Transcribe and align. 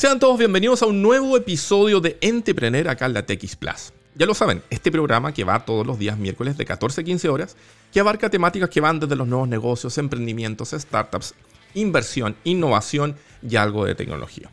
Sean 0.00 0.18
todos 0.18 0.38
bienvenidos 0.38 0.82
a 0.82 0.86
un 0.86 1.02
nuevo 1.02 1.36
episodio 1.36 2.00
de 2.00 2.16
Entrepreneur 2.22 2.88
acá 2.88 3.04
en 3.04 3.12
la 3.12 3.26
TX 3.26 3.56
Plus. 3.56 3.92
Ya 4.14 4.24
lo 4.24 4.32
saben, 4.32 4.62
este 4.70 4.90
programa 4.90 5.34
que 5.34 5.44
va 5.44 5.66
todos 5.66 5.86
los 5.86 5.98
días 5.98 6.16
miércoles 6.16 6.56
de 6.56 6.64
14 6.64 7.02
a 7.02 7.04
15 7.04 7.28
horas, 7.28 7.54
que 7.92 8.00
abarca 8.00 8.30
temáticas 8.30 8.70
que 8.70 8.80
van 8.80 8.98
desde 8.98 9.14
los 9.14 9.28
nuevos 9.28 9.46
negocios, 9.46 9.98
emprendimientos, 9.98 10.70
startups, 10.70 11.34
inversión, 11.74 12.34
innovación 12.44 13.14
y 13.46 13.56
algo 13.56 13.84
de 13.84 13.94
tecnología. 13.94 14.50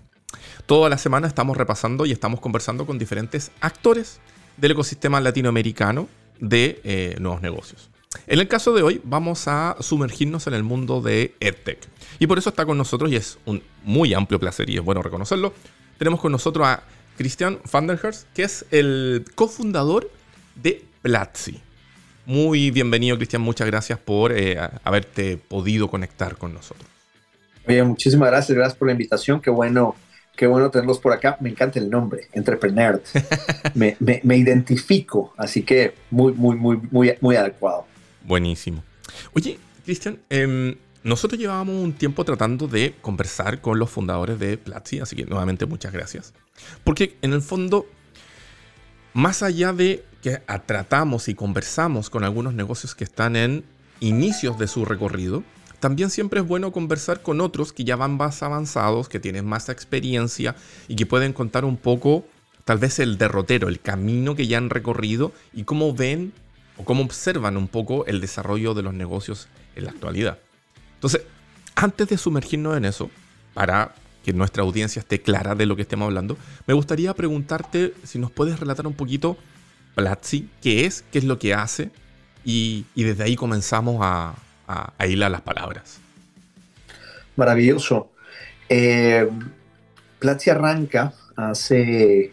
Toda 0.65 0.89
la 0.89 0.97
semana 0.97 1.27
estamos 1.27 1.55
repasando 1.55 2.05
y 2.05 2.11
estamos 2.11 2.41
conversando 2.41 2.85
con 2.85 2.99
diferentes 2.99 3.51
actores 3.61 4.19
del 4.57 4.71
ecosistema 4.71 5.21
latinoamericano 5.21 6.09
de 6.41 6.81
eh, 6.83 7.15
nuevos 7.21 7.41
negocios. 7.41 7.89
En 8.27 8.39
el 8.39 8.47
caso 8.47 8.73
de 8.73 8.83
hoy 8.83 9.01
vamos 9.03 9.47
a 9.47 9.77
sumergirnos 9.79 10.47
en 10.47 10.53
el 10.53 10.63
mundo 10.63 11.01
de 11.01 11.33
EdTech. 11.39 11.79
Y 12.19 12.27
por 12.27 12.37
eso 12.37 12.49
está 12.49 12.65
con 12.65 12.77
nosotros, 12.77 13.11
y 13.11 13.15
es 13.15 13.37
un 13.45 13.61
muy 13.83 14.13
amplio 14.13 14.39
placer 14.39 14.69
y 14.69 14.77
es 14.77 14.83
bueno 14.83 15.01
reconocerlo, 15.01 15.53
tenemos 15.97 16.19
con 16.19 16.31
nosotros 16.31 16.67
a 16.67 16.83
Christian 17.17 17.59
van 17.71 17.87
der 17.87 17.99
Herst, 18.01 18.27
que 18.33 18.43
es 18.43 18.65
el 18.71 19.25
cofundador 19.35 20.09
de 20.55 20.85
Platzi. 21.01 21.59
Muy 22.25 22.71
bienvenido, 22.71 23.15
Cristian. 23.17 23.41
Muchas 23.41 23.67
gracias 23.67 23.97
por 23.99 24.31
eh, 24.31 24.59
haberte 24.83 25.37
podido 25.37 25.89
conectar 25.89 26.37
con 26.37 26.53
nosotros. 26.53 26.87
Oye, 27.67 27.81
muchísimas 27.83 28.29
gracias. 28.29 28.55
Gracias 28.55 28.77
por 28.77 28.87
la 28.87 28.91
invitación. 28.91 29.41
Qué 29.41 29.49
bueno, 29.49 29.95
qué 30.35 30.45
bueno 30.45 30.69
tenerlos 30.69 30.99
por 30.99 31.13
acá. 31.13 31.37
Me 31.39 31.49
encanta 31.49 31.79
el 31.79 31.89
nombre, 31.89 32.27
Entrepreneur. 32.33 33.01
me, 33.73 33.97
me, 33.99 34.37
identifico, 34.37 35.33
así 35.37 35.63
que 35.63 35.95
muy, 36.11 36.33
muy, 36.33 36.55
muy, 36.55 36.79
muy, 36.91 37.13
muy 37.21 37.35
adecuado. 37.35 37.85
Buenísimo. 38.27 38.83
Oye, 39.33 39.57
Cristian, 39.85 40.19
em, 40.29 40.75
nosotros 41.03 41.39
llevábamos 41.39 41.75
un 41.75 41.93
tiempo 41.93 42.25
tratando 42.25 42.67
de 42.67 42.93
conversar 43.01 43.61
con 43.61 43.79
los 43.79 43.89
fundadores 43.89 44.37
de 44.37 44.57
Platzi, 44.57 44.99
así 44.99 45.15
que 45.15 45.25
nuevamente 45.25 45.65
muchas 45.65 45.93
gracias. 45.93 46.33
Porque 46.83 47.17
en 47.21 47.31
el 47.31 47.41
fondo, 47.41 47.87
más 49.13 49.43
allá 49.43 49.71
de 49.71 50.03
que 50.21 50.41
tratamos 50.65 51.29
y 51.29 51.35
conversamos 51.35 52.09
con 52.09 52.25
algunos 52.25 52.53
negocios 52.53 52.95
que 52.95 53.05
están 53.05 53.37
en 53.37 53.63
inicios 54.01 54.59
de 54.59 54.67
su 54.67 54.83
recorrido, 54.83 55.43
también 55.79 56.09
siempre 56.09 56.41
es 56.41 56.47
bueno 56.47 56.73
conversar 56.73 57.21
con 57.21 57.39
otros 57.39 57.71
que 57.71 57.85
ya 57.85 57.95
van 57.95 58.17
más 58.17 58.43
avanzados, 58.43 59.07
que 59.07 59.21
tienen 59.21 59.45
más 59.45 59.69
experiencia 59.69 60.55
y 60.89 60.97
que 60.97 61.05
pueden 61.05 61.31
contar 61.31 61.63
un 61.63 61.77
poco, 61.77 62.25
tal 62.65 62.79
vez 62.79 62.99
el 62.99 63.17
derrotero, 63.17 63.69
el 63.69 63.79
camino 63.79 64.35
que 64.35 64.47
ya 64.47 64.57
han 64.57 64.69
recorrido 64.69 65.31
y 65.53 65.63
cómo 65.63 65.93
ven 65.93 66.33
o 66.77 66.83
cómo 66.83 67.03
observan 67.03 67.57
un 67.57 67.67
poco 67.67 68.05
el 68.05 68.21
desarrollo 68.21 68.73
de 68.73 68.83
los 68.83 68.93
negocios 68.93 69.47
en 69.75 69.85
la 69.85 69.91
actualidad. 69.91 70.37
Entonces, 70.95 71.21
antes 71.75 72.07
de 72.07 72.17
sumergirnos 72.17 72.77
en 72.77 72.85
eso, 72.85 73.09
para 73.53 73.93
que 74.23 74.33
nuestra 74.33 74.63
audiencia 74.63 74.99
esté 74.99 75.21
clara 75.21 75.55
de 75.55 75.65
lo 75.65 75.75
que 75.75 75.83
estemos 75.83 76.07
hablando, 76.07 76.37
me 76.65 76.73
gustaría 76.73 77.13
preguntarte 77.13 77.93
si 78.03 78.19
nos 78.19 78.31
puedes 78.31 78.59
relatar 78.59 78.85
un 78.87 78.93
poquito 78.93 79.37
Platzi, 79.95 80.49
qué 80.61 80.85
es, 80.85 81.03
qué 81.11 81.19
es 81.19 81.23
lo 81.23 81.39
que 81.39 81.53
hace, 81.53 81.89
y, 82.43 82.85
desde 82.95 83.23
ahí 83.23 83.35
comenzamos 83.35 83.97
a, 84.01 84.35
a, 84.67 85.07
hilar 85.07 85.31
las 85.31 85.41
palabras. 85.41 85.99
Maravilloso. 87.35 88.11
Eh, 88.69 89.27
Platzi 90.19 90.49
arranca 90.49 91.13
hace 91.35 92.31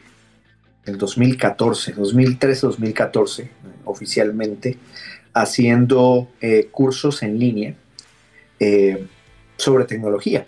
el 0.87 0.99
2014, 0.99 1.97
2013-2014, 1.97 3.49
oficialmente, 3.85 4.79
haciendo 5.33 6.29
eh, 6.41 6.69
cursos 6.71 7.23
en 7.23 7.39
línea 7.39 7.75
eh, 8.61 9.07
sobre 9.57 9.85
tecnología. 9.85 10.47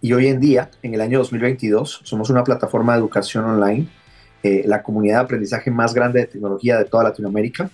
Y 0.00 0.12
hoy 0.12 0.28
en 0.28 0.38
día, 0.38 0.70
en 0.82 0.94
el 0.94 1.00
año 1.00 1.18
2022, 1.18 2.02
somos 2.04 2.30
una 2.30 2.44
plataforma 2.44 2.92
de 2.92 3.00
educación 3.00 3.44
online, 3.44 3.88
eh, 4.42 4.62
la 4.66 4.82
comunidad 4.82 5.18
de 5.18 5.24
aprendizaje 5.24 5.70
más 5.70 5.94
grande 5.94 6.20
de 6.20 6.26
tecnología 6.26 6.78
de 6.78 6.84
toda 6.84 7.04
Latinoamérica. 7.04 7.70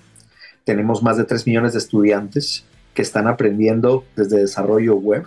Tenemos 0.65 1.03
más 1.03 1.17
de 1.17 1.25
3 1.25 1.47
millones 1.47 1.73
de 1.73 1.81
estudiantes 1.81 2.65
que 2.95 3.03
están 3.03 3.27
aprendiendo 3.27 4.05
desde 4.17 4.39
desarrollo 4.39 4.95
web, 4.95 5.27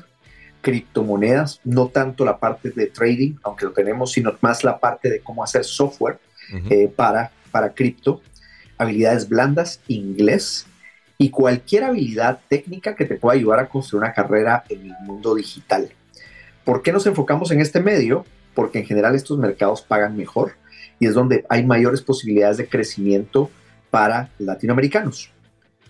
criptomonedas, 0.63 1.59
no 1.65 1.89
tanto 1.89 2.23
la 2.23 2.39
parte 2.39 2.71
de 2.71 2.87
trading, 2.87 3.35
aunque 3.43 3.65
lo 3.65 3.73
tenemos, 3.73 4.13
sino 4.13 4.35
más 4.41 4.63
la 4.63 4.79
parte 4.79 5.09
de 5.09 5.19
cómo 5.19 5.43
hacer 5.43 5.65
software 5.65 6.17
eh, 6.69 6.87
para, 6.87 7.31
para 7.51 7.73
cripto, 7.73 8.21
habilidades 8.77 9.27
blandas, 9.27 9.81
inglés, 9.87 10.65
y 11.17 11.29
cualquier 11.29 11.83
habilidad 11.83 12.39
técnica 12.47 12.95
que 12.95 13.05
te 13.05 13.15
pueda 13.15 13.37
ayudar 13.37 13.59
a 13.59 13.69
construir 13.69 14.03
una 14.03 14.13
carrera 14.13 14.63
en 14.69 14.85
el 14.87 14.93
mundo 15.03 15.35
digital. 15.35 15.89
¿Por 16.63 16.81
qué 16.81 16.91
nos 16.91 17.05
enfocamos 17.05 17.51
en 17.51 17.61
este 17.61 17.81
medio? 17.81 18.25
Porque 18.55 18.79
en 18.79 18.85
general 18.85 19.15
estos 19.15 19.37
mercados 19.37 19.81
pagan 19.81 20.17
mejor 20.17 20.53
y 20.99 21.07
es 21.07 21.13
donde 21.13 21.45
hay 21.49 21.65
mayores 21.65 22.01
posibilidades 22.01 22.57
de 22.57 22.67
crecimiento 22.67 23.51
para 23.89 24.29
latinoamericanos. 24.39 25.29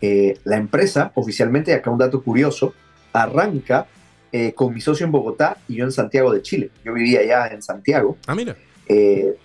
Eh, 0.01 0.39
la 0.43 0.57
empresa, 0.57 1.11
oficialmente, 1.15 1.71
y 1.71 1.75
acá 1.75 1.89
un 1.89 1.99
dato 1.99 2.21
curioso, 2.21 2.73
arranca 3.13 3.87
eh, 4.35 4.51
con 4.53 4.73
mi 4.73 4.81
socio 4.81 5.05
en 5.05 5.11
Bogotá 5.11 5.57
y 5.67 5.75
yo 5.75 5.85
en 5.85 5.91
Santiago 5.91 6.33
de 6.33 6.41
Chile. 6.41 6.71
Yo 6.83 6.91
vivía 6.91 7.19
allá 7.19 7.53
en 7.53 7.61
Santiago. 7.61 8.17
Ah, 8.25 8.33
mira. 8.33 8.55
Eh, 8.87 9.37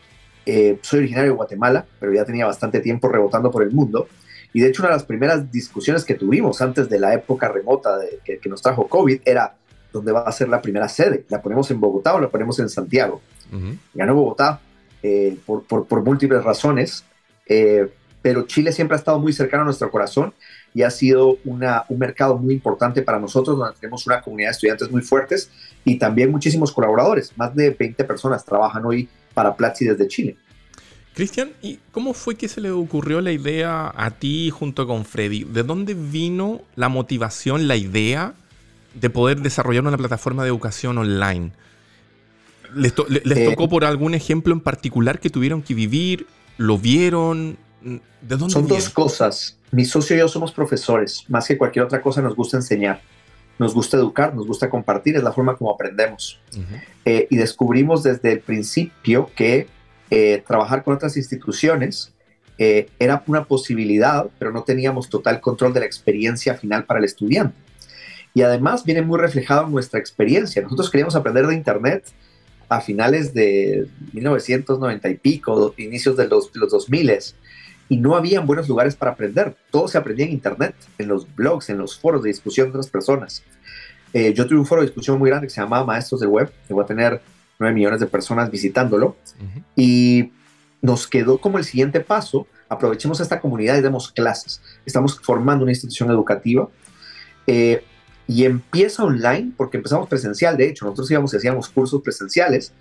soy 0.81 1.00
originario 1.00 1.32
de 1.32 1.37
Guatemala, 1.37 1.84
pero 2.00 2.10
ya 2.15 2.25
tenía 2.25 2.47
bastante 2.47 2.81
tiempo 2.81 3.06
rebotando 3.09 3.50
por 3.50 3.62
el 3.62 3.71
mundo. 3.71 4.09
Y 4.54 4.60
de 4.60 4.69
hecho, 4.69 4.81
una 4.81 4.88
de 4.88 4.97
las 4.97 5.04
primeras 5.04 5.53
discusiones 5.53 6.06
que 6.06 6.15
tuvimos 6.15 6.62
antes 6.62 6.88
de 6.88 6.98
la 6.98 7.12
época 7.12 7.48
remota 7.48 7.98
de, 7.98 8.21
que, 8.25 8.48
nos 8.48 8.62
trajo 8.62 8.88
COVID 8.88 9.21
era 9.27 9.56
dónde 9.93 10.10
va 10.10 10.21
a 10.21 10.32
ser 10.32 10.48
la 10.48 10.62
primera 10.62 10.88
sede. 10.88 11.27
¿La 11.28 11.43
ponemos 11.43 11.71
en 11.71 11.81
Bogotá 11.81 12.15
o 12.15 12.21
la 12.21 12.31
ponemos 12.31 12.59
en 12.59 12.71
Santiago? 12.71 13.21
Ganó 13.93 14.15
Bogotá 14.15 14.59
eh, 15.03 15.37
por, 15.44 15.65
por, 15.65 16.03
múltiples 16.03 16.43
razones, 16.43 17.04
eh, 17.44 17.91
pero 18.22 18.47
Chile 18.47 18.72
siempre 18.72 18.94
ha 18.94 18.98
estado 18.98 19.19
muy 19.19 19.34
cercano 19.34 19.65
a 19.65 19.66
nuestro 19.66 19.91
corazón 19.91 20.32
y 20.78 20.84
ha 20.84 20.91
sido 20.91 21.39
una, 21.44 21.84
un 21.89 21.99
mercado 21.99 22.39
muy 22.39 22.55
importante 22.55 23.03
para 23.03 23.19
nosotros, 23.19 23.59
donde 23.59 23.75
tenemos 23.81 24.06
una 24.06 24.21
comunidad 24.21 24.50
de 24.50 24.53
estudiantes 24.53 24.89
muy 24.93 25.03
fuertes 25.03 25.50
y 25.84 25.99
también 25.99 26.31
muchísimos 26.31 26.71
colaboradores. 26.71 27.33
Más 27.37 27.53
de 27.56 27.71
20 27.71 28.05
personas 28.05 28.44
trabajan 28.44 28.87
hoy 28.87 29.09
para 29.34 29.56
Platzi 29.56 29.87
desde 29.87 30.06
Chile. 30.06 30.37
Cristian, 31.15 31.50
¿y 31.62 31.81
cómo 31.91 32.15
fue 32.15 32.37
que 32.37 32.47
se 32.47 32.61
le 32.61 32.71
ocurrió 32.71 33.21
la 33.21 33.33
idea 33.33 33.93
a 33.93 34.12
ti 34.12 34.50
junto 34.50 34.87
con 34.87 35.05
Freddy? 35.05 35.43
¿De 35.43 35.65
dónde 35.65 35.94
vino 35.94 36.61
la 36.77 36.89
motivación, 36.89 37.66
la 37.66 37.75
idea 37.75 38.34
de 38.95 39.10
poder 39.10 39.41
desarrollar 39.41 39.84
una 39.84 39.97
plataforma 39.97 40.45
de 40.45 40.50
educación 40.50 40.97
online? 40.97 41.50
¿Les, 42.72 42.93
eh, 42.93 43.49
tocó 43.50 43.69
por 43.69 43.84
algún 43.84 44.15
ejemplo 44.15 44.55
en 44.55 44.60
particular 44.60 45.19
que 45.19 45.28
tuvieron 45.28 45.60
que 45.60 45.75
vivir? 45.75 46.28
¿Lo 46.56 46.78
vieron? 46.78 47.59
¿De 47.81 48.37
dónde 48.37 48.53
Son 48.53 48.66
dos 48.66 48.89
cosas. 48.91 49.56
Mi 49.71 49.84
socio 49.84 50.16
y 50.16 50.19
yo 50.21 50.28
somos 50.28 50.53
profesores. 50.53 51.25
Más 51.28 51.47
que 51.47 51.56
cualquier 51.56 51.84
otra 51.84 52.00
cosa 52.00 52.22
nos 52.22 52.34
gusta 52.34 52.56
enseñar. 52.56 53.00
Nos 53.59 53.75
gusta 53.75 53.97
educar, 53.97 54.34
nos 54.34 54.47
gusta 54.47 54.71
compartir, 54.71 55.16
es 55.16 55.22
la 55.22 55.33
forma 55.33 55.56
como 55.56 55.71
aprendemos. 55.72 56.41
Eh, 57.05 57.27
y 57.31 57.37
descubrimos 57.37 58.03
desde 58.03 58.33
el 58.33 58.41
principio 58.41 59.31
que 59.34 59.66
eh, 60.11 60.43
trabajar 60.47 60.84
con 60.84 60.94
otras 60.94 61.16
instituciones 61.16 62.12
eh, 62.56 62.89
era 62.99 63.22
una 63.27 63.44
posibilidad, 63.44 64.27
pero 64.39 64.53
no 64.53 64.62
teníamos 64.62 65.09
total 65.09 65.41
control 65.41 65.72
de 65.72 65.81
la 65.81 65.87
experiencia 65.87 66.55
final 66.55 66.84
para 66.84 66.99
el 66.99 67.05
estudiante. 67.05 67.56
Y 68.34 68.43
además 68.43 68.84
viene 68.84 69.03
muy 69.03 69.19
reflejado 69.19 69.66
en 69.66 69.72
nuestra 69.72 69.99
experiencia. 69.99 70.62
Nosotros 70.62 70.91
queríamos 70.91 71.16
aprender 71.16 71.47
de 71.47 71.55
Internet 71.55 72.05
a 72.69 72.81
finales 72.81 73.33
de 73.33 73.89
1990 74.12 75.09
y 75.09 75.15
pico, 75.16 75.75
inicios 75.78 76.16
de 76.16 76.28
los, 76.28 76.53
de 76.53 76.60
los 76.60 76.71
2000 76.71 77.10
y 77.88 77.97
no 77.97 78.16
habían 78.16 78.47
buenos 78.47 78.69
lugares 78.69 78.94
para 78.97 79.12
aprender. 79.12 79.56
Todo 79.71 79.88
se 79.88 79.99
aprendía 79.99 80.26
en 80.26 80.32
Internet, 80.32 80.75
en 80.99 81.09
los 81.09 81.34
blogs, 81.34 81.71
en 81.71 81.78
los 81.78 81.99
foros 81.99 82.22
de 82.22 82.28
discusión 82.28 82.66
de 82.66 82.71
otras 82.71 82.88
personas. 82.88 83.43
Eh, 84.12 84.32
yo 84.34 84.47
tuve 84.47 84.59
un 84.59 84.66
foro 84.66 84.82
de 84.82 84.88
discusión 84.88 85.19
muy 85.19 85.31
grande 85.31 85.47
que 85.47 85.54
se 85.54 85.60
llamaba 85.60 85.84
Maestros 85.84 86.21
del 86.21 86.31
Web, 86.31 86.53
que 86.66 86.75
voy 86.75 86.84
a 86.84 86.87
tener 86.87 87.21
9 87.59 87.75
millones 87.75 88.01
de 88.01 88.07
personas 88.07 88.51
visitándolo. 88.51 89.16
Y 89.74 90.33
nos 90.80 91.07
quedó 91.07 91.39
como 91.41 91.59
el 91.59 91.65
siguiente 91.65 92.01
paso, 92.01 92.47
aprovechemos 92.68 93.21
esta 93.21 93.41
comunidad 93.41 93.77
y 93.77 93.80
demos 93.80 94.13
clases. 94.13 94.60
Estamos 94.84 95.18
formando 95.21 95.63
una 95.63 95.72
institución 95.72 96.10
educativa 96.10 96.68
eh, 97.47 97.84
y 98.27 98.45
empieza 98.45 99.04
online 99.04 99.53
porque 99.57 99.78
empezamos 99.78 100.09
presencial, 100.09 100.57
de 100.57 100.68
hecho, 100.68 100.84
nosotros 100.84 101.10
íbamos 101.10 101.33
y 101.33 101.39
hacíamos 101.39 101.68
cursos 101.68 102.03
presenciales 102.03 102.72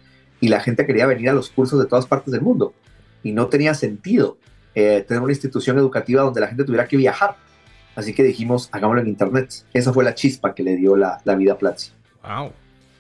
y 0.42 0.50
la 0.50 0.60
gente 0.60 0.86
quería 0.86 1.06
venir 1.08 1.30
a 1.30 1.34
los 1.34 1.50
cursos 1.50 1.80
de 1.80 1.86
todas 1.86 2.06
partes 2.06 2.32
del 2.32 2.42
mundo 2.42 2.74
y 3.24 3.32
no 3.32 3.48
tenía 3.48 3.74
sentido 3.74 4.38
eh, 4.80 5.04
tener 5.08 5.24
una 5.24 5.32
institución 5.32 5.80
educativa 5.80 6.22
donde 6.22 6.40
la 6.40 6.50
gente 6.50 6.64
tuviera 6.64 6.88
que 6.88 6.98
viajar. 6.98 7.36
Así 7.96 8.14
que 8.14 8.22
dijimos, 8.22 8.70
hagámoslo 8.72 9.02
en 9.02 9.08
Internet. 9.08 9.66
Esa 9.74 9.92
fue 9.92 10.04
la 10.04 10.14
chispa 10.14 10.54
que 10.54 10.62
le 10.62 10.76
dio 10.76 10.96
la, 10.96 11.20
vida 11.36 11.54
a 11.54 11.58
Platzi. 11.58 11.90
Wow. 12.22 12.52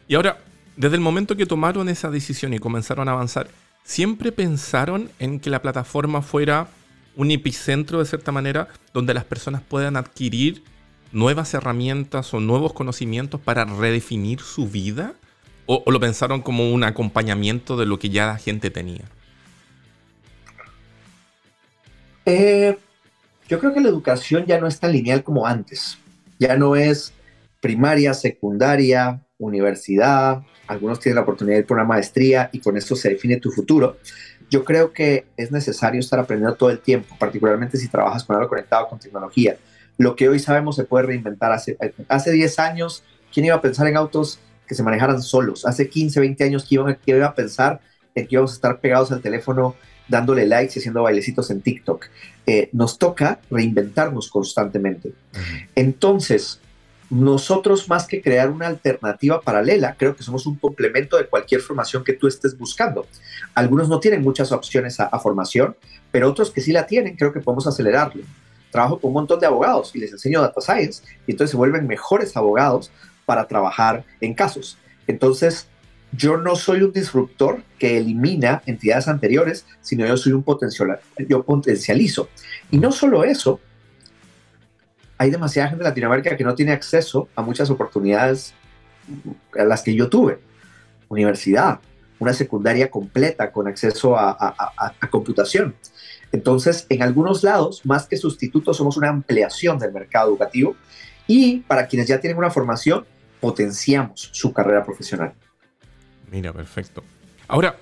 Y 0.07 0.15
ahora, 0.15 0.39
desde 0.75 0.95
el 0.95 1.01
momento 1.01 1.37
que 1.37 1.45
tomaron 1.45 1.87
esa 1.87 2.09
decisión 2.09 2.55
y 2.55 2.57
comenzaron 2.57 3.07
a 3.09 3.11
avanzar, 3.11 3.47
¿siempre 3.83 4.31
pensaron 4.31 5.11
en 5.19 5.39
que 5.39 5.51
la 5.51 5.61
plataforma 5.61 6.23
fuera 6.23 6.65
un 7.15 7.29
epicentro 7.29 7.99
de 7.99 8.05
cierta 8.05 8.31
manera 8.31 8.69
donde 8.91 9.13
las 9.13 9.25
personas 9.25 9.61
puedan 9.61 9.97
adquirir 9.97 10.63
nuevas 11.11 11.53
herramientas 11.53 12.33
o 12.33 12.39
nuevos 12.39 12.73
conocimientos 12.73 13.39
para 13.39 13.65
redefinir 13.65 14.39
su 14.39 14.67
vida? 14.67 15.13
¿O, 15.67 15.83
lo 15.91 15.99
pensaron 15.99 16.41
como 16.41 16.73
un 16.73 16.83
acompañamiento 16.83 17.77
de 17.77 17.85
lo 17.85 17.99
que 17.99 18.09
ya 18.09 18.25
la 18.25 18.39
gente 18.39 18.71
tenía? 18.71 19.05
Eh, 22.27 22.77
yo 23.47 23.57
creo 23.57 23.73
que 23.73 23.79
la 23.79 23.87
educación 23.87 24.45
ya 24.45 24.59
no 24.59 24.67
es 24.67 24.79
tan 24.79 24.91
lineal 24.91 25.23
como 25.23 25.47
antes. 25.47 25.97
Ya 26.37 26.57
no 26.57 26.75
es 26.75 27.13
primaria, 27.61 28.13
secundaria, 28.13 29.21
universidad. 29.37 30.43
Algunos 30.67 30.99
tienen 30.99 31.15
la 31.15 31.21
oportunidad 31.21 31.55
de 31.55 31.61
ir 31.61 31.65
por 31.65 31.77
una 31.77 31.87
maestría 31.87 32.49
y 32.51 32.59
con 32.59 32.75
esto 32.75 32.97
se 32.97 33.09
define 33.09 33.37
tu 33.37 33.49
futuro. 33.49 33.97
Yo 34.49 34.65
creo 34.65 34.91
que 34.91 35.25
es 35.37 35.51
necesario 35.51 36.01
estar 36.01 36.19
aprendiendo 36.19 36.55
todo 36.55 36.69
el 36.69 36.79
tiempo, 36.79 37.15
particularmente 37.17 37.77
si 37.77 37.87
trabajas 37.87 38.25
con 38.25 38.35
algo 38.35 38.49
conectado 38.49 38.89
con 38.89 38.99
tecnología. 38.99 39.57
Lo 39.97 40.15
que 40.17 40.27
hoy 40.27 40.39
sabemos 40.39 40.75
se 40.75 40.83
puede 40.83 41.05
reinventar. 41.05 41.53
Hace, 41.53 41.77
hace 42.09 42.31
10 42.31 42.59
años, 42.59 43.03
¿quién 43.33 43.45
iba 43.45 43.55
a 43.55 43.61
pensar 43.61 43.87
en 43.87 43.95
autos 43.95 44.39
que 44.67 44.75
se 44.75 44.83
manejaran 44.83 45.21
solos. 45.21 45.65
Hace 45.65 45.89
15, 45.89 46.19
20 46.19 46.43
años 46.43 46.65
que 46.67 46.75
iban, 46.75 46.97
que 47.03 47.11
iba 47.15 47.25
a 47.25 47.33
pensar 47.33 47.79
en 48.13 48.27
que 48.27 48.35
íbamos 48.35 48.51
a 48.51 48.55
estar 48.55 48.79
pegados 48.79 49.11
al 49.11 49.21
teléfono 49.21 49.75
dándole 50.07 50.45
likes 50.45 50.73
y 50.75 50.79
haciendo 50.79 51.03
bailecitos 51.03 51.49
en 51.51 51.61
TikTok. 51.61 52.05
Eh, 52.45 52.69
nos 52.71 52.97
toca 52.97 53.39
reinventarnos 53.49 54.29
constantemente. 54.29 55.11
Entonces, 55.75 56.59
nosotros 57.09 57.87
más 57.87 58.05
que 58.05 58.21
crear 58.21 58.49
una 58.49 58.67
alternativa 58.67 59.41
paralela, 59.41 59.95
creo 59.97 60.15
que 60.15 60.23
somos 60.23 60.45
un 60.45 60.55
complemento 60.55 61.17
de 61.17 61.25
cualquier 61.25 61.61
formación 61.61 62.03
que 62.03 62.13
tú 62.13 62.27
estés 62.27 62.57
buscando. 62.57 63.05
Algunos 63.53 63.87
no 63.87 63.99
tienen 63.99 64.21
muchas 64.21 64.51
opciones 64.51 64.99
a, 64.99 65.05
a 65.05 65.19
formación, 65.19 65.75
pero 66.11 66.29
otros 66.29 66.51
que 66.51 66.61
sí 66.61 66.71
la 66.71 66.85
tienen, 66.85 67.15
creo 67.15 67.31
que 67.31 67.39
podemos 67.39 67.67
acelerarlo. 67.67 68.23
Trabajo 68.71 68.99
con 68.99 69.09
un 69.09 69.13
montón 69.13 69.39
de 69.39 69.45
abogados 69.45 69.95
y 69.95 69.99
les 69.99 70.11
enseño 70.11 70.41
data 70.41 70.59
science 70.59 71.03
y 71.25 71.31
entonces 71.31 71.51
se 71.51 71.57
vuelven 71.57 71.87
mejores 71.87 72.35
abogados 72.35 72.91
para 73.25 73.47
trabajar 73.47 74.03
en 74.19 74.33
casos. 74.33 74.77
Entonces, 75.07 75.67
yo 76.11 76.37
no 76.37 76.55
soy 76.55 76.81
un 76.81 76.91
disruptor 76.91 77.63
que 77.77 77.97
elimina 77.97 78.63
entidades 78.65 79.07
anteriores, 79.07 79.65
sino 79.81 80.05
yo 80.05 80.17
soy 80.17 80.33
un 80.33 80.43
potencial, 80.43 80.99
yo 81.27 81.43
potencializo. 81.43 82.29
Y 82.71 82.79
no 82.79 82.91
solo 82.91 83.23
eso, 83.23 83.59
hay 85.17 85.31
demasiada 85.31 85.69
gente 85.69 85.83
en 85.83 85.89
Latinoamérica 85.89 86.37
que 86.37 86.43
no 86.43 86.55
tiene 86.55 86.71
acceso 86.71 87.27
a 87.35 87.41
muchas 87.41 87.69
oportunidades 87.69 88.53
a 89.57 89.63
las 89.63 89.81
que 89.81 89.95
yo 89.95 90.09
tuve. 90.09 90.39
Universidad, 91.09 91.79
una 92.19 92.33
secundaria 92.33 92.89
completa 92.89 93.51
con 93.51 93.67
acceso 93.67 94.17
a, 94.17 94.35
a 94.77 95.09
computación. 95.09 95.75
Entonces, 96.31 96.85
en 96.89 97.03
algunos 97.03 97.43
lados, 97.43 97.85
más 97.85 98.07
que 98.07 98.17
sustitutos, 98.17 98.77
somos 98.77 98.97
una 98.97 99.09
ampliación 99.09 99.79
del 99.79 99.93
mercado 99.93 100.29
educativo. 100.29 100.75
Y 101.25 101.59
para 101.59 101.87
quienes 101.87 102.07
ya 102.07 102.19
tienen 102.19 102.37
una 102.37 102.49
formación, 102.49 103.05
potenciamos 103.39 104.29
su 104.33 104.53
carrera 104.53 104.83
profesional. 104.83 105.33
Mira, 106.31 106.53
perfecto. 106.53 107.03
Ahora, 107.47 107.77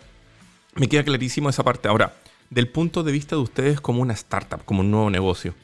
me 0.75 0.87
queda 0.87 1.03
clarísimo 1.03 1.49
esa 1.49 1.63
parte. 1.63 1.87
Ahora, 1.87 2.13
del 2.49 2.67
punto 2.67 3.03
de 3.03 3.11
vista 3.11 3.35
de 3.35 3.41
ustedes 3.41 3.81
como 3.81 4.01
una 4.01 4.13
startup, 4.13 4.63
como 4.65 4.81
un 4.81 4.91
nuevo 4.91 5.09
negocio, 5.09 5.55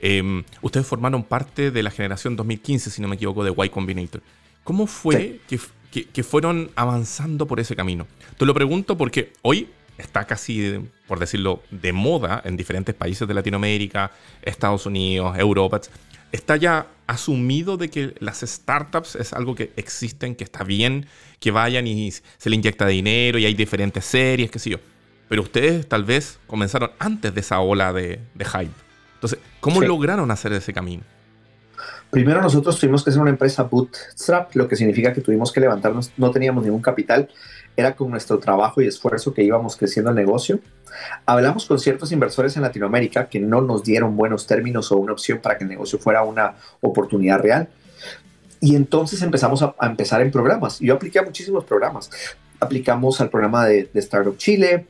em, 0.00 0.44
ustedes 0.62 0.86
formaron 0.86 1.24
parte 1.24 1.70
de 1.70 1.82
la 1.82 1.90
generación 1.90 2.36
2015, 2.36 2.90
si 2.90 3.02
no 3.02 3.08
me 3.08 3.16
equivoco, 3.16 3.44
de 3.44 3.52
Y 3.56 3.68
Combinator. 3.68 4.22
¿Cómo 4.64 4.86
fue 4.86 5.40
que, 5.48 6.04
que, 6.06 6.22
fueron 6.22 6.70
avanzando 6.76 7.46
por 7.46 7.60
ese 7.60 7.76
camino? 7.76 8.06
Te 8.38 8.46
lo 8.46 8.54
pregunto 8.54 8.96
porque 8.96 9.32
hoy 9.42 9.68
está 9.98 10.24
casi, 10.24 10.80
por 11.06 11.18
decirlo, 11.18 11.62
de 11.70 11.92
moda 11.92 12.40
en 12.44 12.56
diferentes 12.56 12.94
países 12.94 13.26
de 13.26 13.34
Latinoamérica, 13.34 14.12
Estados 14.42 14.86
Unidos, 14.86 15.36
Europa. 15.38 15.80
Está 16.32 16.56
ya 16.56 16.86
asumido 17.06 17.76
de 17.76 17.90
que 17.90 18.14
las 18.18 18.40
startups 18.40 19.16
es 19.16 19.32
algo 19.34 19.54
que 19.54 19.72
existen, 19.76 20.34
que 20.34 20.44
está 20.44 20.64
bien, 20.64 21.06
que 21.38 21.50
vayan 21.50 21.86
y 21.86 22.10
se 22.10 22.50
le 22.50 22.56
inyecta 22.56 22.86
dinero 22.86 23.38
y 23.38 23.44
hay 23.44 23.54
diferentes 23.54 24.04
series, 24.04 24.50
qué 24.50 24.58
sé 24.58 24.70
yo. 24.70 24.78
Pero 25.28 25.42
ustedes 25.42 25.88
tal 25.88 26.04
vez 26.04 26.38
comenzaron 26.46 26.90
antes 26.98 27.34
de 27.34 27.40
esa 27.40 27.60
ola 27.60 27.92
de, 27.92 28.18
hype. 28.38 28.72
Entonces, 29.14 29.38
¿cómo 29.60 29.80
lograron 29.82 30.30
hacer 30.30 30.52
ese 30.54 30.72
camino? 30.72 31.02
Primero 32.12 32.42
nosotros 32.42 32.78
tuvimos 32.78 33.02
que 33.02 33.10
ser 33.10 33.22
una 33.22 33.30
empresa 33.30 33.62
bootstrap, 33.62 34.54
lo 34.54 34.68
que 34.68 34.76
significa 34.76 35.14
que 35.14 35.22
tuvimos 35.22 35.50
que 35.50 35.60
levantarnos, 35.60 36.12
no 36.18 36.30
teníamos 36.30 36.62
ningún 36.62 36.82
capital, 36.82 37.30
era 37.74 37.96
con 37.96 38.10
nuestro 38.10 38.38
trabajo 38.38 38.82
y 38.82 38.86
esfuerzo 38.86 39.32
que 39.32 39.42
íbamos 39.42 39.78
creciendo 39.78 40.10
el 40.10 40.16
negocio. 40.16 40.60
Hablamos 41.24 41.64
con 41.64 41.78
ciertos 41.78 42.12
inversores 42.12 42.54
en 42.56 42.64
Latinoamérica 42.64 43.30
que 43.30 43.40
no 43.40 43.62
nos 43.62 43.82
dieron 43.82 44.14
buenos 44.14 44.46
términos 44.46 44.92
o 44.92 44.98
una 44.98 45.14
opción 45.14 45.38
para 45.38 45.56
que 45.56 45.64
el 45.64 45.70
negocio 45.70 45.98
fuera 45.98 46.22
una 46.22 46.56
oportunidad 46.82 47.40
real. 47.40 47.70
Y 48.60 48.76
entonces 48.76 49.22
empezamos 49.22 49.62
a, 49.62 49.74
empezar 49.80 50.20
en 50.20 50.30
programas. 50.30 50.80
Yo 50.80 50.92
apliqué 50.92 51.18
a 51.18 51.22
muchísimos 51.22 51.64
programas. 51.64 52.10
Aplicamos 52.60 53.22
al 53.22 53.30
programa 53.30 53.64
de, 53.64 53.88
Startup 53.94 54.36
Chile, 54.36 54.84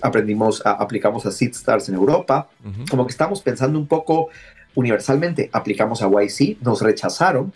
aprendimos, 0.00 0.62
aplicamos 0.64 1.26
a 1.26 1.32
Seed 1.32 1.50
Stars 1.50 1.88
en 1.88 1.96
Europa. 1.96 2.48
Como 2.88 3.04
que 3.04 3.10
estamos 3.10 3.42
pensando 3.42 3.80
un 3.80 3.88
poco 3.88 4.28
universalmente. 4.74 5.50
Aplicamos 5.52 6.02
a 6.02 6.08
YC, 6.08 6.60
nos 6.62 6.82
rechazaron 6.82 7.52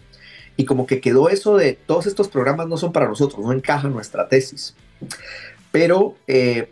y 0.56 0.64
como 0.64 0.86
que 0.86 1.00
quedó 1.00 1.28
eso 1.28 1.56
de 1.56 1.74
todos 1.74 2.06
estos 2.06 2.28
programas 2.28 2.66
no 2.66 2.76
son 2.76 2.92
para 2.92 3.06
nosotros, 3.06 3.44
no 3.44 3.52
encajan 3.52 3.92
nuestra 3.92 4.28
tesis. 4.28 4.74
Pero 5.70 6.16
eh, 6.26 6.70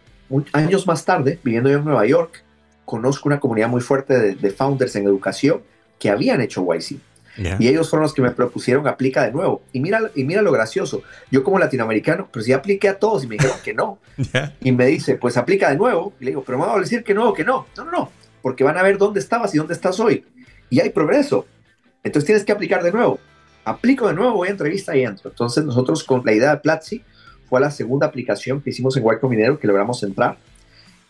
años 0.53 0.87
más 0.87 1.05
tarde, 1.05 1.39
viviendo 1.45 1.69
yo 1.69 1.79
en 1.79 1.85
Nueva 1.85 2.07
York, 2.07 2.43
conozco 2.85 3.29
una 3.29 3.41
comunidad 3.41 3.69
muy 3.69 3.83
fuerte 3.83 4.35
de, 4.35 4.51
founders 4.51 4.97
en 4.97 5.05
educación 5.05 5.63
que 5.99 6.11
habían 6.11 6.41
hecho 6.41 6.65
YC. 6.65 6.99
Y 7.59 7.67
ellos 7.67 7.91
fueron 7.91 8.05
los 8.05 8.15
que 8.15 8.23
me 8.23 8.31
propusieron 8.31 8.87
aplica 8.87 9.25
de 9.25 9.33
nuevo. 9.33 9.61
Y 9.73 9.81
mira, 9.81 10.09
y 10.15 10.23
mira 10.23 10.41
lo 10.41 10.53
gracioso. 10.53 11.03
Yo 11.33 11.43
como 11.43 11.59
latinoamericano, 11.59 12.29
pues 12.33 12.47
ya 12.47 12.57
apliqué 12.57 12.89
a 12.89 12.99
todos 13.01 13.25
y 13.25 13.27
me 13.27 13.35
dijeron 13.35 13.59
que 13.65 13.75
no. 13.75 13.99
Y 14.61 14.71
me 14.71 14.87
dice, 14.87 15.17
pues 15.17 15.37
aplica 15.37 15.69
de 15.69 15.77
nuevo. 15.77 16.13
Y 16.21 16.27
le 16.27 16.31
digo, 16.31 16.45
pero 16.47 16.59
me 16.59 16.67
van 16.67 16.77
a 16.77 16.81
decir 16.81 17.03
que 17.03 17.13
no, 17.13 17.33
que 17.33 17.45
no. 17.45 17.67
No, 17.77 17.85
no, 17.85 17.91
no. 17.91 18.11
Porque 18.41 18.63
van 18.63 18.79
a 18.79 18.83
ver 18.83 18.99
dónde 18.99 19.19
estabas 19.19 19.53
y 19.53 19.59
dónde 19.59 19.75
estás 19.75 19.99
hoy 19.99 20.25
y 20.71 20.81
hay 20.81 20.91
progreso. 20.91 21.47
Entonces 22.03 22.27
tienes 22.27 22.45
que 22.45 22.53
aplicar 22.53 22.83
de 22.83 22.93
nuevo. 22.93 23.19
Aplico 23.65 24.09
de 24.09 24.15
nuevo, 24.15 24.35
voy 24.35 24.49
a 24.49 24.51
entrevista 24.53 24.97
y 24.97 25.03
entro. 25.03 25.31
Entonces 25.31 25.65
nosotros 25.65 26.05
con 26.05 26.23
la 26.25 26.33
idea 26.33 26.51
de 26.51 26.61
Platzi 26.61 27.03
fue 27.49 27.61
la 27.61 27.71
segunda 27.71 28.07
aplicación 28.07 28.61
que 28.61 28.71
hicimos 28.71 28.97
en 28.97 29.05
White 29.05 29.27
Minero 29.27 29.59
que 29.59 29.67
logramos 29.67 30.03
entrar. 30.03 30.37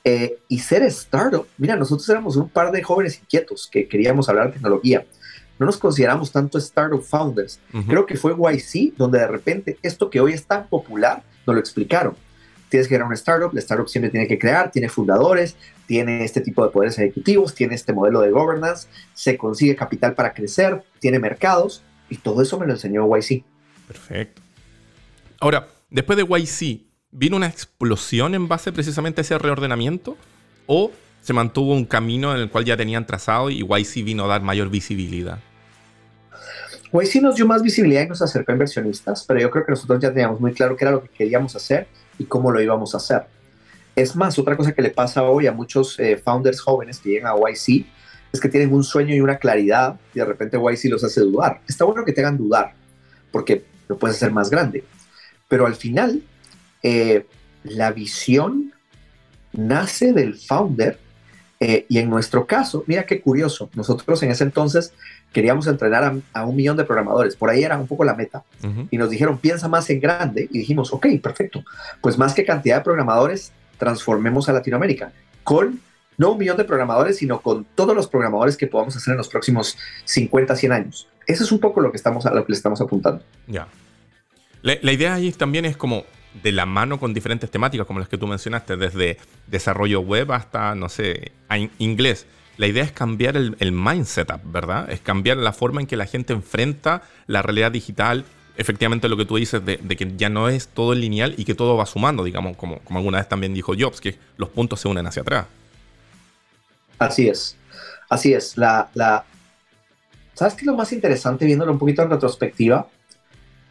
Eh, 0.04 0.38
y 0.48 0.58
ser 0.58 0.82
startup, 0.82 1.46
mira, 1.56 1.76
nosotros 1.76 2.06
éramos 2.08 2.36
un 2.36 2.48
par 2.48 2.70
de 2.70 2.82
jóvenes 2.82 3.18
inquietos 3.18 3.66
que 3.70 3.88
queríamos 3.88 4.28
hablar 4.28 4.48
de 4.48 4.52
tecnología. 4.52 5.04
No 5.58 5.66
nos 5.66 5.78
consideramos 5.78 6.30
tanto 6.30 6.58
startup 6.58 7.02
founders. 7.02 7.60
Creo 7.88 8.04
que 8.04 8.16
fue 8.16 8.34
YC 8.34 8.96
donde 8.96 9.20
de 9.20 9.26
repente 9.26 9.78
esto 9.82 10.10
que 10.10 10.20
hoy 10.20 10.32
es 10.32 10.44
tan 10.44 10.66
popular 10.68 11.22
nos 11.46 11.54
lo 11.54 11.60
explicaron 11.60 12.16
tienes 12.74 12.88
que 12.88 12.96
crear 12.96 13.06
una 13.06 13.14
startup, 13.14 13.54
la 13.54 13.60
startup 13.60 13.88
siempre 13.88 14.10
tiene 14.10 14.26
que 14.26 14.36
crear, 14.36 14.72
tiene 14.72 14.88
fundadores, 14.88 15.54
tiene 15.86 16.24
este 16.24 16.40
tipo 16.40 16.64
de 16.64 16.72
poderes 16.72 16.98
ejecutivos, 16.98 17.54
tiene 17.54 17.76
este 17.76 17.92
modelo 17.92 18.20
de 18.20 18.32
governance, 18.32 18.88
se 19.14 19.38
consigue 19.38 19.76
capital 19.76 20.14
para 20.14 20.34
crecer, 20.34 20.82
tiene 20.98 21.20
mercados 21.20 21.84
y 22.10 22.16
todo 22.16 22.42
eso 22.42 22.58
me 22.58 22.66
lo 22.66 22.72
enseñó 22.72 23.06
YC. 23.06 23.44
Perfecto. 23.86 24.42
Ahora, 25.38 25.68
después 25.88 26.18
de 26.18 26.24
YC, 26.24 26.80
¿vino 27.12 27.36
una 27.36 27.46
explosión 27.46 28.34
en 28.34 28.48
base 28.48 28.72
precisamente 28.72 29.20
a 29.20 29.22
ese 29.22 29.38
reordenamiento? 29.38 30.16
¿O 30.66 30.90
se 31.20 31.32
mantuvo 31.32 31.74
un 31.74 31.84
camino 31.84 32.34
en 32.34 32.40
el 32.40 32.50
cual 32.50 32.64
ya 32.64 32.76
tenían 32.76 33.06
trazado 33.06 33.50
y 33.50 33.60
YC 33.60 34.04
vino 34.04 34.24
a 34.24 34.26
dar 34.26 34.42
mayor 34.42 34.68
visibilidad? 34.68 35.38
YC 36.92 37.22
nos 37.22 37.36
dio 37.36 37.46
más 37.46 37.62
visibilidad 37.62 38.02
y 38.02 38.08
nos 38.08 38.20
acercó 38.20 38.50
a 38.50 38.54
inversionistas, 38.54 39.24
pero 39.28 39.38
yo 39.38 39.48
creo 39.48 39.64
que 39.64 39.70
nosotros 39.70 40.02
ya 40.02 40.08
teníamos 40.12 40.40
muy 40.40 40.52
claro 40.52 40.76
qué 40.76 40.84
era 40.84 40.90
lo 40.90 41.04
que 41.04 41.08
queríamos 41.10 41.54
hacer 41.54 41.86
y 42.18 42.24
cómo 42.24 42.50
lo 42.50 42.60
íbamos 42.60 42.94
a 42.94 42.98
hacer. 42.98 43.26
Es 43.96 44.16
más, 44.16 44.38
otra 44.38 44.56
cosa 44.56 44.72
que 44.72 44.82
le 44.82 44.90
pasa 44.90 45.22
hoy 45.22 45.46
a 45.46 45.52
muchos 45.52 45.98
eh, 46.00 46.16
founders 46.16 46.60
jóvenes 46.60 46.98
que 46.98 47.10
llegan 47.10 47.32
a 47.32 47.36
YC 47.36 47.86
es 48.32 48.40
que 48.40 48.48
tienen 48.48 48.72
un 48.72 48.82
sueño 48.82 49.14
y 49.14 49.20
una 49.20 49.38
claridad 49.38 49.98
y 50.12 50.18
de 50.18 50.24
repente 50.24 50.58
YC 50.58 50.90
los 50.90 51.04
hace 51.04 51.20
dudar. 51.20 51.60
Está 51.68 51.84
bueno 51.84 52.04
que 52.04 52.12
te 52.12 52.20
hagan 52.20 52.36
dudar 52.36 52.74
porque 53.30 53.64
lo 53.88 53.96
puedes 53.96 54.16
hacer 54.16 54.32
más 54.32 54.50
grande. 54.50 54.84
Pero 55.48 55.66
al 55.66 55.76
final, 55.76 56.22
eh, 56.82 57.26
la 57.62 57.92
visión 57.92 58.72
nace 59.52 60.12
del 60.12 60.34
founder 60.34 60.98
eh, 61.66 61.86
y 61.88 61.96
en 61.96 62.10
nuestro 62.10 62.46
caso, 62.46 62.84
mira 62.86 63.06
qué 63.06 63.22
curioso, 63.22 63.70
nosotros 63.74 64.22
en 64.22 64.30
ese 64.30 64.44
entonces 64.44 64.92
queríamos 65.32 65.66
entrenar 65.66 66.14
a, 66.34 66.44
un 66.44 66.54
millón 66.54 66.76
de 66.76 66.84
programadores. 66.84 67.36
Por 67.36 67.48
ahí 67.48 67.64
era 67.64 67.78
un 67.78 67.86
poco 67.86 68.04
la 68.04 68.12
meta. 68.12 68.44
Y 68.90 68.98
nos 68.98 69.08
dijeron, 69.08 69.38
piensa 69.38 69.66
más 69.66 69.88
en 69.88 69.98
grande. 69.98 70.46
Y 70.52 70.58
dijimos, 70.58 70.92
ok, 70.92 71.06
perfecto. 71.22 71.64
Pues 72.02 72.18
más 72.18 72.34
que 72.34 72.44
cantidad 72.44 72.76
de 72.76 72.82
programadores, 72.82 73.50
transformemos 73.78 74.46
a 74.50 74.52
Latinoamérica 74.52 75.12
con 75.42 75.80
no 76.18 76.32
un 76.32 76.38
millón 76.38 76.58
de 76.58 76.64
programadores, 76.64 77.16
sino 77.16 77.40
con 77.40 77.64
todos 77.74 77.96
los 77.96 78.08
programadores 78.08 78.58
que 78.58 78.66
podamos 78.66 78.94
hacer 78.94 79.12
en 79.12 79.18
los 79.18 79.28
próximos 79.28 79.78
50, 80.04 80.54
100 80.54 80.72
años. 80.72 81.08
Eso 81.26 81.44
es 81.44 81.50
un 81.50 81.60
poco 81.60 81.80
lo 81.80 81.90
que, 81.90 81.96
estamos, 81.96 82.26
a 82.26 82.34
lo 82.34 82.44
que 82.44 82.52
le 82.52 82.56
estamos 82.56 82.82
apuntando. 82.82 83.24
Ya. 83.46 83.68
La, 84.60 84.76
la 84.82 84.92
idea 84.92 85.14
ahí 85.14 85.32
también 85.32 85.64
es 85.64 85.78
como 85.78 86.04
de 86.42 86.52
la 86.52 86.66
mano 86.66 86.98
con 86.98 87.14
diferentes 87.14 87.50
temáticas, 87.50 87.86
como 87.86 88.00
las 88.00 88.08
que 88.08 88.18
tú 88.18 88.26
mencionaste, 88.26 88.76
desde 88.76 89.18
desarrollo 89.46 90.00
web 90.00 90.32
hasta, 90.32 90.74
no 90.74 90.88
sé, 90.88 91.32
inglés 91.78 92.26
la 92.56 92.66
idea 92.66 92.84
es 92.84 92.92
cambiar 92.92 93.36
el, 93.36 93.72
mindset, 93.72 94.32
¿verdad? 94.44 94.90
Es 94.90 95.00
cambiar 95.00 95.36
la 95.38 95.52
forma 95.52 95.80
en 95.80 95.86
que 95.86 95.96
la 95.96 96.06
gente 96.06 96.32
enfrenta 96.32 97.02
la 97.26 97.42
realidad 97.42 97.72
digital 97.72 98.24
efectivamente 98.56 99.08
lo 99.08 99.16
que 99.16 99.24
tú 99.24 99.36
dices 99.36 99.64
de, 99.64 99.78
que 99.78 100.12
ya 100.16 100.28
no 100.28 100.48
es 100.48 100.68
todo 100.68 100.94
lineal 100.94 101.34
y 101.36 101.44
que 101.44 101.54
todo 101.54 101.76
va 101.76 101.86
sumando, 101.86 102.22
digamos, 102.22 102.56
como, 102.56 102.78
como 102.80 103.00
alguna 103.00 103.18
vez 103.18 103.28
también 103.28 103.52
dijo 103.52 103.72
Jobs, 103.76 104.00
que 104.00 104.16
los 104.36 104.48
puntos 104.48 104.80
se 104.80 104.86
unen 104.86 105.06
hacia 105.08 105.22
atrás. 105.22 105.46
Así 106.98 107.28
es, 107.28 107.56
así 108.08 108.32
es. 108.32 108.56
La, 108.56 108.88
la... 108.94 109.24
¿Sabes 110.34 110.54
qué 110.54 110.60
es 110.60 110.66
lo 110.66 110.76
más 110.76 110.92
interesante 110.92 111.44
viéndolo 111.44 111.72
un 111.72 111.80
poquito 111.80 112.02
en 112.02 112.10
retrospectiva? 112.10 112.86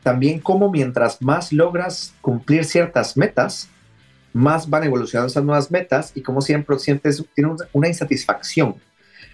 También 0.04 0.40
como 0.40 0.70
mientras 0.70 1.22
más 1.22 1.54
logras 1.54 2.14
cumplir 2.22 2.66
ciertas 2.66 3.16
metas, 3.18 3.70
más 4.34 4.70
van 4.70 4.84
evolucionando 4.84 5.32
esas 5.32 5.44
nuevas 5.44 5.72
metas 5.72 6.12
y 6.16 6.22
como 6.22 6.42
siempre 6.42 6.78
sientes, 6.80 7.24
tiene 7.34 7.56
una 7.72 7.88
insatisfacción. 7.88 8.76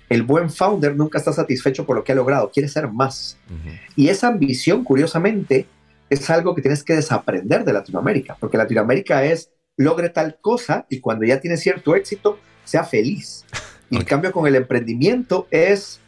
El 0.10 0.24
buen 0.24 0.50
founder 0.50 0.96
nunca 0.96 1.18
está 1.18 1.34
satisfecho 1.34 1.86
por 1.86 1.96
lo 1.96 2.04
que 2.04 2.12
ha 2.12 2.16
logrado, 2.16 2.52
quiere 2.52 2.68
ser 2.68 2.88
más. 2.88 3.38
Y 3.96 4.10
esa 4.10 4.28
ambición, 4.28 4.84
curiosamente, 4.84 5.68
es 6.10 6.30
algo 6.30 6.56
que 6.56 6.62
tienes 6.62 6.84
que 6.84 6.96
desaprender 6.96 7.64
de 7.64 7.74
Latinoamérica, 7.74 8.36
porque 8.40 8.58
Latinoamérica 8.58 9.24
es 9.24 9.52
logre 9.78 10.10
tal 10.10 10.38
cosa 10.42 10.86
y 10.90 11.00
cuando 11.00 11.26
ya 11.26 11.40
tiene 11.40 11.58
cierto 11.58 11.96
éxito, 11.96 12.40
sea 12.66 12.84
feliz. 12.84 13.46
Y 13.90 13.98
el 13.98 14.06
cambio 14.06 14.32
con 14.32 14.46
el 14.46 14.56
emprendimiento 14.56 15.48
es 15.52 16.00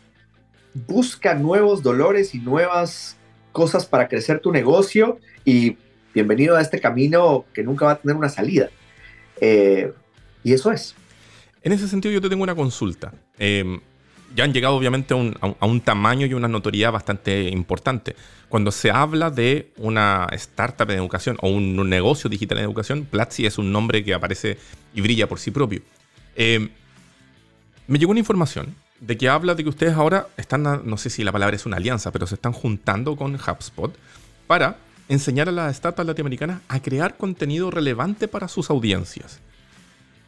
busca 0.74 1.34
nuevos 1.36 1.82
dolores 1.84 2.36
y 2.36 2.40
nuevas 2.40 3.18
cosas 3.52 3.86
para 3.86 4.08
crecer 4.08 4.40
tu 4.40 4.52
negocio 4.52 5.20
y 5.46 5.78
bienvenido 6.14 6.56
a 6.56 6.62
este 6.62 6.80
camino 6.80 7.46
que 7.54 7.64
nunca 7.64 7.86
va 7.86 7.92
a 7.94 7.96
tener 8.00 8.16
una 8.16 8.30
salida. 8.30 8.70
Eh, 9.40 9.92
y 10.44 10.54
eso 10.54 10.72
es. 10.72 10.96
En 11.64 11.72
ese 11.72 11.88
sentido 11.88 12.14
yo 12.14 12.22
te 12.22 12.30
tengo 12.30 12.44
una 12.44 12.56
consulta. 12.56 13.14
Em, 13.38 13.80
ya 14.36 14.46
han 14.46 14.54
llegado 14.54 14.76
obviamente 14.76 15.14
a 15.14 15.66
un, 15.66 15.82
tamaño 15.82 16.26
y 16.26 16.34
una 16.34 16.48
notoriedad 16.48 16.92
bastante 16.92 17.50
importante. 17.50 18.16
Cuando 18.50 18.72
se 18.72 18.90
habla 18.90 19.30
de 19.30 19.72
una 19.78 20.28
startup 20.32 20.90
en 20.90 20.98
educación 20.98 21.38
o 21.42 21.50
un, 21.50 21.90
negocio 21.90 22.30
digital 22.30 22.60
en 22.60 22.64
educación, 22.64 23.06
Platzi 23.06 23.46
es 23.46 23.58
un 23.58 23.72
nombre 23.72 24.04
que 24.04 24.14
aparece 24.14 24.58
y 24.94 25.02
brilla 25.02 25.28
por 25.28 25.40
sí 25.40 25.52
propio. 25.52 25.82
Em, 26.36 26.70
me 27.88 28.00
llegó 28.00 28.12
una 28.12 28.20
información 28.20 28.74
de 29.02 29.18
que 29.18 29.28
habla 29.28 29.56
de 29.56 29.64
que 29.64 29.70
ustedes 29.70 29.96
ahora 29.96 30.28
están, 30.38 30.64
no 30.86 30.96
sé 30.96 31.10
si 31.10 31.24
la 31.24 31.32
palabra 31.32 31.56
es 31.56 31.66
una 31.66 31.78
alianza, 31.78 32.12
pero 32.12 32.28
se 32.28 32.36
están 32.36 32.54
juntando 32.54 33.16
con 33.16 33.36
HubSpot 33.36 33.94
para 34.48 34.78
enseñar 35.10 35.50
a 35.50 35.52
las 35.52 35.76
startups 35.76 36.08
latinoamericanas 36.08 36.62
a 36.68 36.80
crear 36.82 37.18
contenido 37.18 37.72
relevante 37.72 38.28
para 38.28 38.48
sus 38.48 38.70
audiencias. 38.70 39.40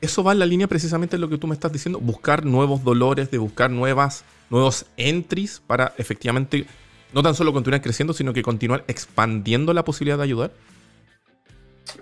Eso 0.02 0.24
va 0.24 0.34
en 0.34 0.40
la 0.40 0.46
línea 0.46 0.68
precisamente 0.68 1.16
de 1.16 1.22
lo 1.22 1.30
que 1.30 1.38
tú 1.38 1.48
me 1.48 1.54
estás 1.54 1.72
diciendo, 1.72 2.00
buscar 2.00 2.44
nuevos 2.46 2.84
dolores, 2.84 3.32
de 3.32 3.38
buscar 3.38 3.70
nuevas, 3.70 4.26
nuevos 4.50 4.86
entries 4.98 5.62
para 5.66 5.94
efectivamente 5.98 6.66
no 7.14 7.22
tan 7.22 7.36
solo 7.36 7.54
continuar 7.54 7.82
creciendo, 7.82 8.14
sino 8.14 8.34
que 8.34 8.42
continuar 8.42 8.84
expandiendo 8.88 9.72
la 9.72 9.86
posibilidad 9.86 10.18
de 10.18 10.24
ayudar. 10.24 10.52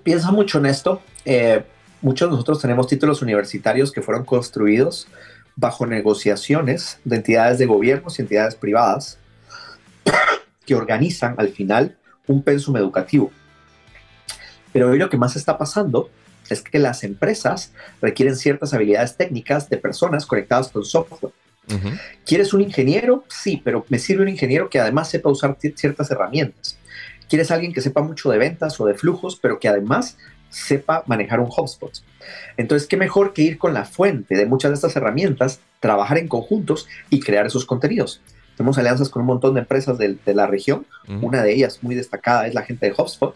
Piensa 0.03 0.31
mucho 0.31 0.57
en 0.57 0.67
esto. 0.67 1.01
Eh, 1.25 1.63
muchos 2.01 2.29
de 2.29 2.31
nosotros 2.31 2.61
tenemos 2.61 2.87
títulos 2.87 3.21
universitarios 3.21 3.91
que 3.91 4.01
fueron 4.01 4.23
construidos 4.23 5.07
bajo 5.55 5.85
negociaciones 5.85 6.99
de 7.03 7.17
entidades 7.17 7.57
de 7.57 7.65
gobiernos 7.65 8.17
y 8.17 8.21
entidades 8.23 8.55
privadas 8.55 9.17
que 10.65 10.75
organizan 10.75 11.35
al 11.37 11.49
final 11.49 11.97
un 12.27 12.41
pensum 12.41 12.77
educativo. 12.77 13.31
Pero 14.73 14.89
hoy 14.89 14.97
lo 14.97 15.09
que 15.09 15.17
más 15.17 15.35
está 15.35 15.57
pasando 15.57 16.09
es 16.49 16.61
que 16.61 16.79
las 16.79 17.03
empresas 17.03 17.71
requieren 18.01 18.35
ciertas 18.35 18.73
habilidades 18.73 19.15
técnicas 19.15 19.69
de 19.69 19.77
personas 19.77 20.25
conectadas 20.25 20.69
con 20.69 20.83
software. 20.83 21.33
¿Quieres 22.25 22.53
un 22.53 22.61
ingeniero? 22.61 23.23
Sí, 23.29 23.61
pero 23.63 23.85
me 23.87 23.97
sirve 23.97 24.23
un 24.23 24.29
ingeniero 24.29 24.69
que 24.69 24.79
además 24.79 25.09
sepa 25.09 25.29
usar 25.29 25.57
ciertas 25.75 26.11
herramientas. 26.11 26.77
¿Quieres 27.29 27.49
alguien 27.49 27.71
que 27.71 27.79
sepa 27.79 28.01
mucho 28.01 28.29
de 28.29 28.37
ventas 28.37 28.77
o 28.81 28.85
de 28.85 28.93
flujos, 28.93 29.39
pero 29.41 29.57
que 29.57 29.69
además 29.69 30.17
sepa 30.51 31.03
manejar 31.07 31.39
un 31.39 31.49
HubSpot? 31.49 31.91
Entonces, 32.57 32.87
¿qué 32.87 32.97
mejor 32.97 33.33
que 33.33 33.41
ir 33.41 33.57
con 33.57 33.73
la 33.73 33.85
fuente 33.85 34.35
de 34.35 34.45
muchas 34.45 34.69
de 34.69 34.75
estas 34.75 34.95
herramientas, 34.95 35.59
trabajar 35.79 36.19
en 36.19 36.27
conjuntos 36.27 36.87
y 37.09 37.19
crear 37.19 37.47
esos 37.47 37.65
contenidos? 37.65 38.21
Tenemos 38.55 38.77
alianzas 38.77 39.09
con 39.09 39.21
un 39.21 39.27
montón 39.27 39.55
de 39.55 39.61
empresas 39.61 39.97
de, 39.97 40.19
la 40.35 40.45
región. 40.45 40.85
Una 41.21 41.41
de 41.41 41.51
ellas 41.51 41.79
muy 41.81 41.95
destacada 41.95 42.45
es 42.45 42.53
la 42.53 42.61
gente 42.61 42.85
de 42.85 42.93
HubSpot. 42.95 43.35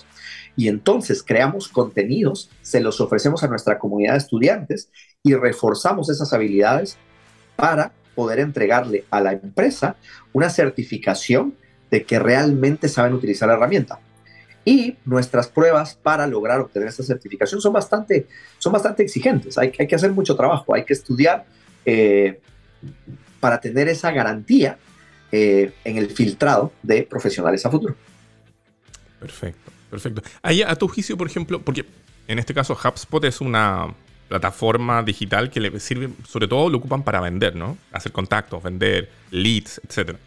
Y 0.55 0.67
entonces 0.67 1.23
creamos 1.23 1.67
contenidos, 1.67 2.51
se 2.61 2.79
los 2.79 3.01
ofrecemos 3.01 3.43
a 3.43 3.47
nuestra 3.47 3.79
comunidad 3.79 4.13
de 4.13 4.19
estudiantes 4.19 4.91
y 5.23 5.33
reforzamos 5.33 6.09
esas 6.09 6.31
habilidades 6.31 6.97
para 7.55 7.91
poder 8.13 8.39
entregarle 8.39 9.05
a 9.09 9.19
la 9.19 9.33
empresa 9.33 9.95
una 10.31 10.49
certificación 10.49 11.55
de 11.91 12.03
que 12.03 12.19
realmente 12.19 12.87
saben 12.87 13.13
utilizar 13.13 13.47
la 13.47 13.55
herramienta. 13.55 13.99
Y 14.65 14.95
nuestras 15.05 15.47
pruebas 15.47 15.95
para 15.95 16.25
lograr 16.25 16.59
obtener 16.59 16.89
esta 16.89 17.03
certificación 17.03 17.61
son 17.61 17.71
bastante, 17.71 18.27
son 18.57 18.73
bastante 18.73 19.03
exigentes. 19.03 19.57
Hay, 19.57 19.71
hay 19.77 19.87
que 19.87 19.95
hacer 19.95 20.11
mucho 20.11 20.35
trabajo, 20.35 20.73
hay 20.73 20.83
que 20.83 20.93
estudiar 20.93 21.45
eh, 21.85 22.39
para 23.39 23.61
tener 23.61 23.87
esa 23.87 24.11
garantía 24.11 24.77
eh, 25.31 25.71
en 25.83 25.97
el 25.97 26.09
filtrado 26.09 26.71
de 26.81 27.03
profesionales 27.03 27.65
a 27.65 27.69
futuro. 27.69 27.95
Perfecto, 29.19 29.71
perfecto. 29.89 30.23
Ahí 30.41 30.61
a 30.63 30.75
tu 30.75 30.87
juicio, 30.87 31.15
por 31.15 31.27
ejemplo, 31.27 31.61
porque 31.61 31.85
en 32.27 32.39
este 32.39 32.53
caso 32.53 32.73
HubSpot 32.73 33.23
es 33.23 33.41
una 33.41 33.93
plataforma 34.27 35.03
digital 35.03 35.49
que 35.49 35.59
le 35.59 35.79
sirve, 35.79 36.09
sobre 36.27 36.47
todo 36.47 36.69
lo 36.69 36.77
ocupan 36.77 37.03
para 37.03 37.21
vender, 37.21 37.55
¿no? 37.55 37.77
Hacer 37.91 38.11
contactos, 38.11 38.63
vender 38.63 39.09
leads, 39.31 39.79
etc. 39.87 40.17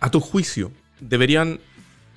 A 0.00 0.10
tu 0.10 0.20
juicio, 0.20 0.70
deberían, 1.00 1.58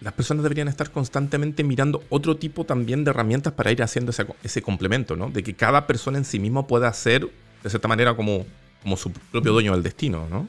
las 0.02 0.14
personas 0.14 0.44
deberían 0.44 0.68
estar 0.68 0.92
constantemente 0.92 1.64
mirando 1.64 2.04
otro 2.10 2.38
tipo 2.38 2.64
también 2.64 3.04
de 3.04 3.12
herramientas 3.12 3.54
para 3.54 3.72
ir 3.72 3.84
haciendo 3.84 4.12
ese, 4.12 4.26
ese 4.44 4.62
complemento, 4.62 5.16
¿no? 5.16 5.30
De 5.30 5.44
que 5.44 5.54
cada 5.54 5.88
persona 5.88 6.18
en 6.18 6.26
sí 6.26 6.40
misma 6.40 6.68
pueda 6.68 6.92
ser, 6.94 7.28
de 7.64 7.70
cierta 7.70 7.88
manera, 7.88 8.16
como, 8.16 8.46
como 8.82 8.96
su 8.96 9.12
propio 9.12 9.52
dueño 9.52 9.74
del 9.74 9.84
destino, 9.84 10.28
¿no? 10.30 10.48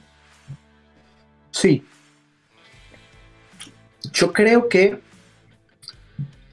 Sí. 1.51 1.85
Yo 4.13 4.33
creo 4.33 4.69
que 4.69 5.01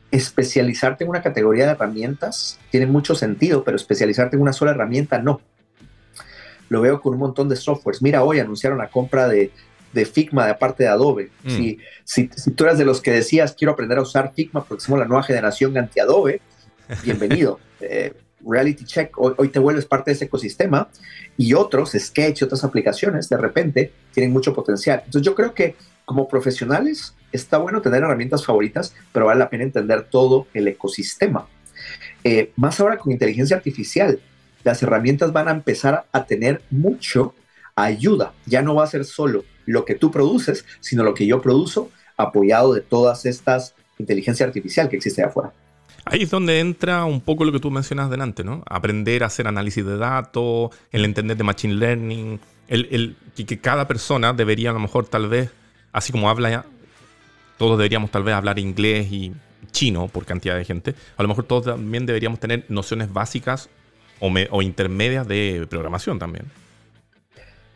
especializarte 0.09 1.03
en 1.03 1.11
una 1.11 1.21
categoría 1.21 1.65
de 1.65 1.71
herramientas 1.71 2.59
tiene 2.71 2.87
mucho 2.87 3.13
sentido, 3.13 3.63
pero 3.63 3.77
especializarte 3.77 4.35
en 4.35 4.41
una 4.41 4.53
sola 4.53 4.71
herramienta 4.71 5.19
no. 5.19 5.41
Lo 6.69 6.81
veo 6.81 6.99
con 6.99 7.13
un 7.13 7.19
montón 7.19 7.47
de 7.47 7.55
softwares. 7.55 8.01
Mira, 8.01 8.23
hoy 8.23 8.39
anunciaron 8.39 8.79
la 8.79 8.89
compra 8.89 9.27
de, 9.27 9.51
Figma 10.05 10.47
de 10.47 10.55
parte 10.55 10.83
de 10.83 10.89
Adobe. 10.89 11.29
Mm. 11.43 11.77
Si, 12.03 12.27
tú 12.55 12.63
eras 12.63 12.77
de 12.77 12.85
los 12.85 13.01
que 13.01 13.11
decías, 13.11 13.53
quiero 13.57 13.73
aprender 13.73 13.97
a 13.97 14.01
usar 14.01 14.33
Figma 14.33 14.63
porque 14.63 14.83
somos 14.83 14.99
la 14.99 15.05
nueva 15.05 15.23
generación 15.23 15.77
anti-Adobe, 15.77 16.41
bienvenido. 17.03 17.59
Eh, 17.79 18.13
Reality 18.45 18.85
Check, 18.85 19.17
hoy, 19.17 19.49
te 19.49 19.59
vuelves 19.59 19.85
parte 19.85 20.11
de 20.11 20.15
ese 20.15 20.25
ecosistema 20.25 20.89
y 21.37 21.53
otros, 21.53 21.91
Sketch 21.97 22.41
y 22.41 22.43
otras 22.45 22.63
aplicaciones, 22.63 23.29
de 23.29 23.37
repente 23.37 23.91
tienen 24.13 24.31
mucho 24.31 24.53
potencial. 24.53 25.01
Entonces 25.05 25.23
yo 25.23 25.35
creo 25.35 25.53
que 25.53 25.75
como 26.05 26.27
profesionales 26.27 27.15
está 27.31 27.57
bueno 27.57 27.81
tener 27.81 28.03
herramientas 28.03 28.45
favoritas, 28.45 28.93
pero 29.11 29.25
vale 29.25 29.39
la 29.39 29.49
pena 29.49 29.63
entender 29.63 30.03
todo 30.09 30.47
el 30.53 30.67
ecosistema. 30.67 31.47
Eh, 32.23 32.51
más 32.55 32.79
ahora 32.79 32.97
con 32.97 33.11
inteligencia 33.11 33.57
artificial, 33.57 34.19
las 34.63 34.81
herramientas 34.83 35.33
van 35.33 35.47
a 35.47 35.51
empezar 35.51 36.05
a 36.11 36.25
tener 36.25 36.61
mucho 36.69 37.33
ayuda. 37.75 38.33
Ya 38.45 38.61
no 38.61 38.75
va 38.75 38.83
a 38.83 38.87
ser 38.87 39.05
solo 39.05 39.43
lo 39.67 39.85
que 39.85 39.93
tú 39.93 40.09
produces, 40.09 40.65
sino 40.79 41.03
lo 41.03 41.13
que 41.13 41.27
yo 41.27 41.41
produzo 41.41 41.91
apoyado 42.17 42.73
de 42.73 42.81
todas 42.81 43.27
estas 43.27 43.75
inteligencia 43.99 44.45
artificial 44.45 44.89
que 44.89 44.97
existe 44.97 45.23
afuera. 45.23 45.51
Ahí 46.05 46.23
es 46.23 46.29
donde 46.29 46.59
entra 46.59 47.03
un 47.05 47.19
poco 47.19 47.43
lo 47.43 47.51
que 47.51 47.59
tú 47.59 47.69
mencionas 47.69 48.09
delante, 48.09 48.43
¿no? 48.43 48.63
Aprender 48.65 49.23
a 49.23 49.27
hacer 49.27 49.47
análisis 49.47 49.85
de 49.85 49.97
datos, 49.97 50.71
el 50.91 51.03
entender 51.03 51.35
de 51.35 51.43
machine 51.43 51.73
learning, 51.73 52.39
el, 52.67 53.15
que 53.35 53.59
cada 53.59 53.87
persona 53.87 54.33
debería 54.33 54.69
a 54.69 54.73
lo 54.73 54.79
mejor 54.79 55.07
tal 55.07 55.27
vez, 55.27 55.49
así 55.91 56.11
como 56.11 56.29
habla, 56.29 56.65
todos 57.57 57.77
deberíamos 57.77 58.11
tal 58.11 58.23
vez 58.23 58.35
hablar 58.35 58.59
inglés 58.59 59.11
y 59.11 59.33
chino 59.71 60.07
por 60.07 60.25
cantidad 60.25 60.55
de 60.55 60.63
gente, 60.63 60.95
a 61.17 61.23
lo 61.23 61.29
mejor 61.29 61.43
todos 61.43 61.65
también 61.65 62.05
deberíamos 62.05 62.39
tener 62.39 62.65
nociones 62.69 63.11
básicas 63.11 63.69
o, 64.19 64.31
o 64.51 64.61
intermedias 64.61 65.27
de 65.27 65.67
programación 65.69 66.19
también. 66.19 66.45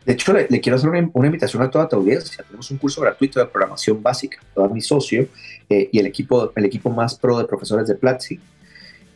De 0.04 0.14
hecho, 0.14 0.32
le, 0.32 0.60
quiero 0.60 0.76
hacer 0.76 0.88
una, 0.90 1.26
invitación 1.26 1.62
a 1.62 1.70
toda 1.70 1.88
tu 1.88 1.96
audiencia. 1.96 2.42
Tenemos 2.44 2.70
un 2.70 2.78
curso 2.78 3.00
gratuito 3.00 3.38
de 3.38 3.46
programación 3.46 4.02
básica, 4.02 4.38
todo 4.54 4.68
mi 4.68 4.80
socio 4.80 5.28
eh, 5.68 5.88
y 5.92 5.98
el 5.98 6.06
equipo, 6.06 6.52
el 6.56 6.64
equipo 6.64 6.90
más 6.90 7.14
pro 7.14 7.38
de 7.38 7.44
profesores 7.44 7.86
de 7.86 7.94
Platzi. 7.94 8.40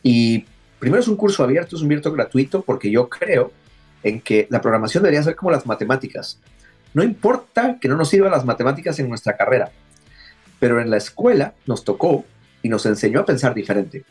Y 0.01 0.45
primero 0.79 1.01
es 1.01 1.07
un 1.07 1.17
curso 1.17 1.43
abierto, 1.43 1.75
es 1.75 1.81
un 1.81 1.87
abierto 1.87 2.11
gratuito, 2.13 2.61
porque 2.61 2.89
yo 2.89 3.09
creo 3.09 3.51
en 4.03 4.21
que 4.21 4.47
la 4.49 4.61
programación 4.61 5.03
debería 5.03 5.23
ser 5.23 5.35
como 5.35 5.51
las 5.51 5.65
matemáticas. 5.65 6.39
No 6.93 7.03
importa 7.03 7.77
que 7.81 7.89
no 7.89 7.97
nos 7.97 8.09
sirvan 8.09 8.31
las 8.31 8.45
matemáticas 8.45 8.97
en 8.99 9.09
nuestra 9.09 9.35
carrera, 9.35 9.71
pero 10.59 10.81
en 10.81 10.89
la 10.89 10.97
escuela 10.97 11.53
nos 11.65 11.83
tocó 11.83 12.23
y 12.61 12.69
nos 12.69 12.85
enseñó 12.85 13.19
a 13.19 13.25
pensar 13.25 13.53
diferente. 13.53 14.05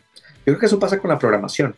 Yo 0.47 0.52
creo 0.52 0.59
que 0.59 0.66
eso 0.66 0.78
pasa 0.78 0.99
con 0.99 1.11
la 1.11 1.18
programación. 1.18 1.75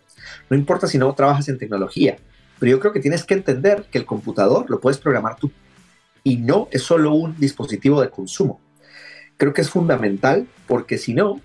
No 0.50 0.56
importa 0.56 0.86
si 0.86 0.98
no 0.98 1.12
trabajas 1.14 1.48
en 1.48 1.56
tecnología, 1.56 2.16
pero 2.58 2.70
yo 2.70 2.80
creo 2.80 2.92
que 2.92 3.00
tienes 3.00 3.24
que 3.24 3.34
entender 3.34 3.86
que 3.90 3.98
el 3.98 4.06
computador 4.06 4.68
lo 4.68 4.80
puedes 4.80 4.98
programar 4.98 5.36
tú 5.36 5.50
y 6.24 6.36
no 6.36 6.68
es 6.70 6.82
solo 6.82 7.14
un 7.14 7.38
dispositivo 7.38 8.00
de 8.00 8.10
consumo. 8.10 8.60
creo 9.36 9.54
que 9.54 9.60
es 9.60 9.70
fundamental 9.70 10.46
porque 10.66 10.98
si 10.98 11.14
no, 11.14 11.40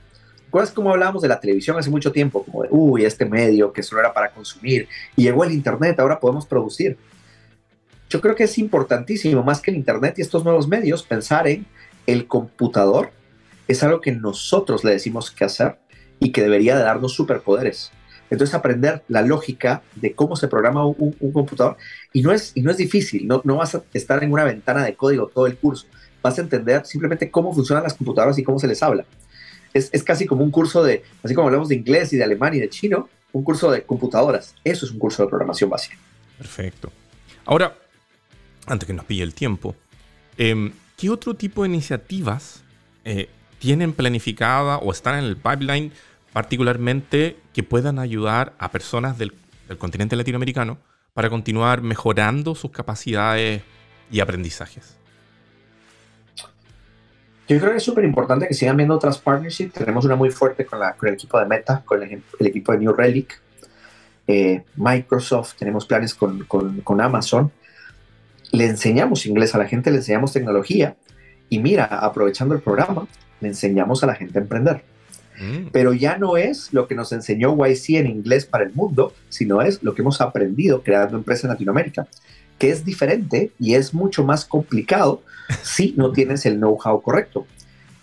¿Recuerdas 0.53 0.72
cómo 0.72 0.91
hablábamos 0.91 1.24
de 1.24 1.27
la 1.27 1.39
televisión 1.39 1.79
hace 1.79 1.89
mucho 1.89 2.12
tiempo? 2.12 2.43
Como 2.43 2.62
de, 2.62 2.70
uy, 2.70 3.05
este 3.05 3.25
medio 3.25 3.74
que 3.74 3.82
solo 3.82 4.01
era 4.01 4.13
para 4.13 4.29
consumir 4.29 4.88
y 5.15 5.24
llegó 5.24 5.43
el 5.43 5.51
Internet, 5.51 6.00
ahora 6.00 6.20
podemos 6.20 6.46
producir. 6.46 6.96
Yo 8.08 8.22
creo 8.22 8.36
que 8.36 8.43
es 8.43 8.60
importantísimo, 8.60 9.41
más 9.41 9.60
que 9.60 9.72
el 9.72 9.77
Internet 9.77 10.13
y 10.20 10.22
estos 10.22 10.43
nuevos 10.43 10.67
medios, 10.67 11.01
pensar 11.01 11.48
en 11.48 11.65
el 12.05 12.27
computador. 12.27 13.10
Es 13.67 13.82
algo 13.82 14.00
que 14.00 14.12
nosotros 14.12 14.84
le 14.84 14.91
decimos 14.91 15.32
que 15.32 15.43
hacer 15.43 15.79
y 16.20 16.32
que 16.32 16.43
debería 16.43 16.77
de 16.77 16.84
darnos 16.84 17.13
superpoderes. 17.13 17.91
Entonces 18.34 18.54
aprender 18.54 19.04
la 19.08 19.22
lógica 19.22 19.82
de 19.96 20.13
cómo 20.13 20.36
se 20.36 20.48
programa 20.48 20.86
un, 20.86 21.32
computador 21.32 21.78
y 22.12 22.22
no 22.22 22.32
es, 22.32 22.52
y 22.56 22.62
no 22.62 22.72
es 22.72 22.78
difícil, 22.78 23.28
no, 23.28 23.42
no 23.44 23.58
vas 23.58 23.75
a 23.75 23.84
estar 23.94 24.24
en 24.24 24.32
una 24.32 24.44
ventana 24.44 24.84
de 24.84 24.96
código 24.96 25.28
todo 25.28 25.48
el 25.48 25.58
curso, 25.58 25.88
vas 26.22 26.38
a 26.38 26.42
entender 26.42 26.86
simplemente 26.86 27.30
cómo 27.32 27.54
funcionan 27.54 27.84
las 27.84 27.94
computadoras 27.94 28.38
y 28.38 28.44
cómo 28.44 28.60
se 28.60 28.68
les 28.68 28.84
habla 28.84 29.06
es, 29.74 30.04
casi 30.04 30.25
como 30.25 30.44
un 30.44 30.52
curso 30.52 30.84
de, 30.84 31.04
así 31.24 31.34
como 31.34 31.48
hablamos 31.48 31.70
de 31.70 31.75
inglés 31.75 32.13
y 32.13 32.18
de 32.18 32.24
alemán 32.24 32.54
y 32.54 32.60
de 32.60 32.70
chino, 32.70 33.10
un 33.32 33.44
curso 33.44 33.72
de 33.72 33.84
computadoras. 33.84 34.56
Eso 34.63 34.86
es 34.86 34.92
un 34.92 35.00
curso 35.00 35.24
de 35.24 35.30
programación 35.30 35.70
básica. 35.70 35.98
Perfecto. 36.38 36.92
Ahora, 37.46 37.75
antes 38.68 38.86
que 38.86 38.94
nos 38.94 39.06
pille 39.06 39.24
el 39.24 39.34
tiempo, 39.34 39.75
em, 40.38 40.72
¿qué 40.98 41.10
otro 41.10 41.34
tipo 41.34 41.63
de 41.63 41.70
iniciativas 41.70 42.63
eh, 43.06 43.30
tienen 43.60 43.94
planificada 43.94 44.78
o 44.78 44.92
están 44.92 45.18
en 45.20 45.25
el 45.25 45.38
pipeline 45.38 45.92
particularmente 46.34 47.38
que 47.54 47.63
puedan 47.63 48.00
ayudar 48.00 48.54
a 48.58 48.72
personas 48.72 49.18
del 49.18 49.34
continente 49.78 50.16
latinoamericano 50.16 50.78
para 51.13 51.30
continuar 51.30 51.82
mejorando 51.82 52.56
sus 52.56 52.72
capacidades 52.72 53.62
y 54.12 54.20
aprendizajes? 54.20 54.98
Yo 57.48 57.60
creo 57.60 57.72
que 57.72 57.78
es 57.78 57.84
súper 57.84 58.06
importante 58.06 58.48
que 58.48 58.54
sigan 58.54 58.78
viendo 58.78 58.96
otras 58.96 59.18
partnerships. 59.18 59.74
Tenemos 59.74 60.06
una 60.06 60.16
muy 60.16 60.32
fuerte 60.32 60.66
con, 60.66 60.80
el 60.82 61.13
equipo 61.13 61.40
de 61.40 61.46
Meta, 61.46 61.84
con 61.86 62.02
el, 62.02 62.24
equipo 62.40 62.72
de 62.72 62.78
New 62.78 62.94
Relic, 62.94 63.42
eh, 64.28 64.63
Microsoft, 64.78 65.56
tenemos 65.60 65.86
planes 65.86 66.16
con, 66.16 66.46
con, 66.46 67.02
Amazon. 67.02 67.52
Le 68.52 68.66
enseñamos 68.66 69.25
inglés 69.25 69.54
a 69.56 69.58
la 69.58 69.68
gente, 69.68 69.92
le 69.92 69.98
enseñamos 69.98 70.32
tecnología 70.32 70.96
y 71.50 71.60
mira, 71.60 71.86
aprovechando 71.86 72.56
el 72.56 72.62
programa, 72.62 73.08
le 73.42 73.50
enseñamos 73.50 74.04
a 74.04 74.08
la 74.08 74.16
gente 74.16 74.40
a 74.40 74.42
emprender. 74.42 74.84
Mm. 75.43 75.67
Pero 75.71 75.93
ya 75.93 76.17
no 76.17 76.38
es 76.38 76.71
lo 76.73 76.88
que 76.88 76.95
nos 76.95 77.12
enseñó 77.12 77.55
YC 77.55 77.97
en 77.97 78.07
inglés 78.07 78.45
para 78.45 78.63
el 78.63 78.73
mundo, 78.73 79.13
sino 79.29 79.62
es 79.62 79.83
lo 79.83 79.93
que 79.93 80.01
hemos 80.01 80.21
aprendido 80.21 80.81
creando 80.83 81.17
empresas 81.17 81.45
en 81.45 81.50
Latinoamérica 81.51 82.07
que 82.59 82.69
es 82.69 82.85
diferente 82.85 83.51
y 83.59 83.73
es 83.73 83.93
mucho 83.93 84.23
más 84.23 84.45
complicado 84.45 85.21
si 85.63 85.93
no 85.97 86.12
tienes 86.12 86.45
el 86.45 86.57
know-how 86.57 87.01
correcto. 87.01 87.45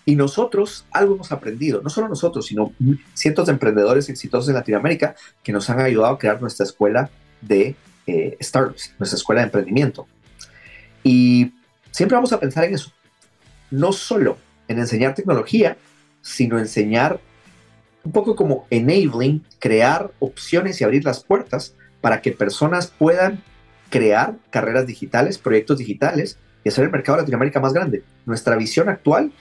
Y 0.05 0.17
nosotros 0.17 0.85
algo 0.91 1.15
hemos 1.15 1.31
aprendido, 1.31 1.83
no 1.83 1.91
solo 1.91 2.09
nosotros, 2.09 2.47
sino 2.47 2.73
cientos 3.15 3.47
de 3.47 3.53
emprendedores 3.53 4.09
exitosos 4.09 4.49
en 4.49 4.55
Latinoamérica 4.55 5.15
que 5.43 5.53
nos 5.53 5.71
han 5.71 5.81
ayudado 5.81 6.15
a 6.15 6.19
crear 6.19 6.41
nuestra 6.41 6.65
escuela 6.65 7.11
de 7.41 7.77
eh, 8.07 8.37
startups, 8.41 8.95
nuestra 8.99 9.17
escuela 9.17 9.43
de 9.43 9.47
emprendimiento. 9.47 10.07
Y 11.05 11.53
siempre 11.91 12.17
vamos 12.17 12.33
a 12.33 12.41
pensar 12.41 12.65
en 12.65 12.75
eso, 12.75 12.93
no 13.71 13.93
solo 13.93 14.37
en 14.69 14.79
enseñar 14.79 15.15
tecnología, 15.15 15.77
sino 16.23 16.59
enseñar 16.59 17.21
un 18.05 18.13
poco 18.13 18.37
como 18.37 18.67
enabling, 18.71 19.45
crear 19.59 20.11
opciones 20.19 20.81
y 20.81 20.85
abrir 20.85 21.05
las 21.05 21.23
puertas 21.23 21.75
para 22.01 22.23
que 22.23 22.33
personas 22.33 22.87
puedan 22.87 23.43
crear 23.91 24.37
carreras 24.51 24.87
digitales, 24.87 25.39
proyectos 25.39 25.79
digitales 25.79 26.39
y 26.65 26.69
hacer 26.69 26.85
el 26.85 26.91
mercado 26.91 27.17
de 27.17 27.23
Latinoamérica 27.23 27.61
más 27.61 27.73
grande. 27.73 28.03
Nuestra 28.27 28.57
visión 28.57 28.89
actual 28.89 29.33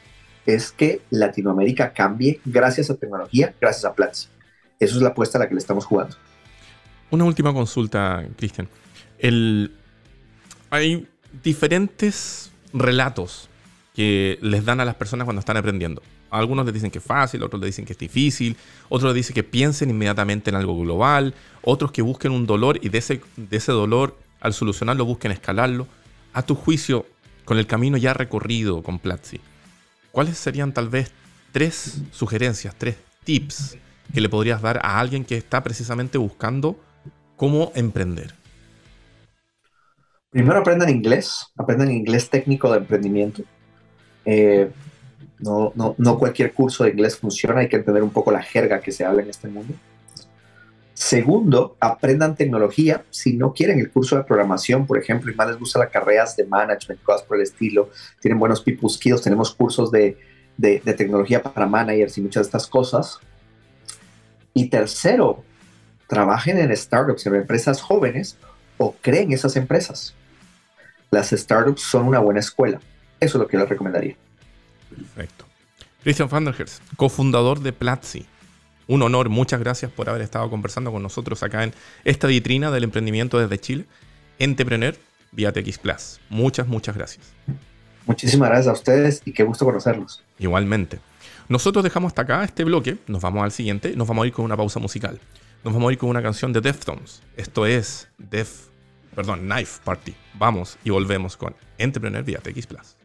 es 0.45 0.71
que 0.71 1.01
Latinoamérica 1.09 1.93
cambie 1.93 2.41
gracias 2.45 2.89
a 2.89 2.95
tecnología, 2.95 3.53
gracias 3.61 3.85
a 3.85 3.93
Platzi. 3.93 4.27
Eso 4.79 4.95
es 4.95 5.01
la 5.01 5.09
apuesta 5.09 5.37
a 5.37 5.41
la 5.41 5.47
que 5.47 5.53
le 5.53 5.59
estamos 5.59 5.85
jugando. 5.85 6.15
Una 7.11 7.25
última 7.25 7.53
consulta, 7.53 8.25
Cristian. 8.37 8.67
Hay 10.71 11.07
diferentes 11.43 12.51
relatos 12.73 13.49
que 13.95 14.39
les 14.41 14.65
dan 14.65 14.79
a 14.79 14.85
las 14.85 14.95
personas 14.95 15.25
cuando 15.25 15.39
están 15.39 15.57
aprendiendo. 15.57 16.01
Algunos 16.29 16.65
les 16.65 16.73
dicen 16.73 16.91
que 16.91 16.99
es 16.99 17.03
fácil, 17.03 17.43
otros 17.43 17.59
les 17.61 17.69
dicen 17.69 17.85
que 17.85 17.93
es 17.93 17.99
difícil, 17.99 18.55
otros 18.89 19.13
les 19.13 19.15
dicen 19.15 19.33
que 19.33 19.43
piensen 19.43 19.89
inmediatamente 19.89 20.49
en 20.49 20.55
algo 20.55 20.79
global, 20.79 21.33
otros 21.61 21.91
que 21.91 22.01
busquen 22.01 22.31
un 22.31 22.45
dolor 22.45 22.79
y 22.81 22.89
de 22.89 22.97
ese, 22.99 23.21
de 23.35 23.57
ese 23.57 23.71
dolor 23.71 24.17
al 24.39 24.53
solucionarlo 24.53 25.05
busquen 25.05 25.31
escalarlo. 25.31 25.87
A 26.33 26.43
tu 26.43 26.55
juicio, 26.55 27.05
con 27.45 27.57
el 27.57 27.65
camino 27.65 27.97
ya 27.97 28.13
recorrido 28.13 28.83
con 28.83 28.99
Platzi, 28.99 29.39
¿cuáles 30.11 30.37
serían 30.37 30.73
tal 30.73 30.89
vez 30.89 31.11
tres 31.51 32.01
sugerencias, 32.11 32.75
tres 32.77 32.97
tips 33.23 33.77
que 34.13 34.21
le 34.21 34.29
podrías 34.29 34.61
dar 34.61 34.79
a 34.83 34.99
alguien 34.99 35.25
que 35.25 35.37
está 35.37 35.63
precisamente 35.63 36.17
buscando 36.17 36.79
cómo 37.35 37.71
emprender? 37.75 38.35
Primero 40.29 40.59
aprendan 40.59 40.89
inglés, 40.89 41.47
aprendan 41.57 41.91
inglés 41.91 42.29
técnico 42.29 42.71
de 42.71 42.77
emprendimiento. 42.77 43.43
Eh, 44.25 44.69
no, 45.39 45.73
no 45.97 46.19
cualquier 46.19 46.53
curso 46.53 46.83
de 46.83 46.91
inglés 46.91 47.17
funciona, 47.17 47.61
hay 47.61 47.69
que 47.69 47.77
entender 47.77 48.03
un 48.03 48.09
poco 48.09 48.31
la 48.31 48.41
jerga 48.41 48.81
que 48.81 48.91
se 48.91 49.05
habla 49.05 49.21
en 49.21 49.29
este 49.29 49.47
mundo. 49.47 49.73
Segundo, 50.99 51.77
aprendan 51.79 52.35
tecnología. 52.35 53.05
Si 53.09 53.37
no 53.37 53.53
quieren 53.53 53.79
el 53.79 53.89
curso 53.89 54.17
de 54.17 54.25
programación, 54.25 54.85
por 54.85 54.97
ejemplo, 54.97 55.31
y 55.31 55.35
más 55.35 55.47
les 55.47 55.57
gusta 55.57 55.79
las 55.79 55.91
carreras 55.91 56.35
de 56.35 56.45
management, 56.45 57.01
cosas 57.03 57.23
por 57.23 57.37
el 57.37 57.43
estilo, 57.43 57.89
tienen 58.19 58.37
buenos 58.37 58.61
people 58.61 58.89
tenemos 59.23 59.55
cursos 59.55 59.91
de, 59.91 60.17
de, 60.57 60.79
tecnología 60.93 61.41
para 61.41 61.65
managers 61.65 62.17
y 62.17 62.21
muchas 62.21 62.43
de 62.43 62.47
estas 62.47 62.67
cosas. 62.67 63.17
Y 64.53 64.67
tercero, 64.67 65.41
trabajen 66.07 66.57
en 66.57 66.75
startups, 66.75 67.25
en 67.27 67.35
empresas 67.35 67.81
jóvenes 67.81 68.35
o 68.77 68.93
creen 69.01 69.31
esas 69.31 69.55
empresas. 69.55 70.13
Las 71.11 71.29
startups 71.29 71.81
son 71.81 72.07
una 72.07 72.19
buena 72.19 72.41
escuela. 72.41 72.81
Eso 73.21 73.37
es 73.37 73.41
lo 73.41 73.47
que 73.47 73.55
les 73.55 73.69
recomendaría. 73.69 74.17
Perfecto. 74.89 75.45
Christian 76.03 76.29
Vanderhers, 76.29 76.81
cofundador 76.95 77.59
de 77.59 77.73
Platzi 77.73 78.25
un 78.89 79.03
honor, 79.03 79.29
muchas 79.29 79.59
gracias 79.59 79.91
por 79.91 80.09
haber 80.09 80.23
estado 80.23 80.49
conversando 80.49 80.91
con 80.91 81.03
nosotros 81.03 81.43
acá 81.43 81.63
en 81.63 81.73
esta 82.05 82.25
vitrina 82.25 82.71
del 82.71 82.85
emprendimiento 82.85 83.37
desde 83.37 83.59
Chile, 83.59 83.85
Entrepreneur 84.39 84.95
vía 85.31 85.53
TX 85.53 85.77
Plus. 85.77 86.19
Muchas, 86.27 86.67
muchas 86.67 86.95
gracias. 86.95 87.27
Muchísimas 88.07 88.49
gracias 88.49 88.67
a 88.67 88.73
ustedes 88.73 89.21
y 89.25 89.31
qué 89.31 89.43
gusto 89.43 89.63
conocerlos. 89.63 90.23
Igualmente. 90.39 90.99
Nosotros 91.49 91.83
dejamos 91.83 92.09
hasta 92.09 92.23
acá 92.23 92.43
este 92.43 92.63
bloque, 92.63 92.97
nos 93.05 93.21
vamos 93.21 93.43
al 93.43 93.51
siguiente, 93.51 93.95
nos 93.95 94.07
vamos 94.07 94.23
a 94.23 94.27
ir 94.27 94.33
con 94.33 94.43
una 94.43 94.57
pausa 94.57 94.79
musical. 94.79 95.19
Nos 95.63 95.71
vamos 95.71 95.89
a 95.89 95.93
ir 95.93 95.99
con 95.99 96.09
una 96.09 96.23
canción 96.23 96.51
de 96.51 96.61
Deftones. 96.61 97.21
Esto 97.37 97.67
es 97.67 98.07
Def, 98.17 98.69
perdón, 99.13 99.41
Knife 99.41 99.81
Party. 99.83 100.15
Vamos 100.33 100.79
y 100.83 100.89
volvemos 100.89 101.37
con 101.37 101.55
Entrepreneur 101.77 102.23
vía 102.23 102.39
TX 102.39 102.65
Plus. 102.65 102.98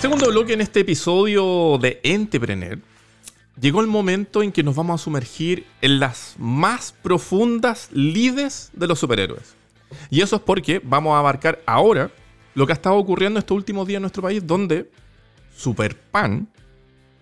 Segundo 0.00 0.28
bloque 0.28 0.52
en 0.52 0.60
este 0.60 0.80
episodio 0.80 1.76
de 1.78 1.98
Entrepreneur 2.04 2.78
llegó 3.60 3.80
el 3.80 3.88
momento 3.88 4.44
en 4.44 4.52
que 4.52 4.62
nos 4.62 4.76
vamos 4.76 5.00
a 5.00 5.04
sumergir 5.04 5.66
en 5.80 5.98
las 5.98 6.36
más 6.38 6.94
profundas 7.02 7.88
lides 7.90 8.70
de 8.74 8.86
los 8.86 9.00
superhéroes. 9.00 9.56
Y 10.08 10.20
eso 10.20 10.36
es 10.36 10.42
porque 10.42 10.80
vamos 10.84 11.14
a 11.14 11.18
abarcar 11.18 11.60
ahora 11.66 12.12
lo 12.54 12.64
que 12.64 12.72
ha 12.72 12.74
estado 12.76 12.94
ocurriendo 12.94 13.40
estos 13.40 13.56
últimos 13.56 13.88
días 13.88 13.96
en 13.96 14.02
nuestro 14.02 14.22
país, 14.22 14.46
donde 14.46 14.88
Superpan, 15.56 16.46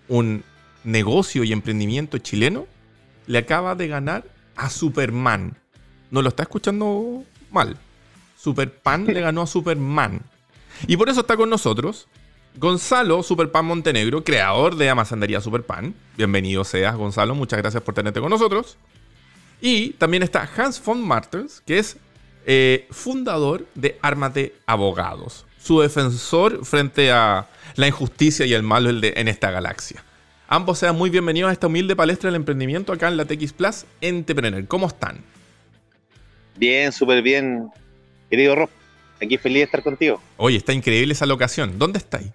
un 0.08 0.44
negocio 0.84 1.44
y 1.44 1.52
emprendimiento 1.52 2.18
chileno, 2.18 2.66
le 3.26 3.38
acaba 3.38 3.74
de 3.74 3.88
ganar 3.88 4.24
a 4.54 4.68
Superman. 4.68 5.56
No 6.10 6.20
lo 6.20 6.28
está 6.28 6.42
escuchando 6.42 7.24
mal. 7.50 7.78
Superpan 8.36 9.06
le 9.06 9.22
ganó 9.22 9.40
a 9.40 9.46
Superman. 9.46 10.20
Y 10.86 10.98
por 10.98 11.08
eso 11.08 11.20
está 11.20 11.38
con 11.38 11.48
nosotros 11.48 12.06
Gonzalo 12.58 13.22
Superpan 13.22 13.66
Montenegro, 13.66 14.24
creador 14.24 14.76
de 14.76 14.88
Amasandería 14.88 15.42
Superpan. 15.42 15.94
Bienvenido 16.16 16.64
seas, 16.64 16.96
Gonzalo. 16.96 17.34
Muchas 17.34 17.58
gracias 17.58 17.82
por 17.82 17.94
tenerte 17.94 18.18
con 18.18 18.30
nosotros. 18.30 18.78
Y 19.60 19.90
también 19.90 20.22
está 20.22 20.48
Hans 20.56 20.82
von 20.82 21.06
Martens, 21.06 21.62
que 21.66 21.78
es 21.78 21.98
eh, 22.46 22.86
fundador 22.90 23.66
de 23.74 23.98
Armate 24.00 24.54
Abogados, 24.64 25.44
su 25.58 25.80
defensor 25.80 26.64
frente 26.64 27.12
a 27.12 27.46
la 27.74 27.88
injusticia 27.88 28.46
y 28.46 28.54
el 28.54 28.62
malo 28.62 28.88
en 28.88 29.28
esta 29.28 29.50
galaxia. 29.50 30.02
Ambos 30.48 30.78
sean 30.78 30.96
muy 30.96 31.10
bienvenidos 31.10 31.50
a 31.50 31.52
esta 31.52 31.66
humilde 31.66 31.94
palestra 31.94 32.28
del 32.28 32.36
emprendimiento 32.36 32.90
acá 32.90 33.08
en 33.08 33.18
la 33.18 33.26
TX 33.26 33.52
Plus 33.52 33.84
Entrepreneur. 34.00 34.66
¿Cómo 34.66 34.86
están? 34.86 35.18
Bien, 36.56 36.90
súper 36.90 37.20
bien, 37.20 37.68
querido 38.30 38.54
Rob. 38.54 38.70
Aquí 39.20 39.36
feliz 39.36 39.58
de 39.58 39.64
estar 39.64 39.82
contigo. 39.82 40.22
Oye, 40.38 40.56
está 40.56 40.72
increíble 40.72 41.12
esa 41.12 41.26
locación. 41.26 41.78
¿Dónde 41.78 41.98
estáis? 41.98 42.30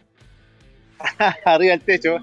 arriba 1.46 1.72
del 1.72 1.82
techo. 1.82 2.18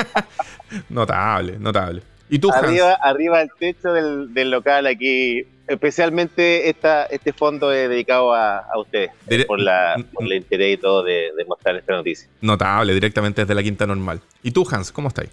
notable, 0.88 1.58
notable. 1.58 2.02
¿Y 2.28 2.38
tú, 2.38 2.50
arriba, 2.50 2.94
arriba 2.94 3.40
del 3.40 3.50
techo 3.58 3.92
del, 3.92 4.50
local 4.50 4.86
aquí 4.86 5.46
especialmente 5.66 6.68
esta, 6.70 7.04
este 7.04 7.32
fondo 7.32 7.72
es 7.72 7.88
dedicado 7.88 8.34
a, 8.34 8.64
ustedes 8.78 9.10
por, 9.46 9.60
la, 9.60 10.02
por 10.12 10.24
el 10.24 10.32
interés 10.34 10.78
y 10.78 10.80
todo 10.80 11.02
de, 11.02 11.30
mostrar 11.46 11.76
esta 11.76 11.94
noticia. 11.94 12.28
Notable, 12.40 12.94
directamente 12.94 13.42
desde 13.42 13.54
la 13.54 13.62
quinta 13.62 13.86
normal. 13.86 14.20
¿Y 14.42 14.50
tú, 14.50 14.66
Hans, 14.70 14.90
cómo 14.92 15.08
estás? 15.08 15.26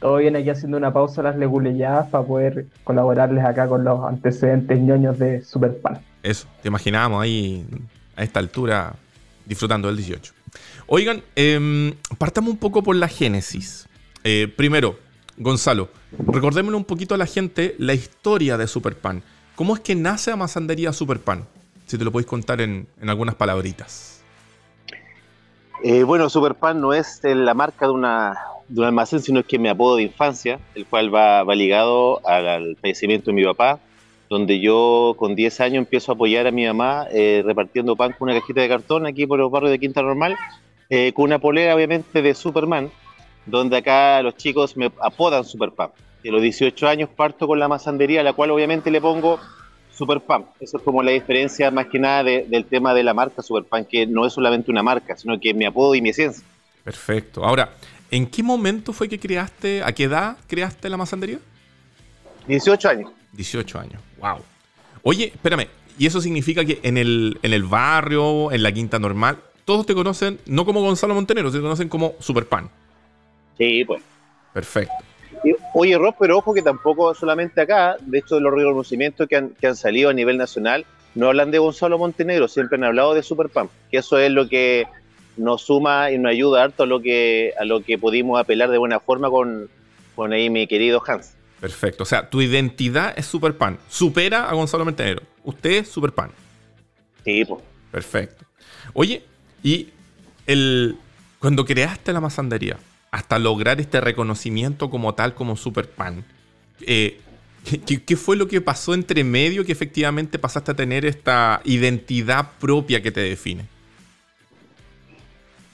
Todo 0.00 0.16
bien 0.16 0.36
aquí 0.36 0.50
haciendo 0.50 0.76
una 0.76 0.92
pausa 0.92 1.20
a 1.20 1.24
las 1.24 1.36
leguleyadas 1.36 2.08
para 2.10 2.24
poder 2.24 2.66
colaborarles 2.84 3.44
acá 3.44 3.66
con 3.66 3.84
los 3.84 4.04
antecedentes 4.04 4.78
ñoños 4.78 5.18
de 5.18 5.42
Superpan. 5.42 6.00
Eso, 6.22 6.48
te 6.60 6.68
imaginábamos 6.68 7.22
ahí 7.22 7.64
a 8.14 8.22
esta 8.22 8.40
altura 8.40 8.94
disfrutando 9.46 9.88
del 9.88 9.96
18. 9.96 10.35
Oigan, 10.86 11.22
eh, 11.34 11.94
partamos 12.18 12.50
un 12.50 12.58
poco 12.58 12.82
por 12.82 12.96
la 12.96 13.08
génesis. 13.08 13.88
Eh, 14.24 14.52
primero, 14.56 14.98
Gonzalo, 15.36 15.88
recordémosle 16.26 16.76
un 16.76 16.84
poquito 16.84 17.14
a 17.14 17.18
la 17.18 17.26
gente 17.26 17.74
la 17.78 17.94
historia 17.94 18.56
de 18.56 18.66
Superpan. 18.66 19.22
¿Cómo 19.54 19.74
es 19.74 19.80
que 19.80 19.94
nace 19.94 20.30
Amasandería 20.30 20.92
Superpan? 20.92 21.46
Si 21.86 21.96
te 21.96 22.04
lo 22.04 22.12
podéis 22.12 22.26
contar 22.26 22.60
en, 22.60 22.88
algunas 23.06 23.34
palabritas. 23.34 24.22
Eh, 25.84 26.02
bueno, 26.02 26.28
Superpan 26.28 26.80
no 26.80 26.92
es 26.92 27.20
la 27.22 27.54
marca 27.54 27.86
de, 27.86 27.92
una, 27.92 28.36
un 28.74 28.84
almacén, 28.84 29.20
sino 29.20 29.42
que 29.42 29.58
mi 29.58 29.68
apodo 29.68 29.96
de 29.96 30.04
infancia, 30.04 30.58
el 30.74 30.86
cual 30.86 31.14
va, 31.14 31.44
ligado 31.54 32.26
al, 32.26 32.76
fallecimiento 32.80 33.30
de 33.30 33.34
mi 33.34 33.44
papá, 33.44 33.78
donde 34.28 34.60
yo 34.60 35.14
con 35.18 35.34
10 35.34 35.60
años 35.60 35.78
empiezo 35.78 36.12
a 36.12 36.14
apoyar 36.14 36.46
a 36.46 36.50
mi 36.50 36.66
mamá 36.66 37.06
eh, 37.12 37.42
repartiendo 37.44 37.96
pan 37.96 38.14
con 38.18 38.28
una 38.28 38.40
cajita 38.40 38.60
de 38.60 38.68
cartón 38.68 39.06
aquí 39.06 39.26
por 39.26 39.38
los 39.38 39.50
barrios 39.50 39.70
de 39.70 39.78
Quinta 39.78 40.02
Normal, 40.02 40.36
eh, 40.90 41.12
con 41.12 41.24
una 41.24 41.38
polera 41.38 41.74
obviamente 41.74 42.22
de 42.22 42.34
Superman, 42.34 42.90
donde 43.44 43.76
acá 43.76 44.22
los 44.22 44.36
chicos 44.36 44.76
me 44.76 44.90
apodan 45.00 45.44
Superpan. 45.44 45.90
De 46.22 46.32
los 46.32 46.42
18 46.42 46.88
años 46.88 47.08
parto 47.08 47.46
con 47.46 47.58
la 47.60 47.68
masandería, 47.68 48.20
a 48.20 48.24
la 48.24 48.32
cual 48.32 48.50
obviamente 48.50 48.90
le 48.90 49.00
pongo 49.00 49.38
Superpan. 49.96 50.46
Eso 50.60 50.78
es 50.78 50.82
como 50.82 51.02
la 51.02 51.12
diferencia 51.12 51.70
más 51.70 51.86
que 51.86 51.98
nada 51.98 52.24
del 52.24 52.64
tema 52.66 52.92
de 52.94 53.04
la 53.04 53.14
marca 53.14 53.42
Superpan, 53.42 53.84
que 53.84 54.06
no 54.06 54.26
es 54.26 54.32
solamente 54.32 54.70
una 54.70 54.82
marca, 54.82 55.16
sino 55.16 55.38
que 55.38 55.50
es 55.50 55.56
mi 55.56 55.64
apodo 55.64 55.94
y 55.94 56.02
mi 56.02 56.10
esencia. 56.10 56.44
Perfecto. 56.82 57.44
Ahora, 57.44 57.70
¿en 58.10 58.26
qué 58.26 58.42
momento 58.42 58.92
fue 58.92 59.08
que 59.08 59.18
creaste, 59.18 59.82
a 59.82 59.92
qué 59.92 60.04
edad 60.04 60.36
creaste 60.46 60.88
la 60.88 60.96
masandería? 60.96 61.38
18 62.46 62.88
años. 62.88 63.10
18 63.32 63.78
años, 63.78 64.02
wow. 64.18 64.38
Oye, 65.02 65.32
espérame, 65.34 65.68
¿y 65.98 66.06
eso 66.06 66.20
significa 66.20 66.64
que 66.64 66.80
en 66.82 66.98
el, 66.98 67.38
en 67.42 67.52
el 67.52 67.62
barrio, 67.62 68.52
en 68.52 68.62
la 68.62 68.72
quinta 68.72 68.98
normal, 68.98 69.38
todos 69.64 69.86
te 69.86 69.94
conocen 69.94 70.38
no 70.46 70.64
como 70.64 70.80
Gonzalo 70.80 71.14
Montenero, 71.14 71.50
se 71.50 71.60
conocen 71.60 71.88
como 71.88 72.14
Superpan? 72.18 72.70
Sí, 73.58 73.84
pues. 73.84 74.02
Perfecto. 74.52 74.94
oye, 75.74 75.98
Rob, 75.98 76.14
pero 76.18 76.38
ojo 76.38 76.54
que 76.54 76.62
tampoco 76.62 77.14
solamente 77.14 77.60
acá, 77.60 77.96
de 78.00 78.18
hecho, 78.18 78.40
los 78.40 78.52
reconocimientos 78.52 79.28
que 79.28 79.36
han, 79.36 79.50
que 79.50 79.66
han 79.66 79.76
salido 79.76 80.10
a 80.10 80.12
nivel 80.12 80.38
nacional, 80.38 80.86
no 81.14 81.28
hablan 81.28 81.50
de 81.50 81.58
Gonzalo 81.58 81.98
Montenegro, 81.98 82.48
siempre 82.48 82.76
han 82.76 82.84
hablado 82.84 83.14
de 83.14 83.22
Superpan, 83.22 83.68
que 83.90 83.98
eso 83.98 84.18
es 84.18 84.30
lo 84.30 84.48
que 84.48 84.86
nos 85.36 85.62
suma 85.62 86.10
y 86.10 86.18
nos 86.18 86.30
ayuda 86.30 86.64
harto 86.64 86.84
a 86.84 86.86
lo 86.86 87.00
que, 87.00 87.52
a 87.58 87.64
lo 87.64 87.82
que 87.82 87.98
pudimos 87.98 88.40
apelar 88.40 88.70
de 88.70 88.78
buena 88.78 89.00
forma 89.00 89.30
con, 89.30 89.68
con 90.14 90.32
ahí 90.32 90.50
mi 90.50 90.66
querido 90.66 91.02
Hans. 91.06 91.35
Perfecto, 91.60 92.02
o 92.02 92.06
sea, 92.06 92.28
tu 92.28 92.42
identidad 92.42 93.14
es 93.16 93.26
Superpan, 93.26 93.78
supera 93.88 94.48
a 94.48 94.54
Gonzalo 94.54 94.84
Montenegro, 94.84 95.22
usted 95.44 95.70
es 95.70 95.88
Superpan. 95.88 96.30
Sí, 97.24 97.44
pues. 97.44 97.62
Perfecto. 97.90 98.44
Oye, 98.92 99.24
y 99.62 99.88
el, 100.46 100.96
cuando 101.38 101.64
creaste 101.64 102.12
la 102.12 102.20
masandería, 102.20 102.78
hasta 103.10 103.38
lograr 103.38 103.80
este 103.80 104.00
reconocimiento 104.00 104.90
como 104.90 105.14
tal, 105.14 105.34
como 105.34 105.56
Superpan. 105.56 106.24
Eh, 106.82 107.20
¿qué, 108.04 108.16
fue 108.16 108.36
lo 108.36 108.46
que 108.46 108.60
pasó 108.60 108.94
entre 108.94 109.24
medio 109.24 109.64
que 109.64 109.72
efectivamente 109.72 110.38
pasaste 110.38 110.72
a 110.72 110.76
tener 110.76 111.04
esta 111.04 111.60
identidad 111.64 112.50
propia 112.60 113.02
que 113.02 113.10
te 113.10 113.20
define? 113.20 113.66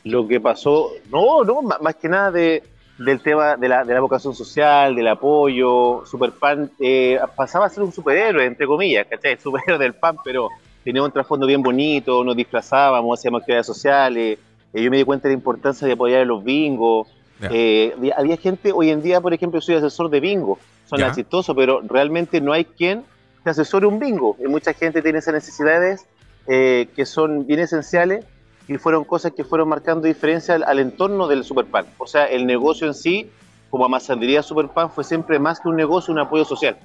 Lo 0.04 0.26
que 0.26 0.40
pasó, 0.40 0.92
no, 1.10 1.44
no, 1.44 1.62
más 1.62 1.96
que 1.96 2.08
nada 2.08 2.30
de, 2.30 2.62
del 2.98 3.20
tema 3.20 3.56
de 3.56 3.68
la, 3.68 3.84
de 3.84 3.94
la, 3.94 4.00
vocación 4.00 4.34
social, 4.34 4.94
del 4.94 5.08
apoyo. 5.08 6.04
Superpan 6.06 6.70
eh, 6.78 7.18
pasaba 7.36 7.66
a 7.66 7.68
ser 7.68 7.82
un 7.82 7.92
superhéroe, 7.92 8.44
entre 8.44 8.66
comillas, 8.66 9.06
¿cachai? 9.08 9.38
Superhéroe 9.42 9.78
del 9.78 9.94
pan, 9.94 10.16
pero 10.24 10.48
tenía 10.84 11.02
un 11.02 11.12
trasfondo 11.12 11.46
bien 11.46 11.62
bonito, 11.62 12.24
nos 12.24 12.36
disfrazábamos, 12.36 13.18
hacíamos 13.18 13.40
actividades 13.40 13.66
sociales. 13.66 14.38
Eh, 14.72 14.82
yo 14.82 14.90
me 14.90 14.96
di 14.96 15.04
cuenta 15.04 15.28
de 15.28 15.34
la 15.34 15.38
importancia 15.38 15.86
de 15.86 15.94
apoyar 15.94 16.22
a 16.22 16.24
los 16.24 16.42
bingos, 16.42 17.08
eh, 17.50 18.12
había, 18.16 18.36
gente, 18.36 18.72
hoy 18.72 18.90
en 18.90 19.02
día, 19.02 19.20
por 19.20 19.34
ejemplo, 19.34 19.60
soy 19.60 19.76
asesor 19.76 20.10
de 20.10 20.20
bingo, 20.20 20.58
son 20.86 21.00
chistosos, 21.14 21.56
pero 21.56 21.80
realmente 21.82 22.40
no 22.40 22.52
hay 22.52 22.64
quien 22.64 23.04
te 23.42 23.50
asesore 23.50 23.86
un 23.86 23.98
bingo. 23.98 24.36
Y 24.38 24.48
mucha 24.48 24.72
gente 24.72 25.02
tiene 25.02 25.18
esas 25.18 25.34
necesidades 25.34 26.06
eh, 26.46 26.88
que 26.94 27.06
son 27.06 27.46
bien 27.46 27.60
esenciales 27.60 28.24
y 28.68 28.76
fueron 28.78 29.04
cosas 29.04 29.32
que 29.32 29.44
fueron 29.44 29.68
marcando 29.68 30.06
diferencia 30.06 30.54
al, 30.54 30.78
entorno 30.78 31.28
del 31.28 31.44
Superpan. 31.44 31.86
O 31.98 32.06
sea, 32.06 32.26
el 32.26 32.46
negocio 32.46 32.86
en 32.86 32.94
sí, 32.94 33.30
como 33.70 33.84
Amasandería 33.84 34.42
Superpan, 34.42 34.90
fue 34.90 35.04
siempre 35.04 35.38
más 35.38 35.60
que 35.60 35.68
un 35.68 35.76
negocio, 35.76 36.12
un 36.12 36.20
apoyo 36.20 36.44
social. 36.44 36.78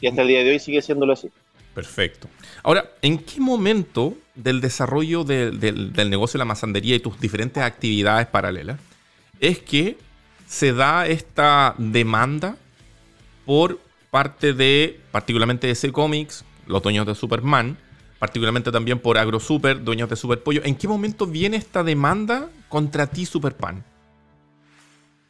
Y 0.00 0.06
hasta 0.06 0.22
el 0.22 0.28
día 0.28 0.42
de 0.42 0.50
hoy 0.50 0.58
sigue 0.58 0.80
siéndolo 0.82 1.12
así. 1.12 1.30
Perfecto. 1.74 2.28
Ahora, 2.62 2.90
¿en 3.02 3.18
qué 3.18 3.40
momento 3.40 4.14
del 4.34 4.60
desarrollo 4.60 5.24
del 5.24 6.10
negocio 6.10 6.38
de 6.38 6.40
la 6.40 6.44
masandería 6.46 6.96
y 6.96 7.00
tus 7.00 7.20
diferentes 7.20 7.62
actividades 7.62 8.26
paralelas 8.26 8.80
es 9.38 9.58
que 9.58 9.98
se 10.46 10.72
da 10.72 11.06
esta 11.06 11.74
demanda 11.78 12.56
por 13.46 13.78
parte 14.10 14.52
de, 14.52 15.00
particularmente 15.12 15.68
de 15.68 15.74
ese 15.74 15.92
Comics, 15.92 16.44
los 16.66 16.82
dueños 16.82 17.06
de 17.06 17.14
Superman, 17.14 17.76
particularmente 18.20 18.70
también 18.70 19.00
por 19.00 19.18
AgroSuper, 19.18 19.82
dueños 19.82 20.08
de 20.08 20.14
Superpollo. 20.14 20.60
¿En 20.64 20.76
qué 20.76 20.86
momento 20.86 21.26
viene 21.26 21.56
esta 21.56 21.82
demanda 21.82 22.48
contra 22.68 23.08
ti, 23.08 23.26
Superpan? 23.26 23.82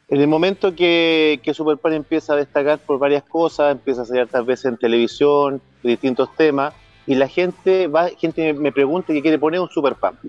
En 0.09 0.21
el 0.21 0.27
momento 0.27 0.75
que, 0.75 1.39
que 1.41 1.53
Superpan 1.53 1.93
empieza 1.93 2.33
a 2.33 2.35
destacar 2.35 2.77
por 2.79 2.99
varias 2.99 3.23
cosas, 3.23 3.71
empieza 3.71 4.01
a 4.01 4.05
salir 4.05 4.23
tantas 4.23 4.45
veces 4.45 4.65
en 4.65 4.77
televisión, 4.77 5.61
distintos 5.81 6.35
temas, 6.35 6.73
y 7.07 7.15
la 7.15 7.27
gente 7.27 7.87
va, 7.87 8.09
gente 8.09 8.53
me 8.53 8.71
pregunta 8.71 9.13
que 9.13 9.21
quiere 9.21 9.39
poner 9.39 9.61
un 9.61 9.69
Superpan. 9.69 10.19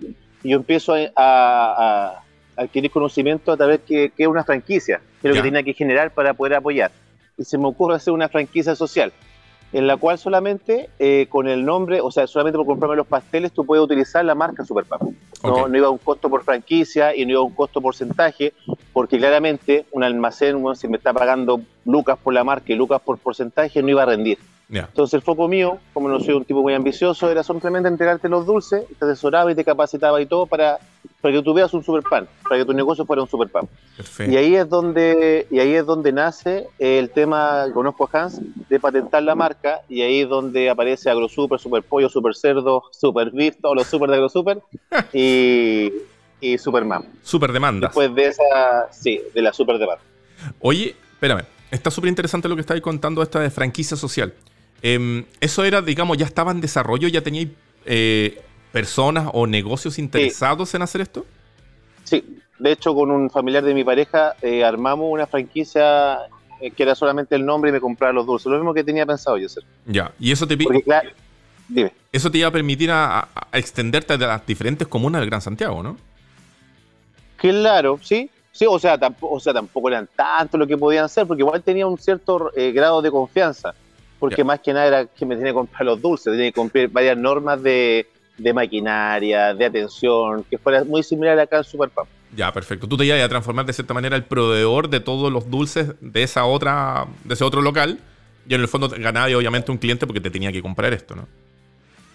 Y 0.44 0.51
yo 0.51 0.57
empiezo 0.57 0.94
a 1.16 2.22
adquirir 2.57 2.90
conocimiento 2.90 3.53
a 3.53 3.57
través 3.57 3.81
de 3.81 4.11
que, 4.11 4.22
es 4.22 4.29
una 4.29 4.44
franquicia, 4.44 5.01
que 5.20 5.29
es 5.29 5.35
lo 5.35 5.42
que 5.42 5.48
tenía 5.48 5.62
que 5.62 5.75
generar 5.75 6.12
para 6.12 6.35
poder 6.35 6.55
apoyar. 6.55 6.92
Y 7.37 7.44
se 7.44 7.59
me 7.59 7.66
ocurre 7.66 7.96
hacer 7.96 8.12
una 8.12 8.29
franquicia 8.29 8.75
social, 8.77 9.12
en 9.72 9.87
la 9.87 9.96
cual 9.96 10.18
solamente 10.18 10.90
eh, 10.98 11.26
con 11.28 11.48
el 11.48 11.64
nombre, 11.64 12.00
o 12.00 12.11
sea, 12.11 12.26
solamente 12.26 12.58
por 12.58 12.66
comprarme 12.66 12.96
los 12.96 13.06
pasteles, 13.06 13.52
tú 13.52 13.64
puedes 13.64 13.85
utilizar 13.85 14.24
la 14.24 14.35
marca 14.35 14.64
Superpap. 14.64 15.02
No, 15.42 15.66
no 15.66 15.76
iba 15.76 15.88
a 15.88 15.90
un 15.90 15.98
costo 15.98 16.28
por 16.30 16.44
franquicia 16.44 17.16
y 17.16 17.24
no 17.24 17.32
iba 17.32 17.40
a 17.40 17.44
un 17.44 17.54
costo 17.54 17.80
porcentaje, 17.80 18.52
porque 18.92 19.18
claramente 19.18 19.87
un 19.90 20.04
almacén, 20.04 20.62
si 20.76 20.88
me 20.88 20.98
está 20.98 21.12
pagando 21.12 21.62
lucas 21.85 22.18
por 22.22 22.35
la 22.35 22.44
marca 22.44 22.72
y 22.72 22.76
lucas 22.76 23.00
por 23.00 23.18
porcentaje, 23.18 23.82
no 23.82 23.88
iba 23.88 24.02
a 24.02 24.06
rendir. 24.06 24.38
Entonces 24.68 25.14
el 25.14 25.22
foco 25.22 25.48
mío, 25.48 25.78
como 25.92 26.08
no 26.08 26.18
soy 26.20 26.35
un 26.35 26.44
tipo 26.44 26.62
muy 26.62 26.72
ambicioso, 26.72 27.30
era 27.30 27.42
simplemente 27.42 27.88
entregarte 27.88 28.28
los 28.28 28.46
dulces, 28.46 28.85
te 28.98 29.04
asesoraba 29.04 29.52
y 29.52 29.54
te 29.54 29.64
capacitaba 29.64 30.20
y 30.20 30.26
todo 30.26 30.46
para, 30.46 30.78
para 31.22 31.35
que 31.35 31.42
tú 31.42 31.54
veas 31.54 31.72
un 31.72 31.85
super 31.85 32.02
pan, 32.02 32.28
para 32.42 32.58
que 32.58 32.64
tu 32.66 32.72
negocio 32.72 33.06
fuera 33.06 33.22
un 33.22 33.28
super 33.28 33.48
pan. 33.48 33.68
Y 34.28 34.37
ahí 34.37 34.56
es 34.56 34.68
donde, 34.68 35.46
y 35.50 35.61
ahí 35.61 35.72
es 35.72 35.87
donde 35.87 36.12
nace 36.12 36.66
el 36.80 37.11
tema, 37.11 37.66
conozco 37.72 38.11
a 38.12 38.24
Hans, 38.24 38.40
de 38.68 38.80
patentar 38.80 39.22
la 39.22 39.37
marca, 39.37 39.82
y 39.88 40.02
ahí 40.02 40.22
es 40.22 40.28
donde 40.28 40.68
aparece 40.68 41.08
AgroSuper, 41.08 41.61
Super 41.61 41.85
Pollo, 41.85 42.08
Super 42.08 42.35
Cerdo, 42.35 42.82
Super 42.90 43.30
Beef, 43.30 43.56
todos 43.62 43.76
los 43.76 43.87
super 43.87 44.11
de 44.11 44.16
AgroSuper, 44.16 44.62
y, 45.12 45.92
y 46.40 46.58
Superman. 46.58 47.04
Super 47.22 47.52
demanda. 47.52 47.87
Después 47.87 48.12
de 48.16 48.26
esa, 48.26 48.88
sí, 48.90 49.22
de 49.32 49.42
la 49.42 49.52
super 49.52 49.78
demanda. 49.78 50.02
Oye, 50.58 50.96
espérame, 51.12 51.44
está 51.70 51.92
súper 51.92 52.08
interesante 52.08 52.48
lo 52.48 52.56
que 52.56 52.62
estáis 52.62 52.82
contando 52.82 53.22
esta 53.22 53.38
de 53.38 53.50
franquicia 53.50 53.96
social. 53.96 54.35
Em, 54.82 55.24
¿Eso 55.40 55.62
era, 55.62 55.80
digamos, 55.82 56.18
ya 56.18 56.26
estaba 56.26 56.50
en 56.50 56.61
desarrollo? 56.61 57.06
¿Ya 57.06 57.20
teníais 57.20 57.50
eh, 57.85 58.40
personas 58.72 59.28
o 59.32 59.46
negocios 59.46 59.98
interesados 59.98 60.74
en 60.74 60.82
hacer 60.82 61.02
esto? 61.02 61.24
Sí, 62.04 62.38
de 62.58 62.72
hecho 62.72 62.94
con 62.94 63.11
un 63.11 63.30
familiar 63.30 63.62
de 63.62 63.74
mi 63.74 63.85
pareja 63.85 64.35
eh, 64.42 64.64
armamos 64.64 65.08
una 65.11 65.26
franquicia 65.26 66.18
eh, 66.61 66.70
que 66.70 66.82
era 66.82 66.94
solamente 66.94 67.35
el 67.37 67.44
nombre 67.44 67.70
y 67.70 67.72
me 67.72 67.80
compraba 67.80 68.12
los 68.12 68.26
dulces, 68.26 68.46
lo 68.46 68.56
mismo 68.56 68.74
que 68.74 68.82
tenía 68.82 69.06
pensado 69.06 69.38
yo 69.38 69.46
hacer. 69.46 69.62
Ya, 69.87 70.12
y 70.18 70.32
eso 70.32 70.46
te 70.46 70.56
dime. 70.56 70.82
Eso 72.11 72.30
te 72.30 72.38
iba 72.38 72.48
a 72.48 72.50
permitir 72.50 72.90
a, 72.90 73.28
extenderte 73.52 74.14
a 74.14 74.18
las 74.18 74.46
diferentes 74.46 74.87
comunas 74.88 75.20
del 75.20 75.30
Gran 75.30 75.40
Santiago, 75.40 75.82
¿no? 75.82 75.96
Claro, 77.37 77.98
sí, 78.02 78.30
Sí, 78.54 78.66
o 78.68 78.78
sea, 78.78 78.98
tampoco, 78.98 79.37
o 79.37 79.40
sea, 79.40 79.54
tampoco 79.54 79.88
eran 79.88 80.06
tanto 80.14 80.58
lo 80.58 80.66
que 80.66 80.76
podían 80.76 81.06
hacer, 81.06 81.26
porque 81.26 81.40
igual 81.40 81.62
tenía 81.62 81.87
un 81.87 81.96
cierto 81.96 82.52
grado 82.54 83.00
de 83.00 83.11
confianza 83.11 83.74
porque 84.22 84.44
más 84.44 84.61
que 84.61 84.72
nada 84.72 84.87
era 84.87 85.06
que 85.06 85.26
me 85.26 85.35
tenía 85.35 85.50
que 85.50 85.56
comprar 85.56 85.85
los 85.85 86.00
dulces, 86.00 86.32
tenía 86.32 86.46
que 86.46 86.52
cumplir 86.52 86.88
varias 86.88 87.18
normas 87.18 87.61
de, 87.61 88.06
maquinaria, 88.53 89.55
de 89.55 89.64
atención, 89.64 90.45
que 90.49 90.59
fuera 90.59 90.85
muy 90.85 91.03
similar 91.03 91.38
acá 91.38 91.59
al 91.59 91.64
Superpump. 91.64 92.09
Ya, 92.35 92.53
perfecto. 92.53 92.88
Tú 92.88 92.97
te 92.97 93.05
ibas 93.05 93.21
a 93.21 93.29
transformar 93.29 93.66
de 93.66 93.73
cierta 93.73 93.92
manera 93.92 94.16
el 94.16 94.25
proveedor 94.25 94.88
de 94.88 95.01
todos 95.01 95.31
los 95.31 95.51
dulces 95.51 95.95
de 96.01 96.23
esa 96.23 96.45
otra, 96.47 97.07
de 97.25 97.35
ese 97.35 97.45
otro 97.45 97.61
local, 97.61 97.99
Y 98.49 98.55
en 98.55 98.61
el 98.61 98.68
fondo 98.68 98.88
ganaba 98.88 99.27
obviamente 99.27 99.71
un 99.71 99.79
cliente 99.79 100.07
porque 100.07 100.21
te 100.21 100.31
tenía 100.31 100.51
que 100.51 100.62
comprar 100.62 100.92
esto, 100.92 101.14
¿no? 101.14 101.29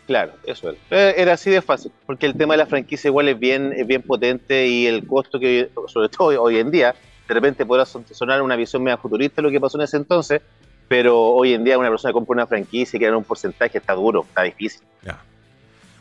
Claro, 0.08 0.34
eso 0.46 0.70
era. 0.70 0.78
Eh, 0.90 1.16
era 1.18 1.34
así 1.34 1.50
de 1.50 1.62
fácil, 1.62 1.92
porque 2.06 2.26
el 2.26 2.36
tema 2.36 2.54
de 2.54 2.60
la 2.60 2.66
franquicia 2.66 3.10
igual 3.10 3.28
es 3.28 3.38
bien, 3.38 3.74
es 3.76 3.86
bien 3.86 4.02
potente 4.02 4.68
y 4.68 4.88
el 4.88 5.06
costo 5.06 5.40
que, 5.40 5.70
sobre 5.88 6.10
todo 6.10 6.42
hoy 6.42 6.58
en 6.58 6.72
día, 6.72 6.96
de 7.28 7.34
repente 7.34 7.66
podrá 7.66 7.86
sonar 7.86 8.42
una 8.42 8.56
visión 8.56 8.84
media 8.84 8.98
futurista 8.98 9.38
de 9.38 9.44
lo 9.44 9.52
que 9.52 9.60
pasó 9.60 9.78
en 9.78 9.84
ese 9.84 9.98
entonces, 9.98 10.42
pero 10.88 11.20
hoy 11.20 11.54
en 11.54 11.64
día 11.64 11.78
una 11.78 11.90
persona 11.90 12.14
compra 12.14 12.34
una 12.34 12.48
franquicia 12.48 12.96
y 12.96 13.00
quiere 13.00 13.16
un 13.16 13.26
porcentaje 13.26 13.78
está 13.78 13.94
duro, 13.94 14.26
está 14.28 14.44
difícil. 14.44 14.82
Ya. 15.04 15.22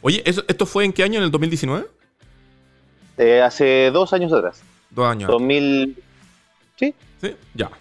Oye, 0.06 0.22
¿esto 0.24 0.66
fue 0.66 0.84
en 0.84 0.92
qué 0.92 1.02
año? 1.02 1.18
¿En 1.18 1.24
el 1.24 1.32
2019? 1.32 1.84
Eh, 3.18 3.42
hace 3.42 3.90
dos 3.90 4.12
años 4.12 4.32
atrás. 4.32 4.62
Dos 4.90 5.04
años. 5.04 5.28
2000. 5.28 6.00
Sí. 6.76 6.94
Sí, 7.20 7.34
ya. 7.54 7.72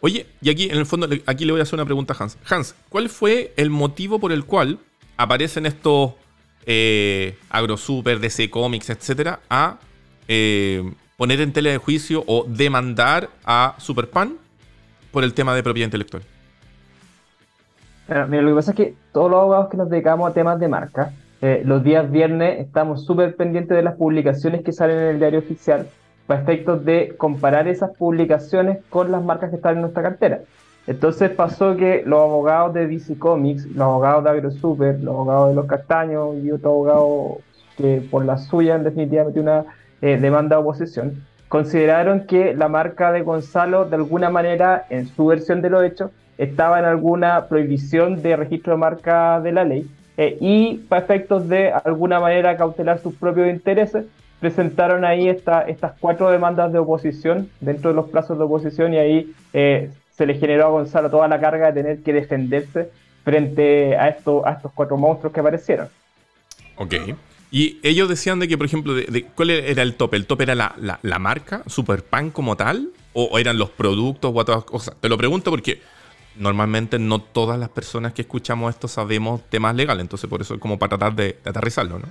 Oye, 0.00 0.28
y 0.40 0.50
aquí 0.50 0.70
en 0.70 0.78
el 0.78 0.86
fondo, 0.86 1.08
aquí 1.26 1.44
le 1.44 1.50
voy 1.50 1.58
a 1.58 1.64
hacer 1.64 1.74
una 1.74 1.84
pregunta 1.84 2.14
a 2.16 2.22
Hans. 2.22 2.38
Hans, 2.48 2.76
¿cuál 2.88 3.08
fue 3.08 3.52
el 3.56 3.70
motivo 3.70 4.20
por 4.20 4.30
el 4.30 4.44
cual 4.44 4.78
aparecen 5.16 5.66
estos 5.66 6.12
eh, 6.66 7.36
AgroSuper, 7.50 8.20
DC 8.20 8.48
Comics, 8.48 8.88
etcétera, 8.90 9.40
a 9.50 9.80
eh, 10.28 10.88
poner 11.16 11.40
en 11.40 11.52
tela 11.52 11.70
de 11.70 11.78
juicio 11.78 12.22
o 12.28 12.44
demandar 12.46 13.28
a 13.44 13.74
Superpan 13.78 14.38
por 15.10 15.24
el 15.24 15.34
tema 15.34 15.52
de 15.52 15.64
propiedad 15.64 15.88
intelectual? 15.88 16.22
mira, 18.06 18.42
lo 18.42 18.50
que 18.50 18.54
pasa 18.54 18.70
es 18.70 18.76
que 18.76 18.94
todos 19.12 19.28
los 19.28 19.40
abogados 19.40 19.68
que 19.68 19.76
nos 19.76 19.90
dedicamos 19.90 20.30
a 20.30 20.32
temas 20.32 20.60
de 20.60 20.68
marca, 20.68 21.12
eh, 21.46 21.62
los 21.64 21.84
días 21.84 22.10
viernes 22.10 22.58
estamos 22.58 23.04
súper 23.04 23.36
pendientes 23.36 23.76
de 23.76 23.82
las 23.84 23.94
publicaciones 23.94 24.64
que 24.64 24.72
salen 24.72 24.98
en 24.98 25.06
el 25.10 25.18
diario 25.20 25.38
oficial 25.38 25.86
para 26.26 26.42
efectos 26.42 26.84
de 26.84 27.14
comparar 27.16 27.68
esas 27.68 27.96
publicaciones 27.96 28.78
con 28.90 29.12
las 29.12 29.22
marcas 29.22 29.50
que 29.50 29.56
están 29.56 29.76
en 29.76 29.82
nuestra 29.82 30.02
cartera. 30.02 30.40
Entonces 30.88 31.30
pasó 31.30 31.76
que 31.76 32.02
los 32.04 32.20
abogados 32.20 32.74
de 32.74 32.88
DC 32.88 33.16
Comics, 33.20 33.64
los 33.66 33.82
abogados 33.82 34.24
de 34.24 34.30
AgroSuper, 34.30 34.98
los 34.98 35.14
abogados 35.14 35.50
de 35.50 35.54
Los 35.54 35.66
Castaños 35.66 36.34
y 36.42 36.50
otro 36.50 36.70
abogado 36.70 37.38
que 37.76 38.02
por 38.10 38.24
la 38.24 38.38
suya 38.38 38.74
en 38.74 38.82
definitiva 38.82 39.26
una 39.36 39.66
eh, 40.02 40.18
demanda 40.20 40.56
de 40.56 40.62
oposición, 40.62 41.22
consideraron 41.48 42.26
que 42.26 42.54
la 42.54 42.66
marca 42.66 43.12
de 43.12 43.22
Gonzalo 43.22 43.84
de 43.84 43.94
alguna 43.94 44.30
manera 44.30 44.84
en 44.90 45.06
su 45.06 45.26
versión 45.26 45.62
de 45.62 45.70
lo 45.70 45.84
hecho 45.84 46.10
estaba 46.38 46.80
en 46.80 46.86
alguna 46.86 47.46
prohibición 47.46 48.20
de 48.20 48.34
registro 48.34 48.72
de 48.72 48.78
marca 48.78 49.40
de 49.40 49.52
la 49.52 49.62
ley 49.62 49.88
eh, 50.16 50.38
y 50.40 50.74
para 50.88 51.02
efectos 51.02 51.48
de 51.48 51.72
alguna 51.72 52.20
manera 52.20 52.56
cautelar 52.56 53.00
sus 53.00 53.14
propios 53.14 53.48
intereses 53.48 54.06
presentaron 54.40 55.04
ahí 55.04 55.28
esta, 55.28 55.62
estas 55.62 55.94
cuatro 55.98 56.30
demandas 56.30 56.72
de 56.72 56.78
oposición 56.78 57.50
dentro 57.60 57.90
de 57.90 57.96
los 57.96 58.08
plazos 58.08 58.38
de 58.38 58.44
oposición 58.44 58.94
y 58.94 58.98
ahí 58.98 59.32
eh, 59.52 59.90
se 60.16 60.26
le 60.26 60.34
generó 60.34 60.66
a 60.66 60.70
Gonzalo 60.70 61.10
toda 61.10 61.28
la 61.28 61.40
carga 61.40 61.72
de 61.72 61.82
tener 61.82 62.02
que 62.02 62.12
defenderse 62.12 62.90
frente 63.24 63.96
a, 63.96 64.08
esto, 64.08 64.46
a 64.46 64.52
estos 64.52 64.72
cuatro 64.72 64.96
monstruos 64.96 65.32
que 65.32 65.40
aparecieron. 65.40 65.88
Ok. 66.76 66.94
Y 67.50 67.78
ellos 67.82 68.08
decían 68.08 68.38
de 68.38 68.48
que, 68.48 68.56
por 68.56 68.66
ejemplo, 68.66 68.94
de, 68.94 69.26
¿cuál 69.34 69.50
era 69.50 69.82
el 69.82 69.94
tope? 69.94 70.16
¿El 70.16 70.26
tope 70.26 70.44
era 70.44 70.54
la, 70.54 70.74
la, 70.78 70.98
la 71.02 71.18
marca, 71.18 71.62
Superpan 71.66 72.30
como 72.30 72.56
tal? 72.56 72.90
¿O, 73.12 73.38
eran 73.38 73.58
los 73.58 73.70
productos 73.70 74.32
o 74.34 74.38
otras 74.38 74.64
cosas? 74.64 74.94
Te 75.00 75.08
lo 75.08 75.16
pregunto 75.16 75.50
porque 75.50 75.80
normalmente 76.38 76.98
no 76.98 77.20
todas 77.20 77.58
las 77.58 77.68
personas 77.68 78.12
que 78.12 78.22
escuchamos 78.22 78.74
esto 78.74 78.88
sabemos 78.88 79.42
temas 79.48 79.74
legales, 79.74 80.02
entonces 80.02 80.28
por 80.28 80.40
eso 80.40 80.54
es 80.54 80.60
como 80.60 80.78
para 80.78 80.90
tratar 80.90 81.14
de, 81.14 81.38
de 81.42 81.50
aterrizarlo, 81.50 81.98
¿no? 81.98 82.06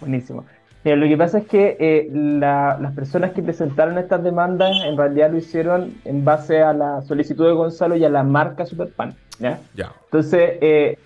Buenísimo 0.00 0.44
lo 0.84 1.06
que 1.06 1.16
pasa 1.16 1.38
es 1.38 1.46
que 1.46 1.76
eh, 1.80 2.08
las 2.12 2.92
personas 2.94 3.32
que 3.32 3.42
presentaron 3.42 3.98
estas 3.98 4.22
demandas 4.22 4.76
en 4.84 4.96
realidad 4.96 5.30
lo 5.30 5.38
hicieron 5.38 5.94
en 6.04 6.24
base 6.24 6.62
a 6.62 6.72
la 6.72 7.02
solicitud 7.02 7.46
de 7.46 7.52
Gonzalo 7.52 7.96
y 7.96 8.04
a 8.04 8.08
la 8.08 8.22
marca 8.22 8.64
Superpan. 8.64 9.14
¿ya? 9.40 9.60
Entonces, 10.04 10.52
eh, 10.60 10.98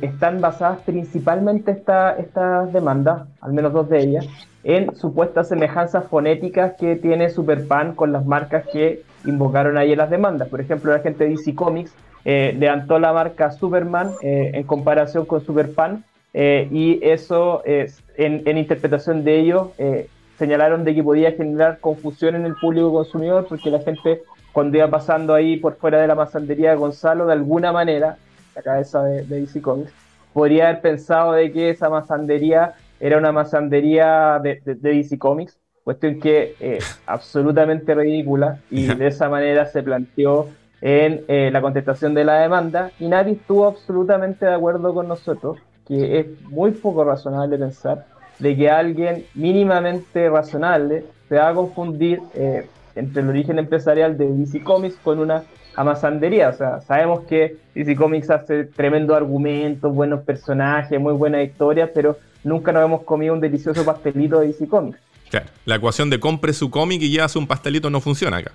están 0.00 0.40
basadas 0.40 0.78
principalmente 0.86 1.72
estas 1.72 2.72
demandas, 2.72 3.26
al 3.40 3.52
menos 3.52 3.72
dos 3.72 3.88
de 3.88 4.00
ellas, 4.00 4.26
en 4.64 4.94
supuestas 4.96 5.48
semejanzas 5.48 6.06
fonéticas 6.06 6.74
que 6.78 6.96
tiene 6.96 7.28
Superpan 7.30 7.94
con 7.94 8.12
las 8.12 8.24
marcas 8.24 8.64
que 8.72 9.02
invocaron 9.24 9.76
ahí 9.76 9.92
en 9.92 9.98
las 9.98 10.10
demandas. 10.10 10.48
Por 10.48 10.60
ejemplo, 10.60 10.92
la 10.92 11.00
gente 11.00 11.24
de 11.24 11.30
DC 11.30 11.54
Comics 11.54 11.92
eh, 12.24 12.54
levantó 12.58 12.98
la 12.98 13.12
marca 13.12 13.52
Superman 13.52 14.10
en 14.22 14.62
comparación 14.64 15.26
con 15.26 15.44
Superpan 15.44 16.04
eh, 16.38 16.68
y 16.70 17.00
eso, 17.02 17.64
es, 17.64 18.04
en, 18.18 18.58
interpretación 18.58 19.24
de 19.24 19.40
ello, 19.40 19.72
eh, 19.78 20.10
señalaron 20.38 20.84
de 20.84 20.94
que 20.94 21.02
podía 21.02 21.32
generar 21.32 21.80
confusión 21.80 22.34
en 22.34 22.44
el 22.44 22.54
público 22.56 22.92
consumidor 22.92 23.46
porque 23.48 23.70
la 23.70 23.80
gente 23.80 24.20
cuando 24.52 24.76
iba 24.76 24.90
pasando 24.90 25.32
ahí 25.32 25.56
por 25.56 25.76
fuera 25.76 25.98
de 25.98 26.06
la 26.06 26.14
masandería 26.14 26.70
de 26.70 26.76
Gonzalo, 26.76 27.24
de 27.24 27.32
alguna 27.32 27.72
manera, 27.72 28.18
la 28.54 28.60
cabeza 28.60 29.02
de, 29.02 29.24
de 29.24 29.40
DC 29.40 29.62
Comics, 29.62 29.94
podría 30.34 30.68
haber 30.68 30.82
pensado 30.82 31.32
de 31.32 31.50
que 31.50 31.70
esa 31.70 31.88
masandería 31.88 32.74
era 33.00 33.16
una 33.16 33.32
masandería 33.32 34.38
de, 34.42 34.60
de, 34.62 34.74
DC 34.74 35.18
Comics, 35.18 35.56
cuestión 35.84 36.20
que 36.20 36.54
eh, 36.60 36.80
absolutamente 37.06 37.94
ridícula 37.94 38.58
y 38.70 38.88
de 38.88 39.06
esa 39.06 39.30
manera 39.30 39.64
se 39.64 39.82
planteó 39.82 40.48
en 40.82 41.24
la 41.50 41.62
contestación 41.62 42.12
de 42.12 42.24
la 42.24 42.40
demanda 42.40 42.90
y 43.00 43.08
nadie 43.08 43.32
estuvo 43.32 43.66
absolutamente 43.66 44.44
de 44.44 44.52
acuerdo 44.52 44.92
con 44.92 45.08
nosotros 45.08 45.56
que 45.86 46.20
es 46.20 46.26
muy 46.42 46.72
poco 46.72 47.04
razonable 47.04 47.58
pensar 47.58 48.06
de 48.38 48.56
que 48.56 48.68
alguien 48.70 49.24
mínimamente 49.34 50.28
razonable 50.28 51.04
se 51.28 51.36
va 51.36 51.48
a 51.48 51.54
confundir 51.54 52.20
eh, 52.34 52.66
entre 52.94 53.22
el 53.22 53.28
origen 53.28 53.58
empresarial 53.58 54.16
de 54.16 54.26
DC 54.26 54.62
Comics 54.62 54.96
con 55.02 55.18
una 55.18 55.44
amasandería. 55.74 56.48
O 56.48 56.52
sea, 56.52 56.80
sabemos 56.80 57.24
que 57.24 57.56
DC 57.74 57.96
Comics 57.96 58.30
hace 58.30 58.64
tremendo 58.64 59.14
argumentos, 59.14 59.94
buenos 59.94 60.22
personajes, 60.22 60.98
muy 61.00 61.12
buena 61.14 61.42
historia, 61.42 61.90
pero 61.92 62.18
nunca 62.44 62.72
nos 62.72 62.84
hemos 62.84 63.02
comido 63.02 63.34
un 63.34 63.40
delicioso 63.40 63.84
pastelito 63.84 64.40
de 64.40 64.48
DC 64.48 64.66
Comics. 64.68 64.98
Claro, 65.30 65.46
la 65.64 65.76
ecuación 65.76 66.08
de 66.10 66.20
compre 66.20 66.52
su 66.52 66.70
cómic 66.70 67.02
y 67.02 67.12
ya 67.12 67.24
hace 67.24 67.38
un 67.38 67.46
pastelito 67.46 67.90
no 67.90 68.00
funciona 68.00 68.38
acá. 68.38 68.52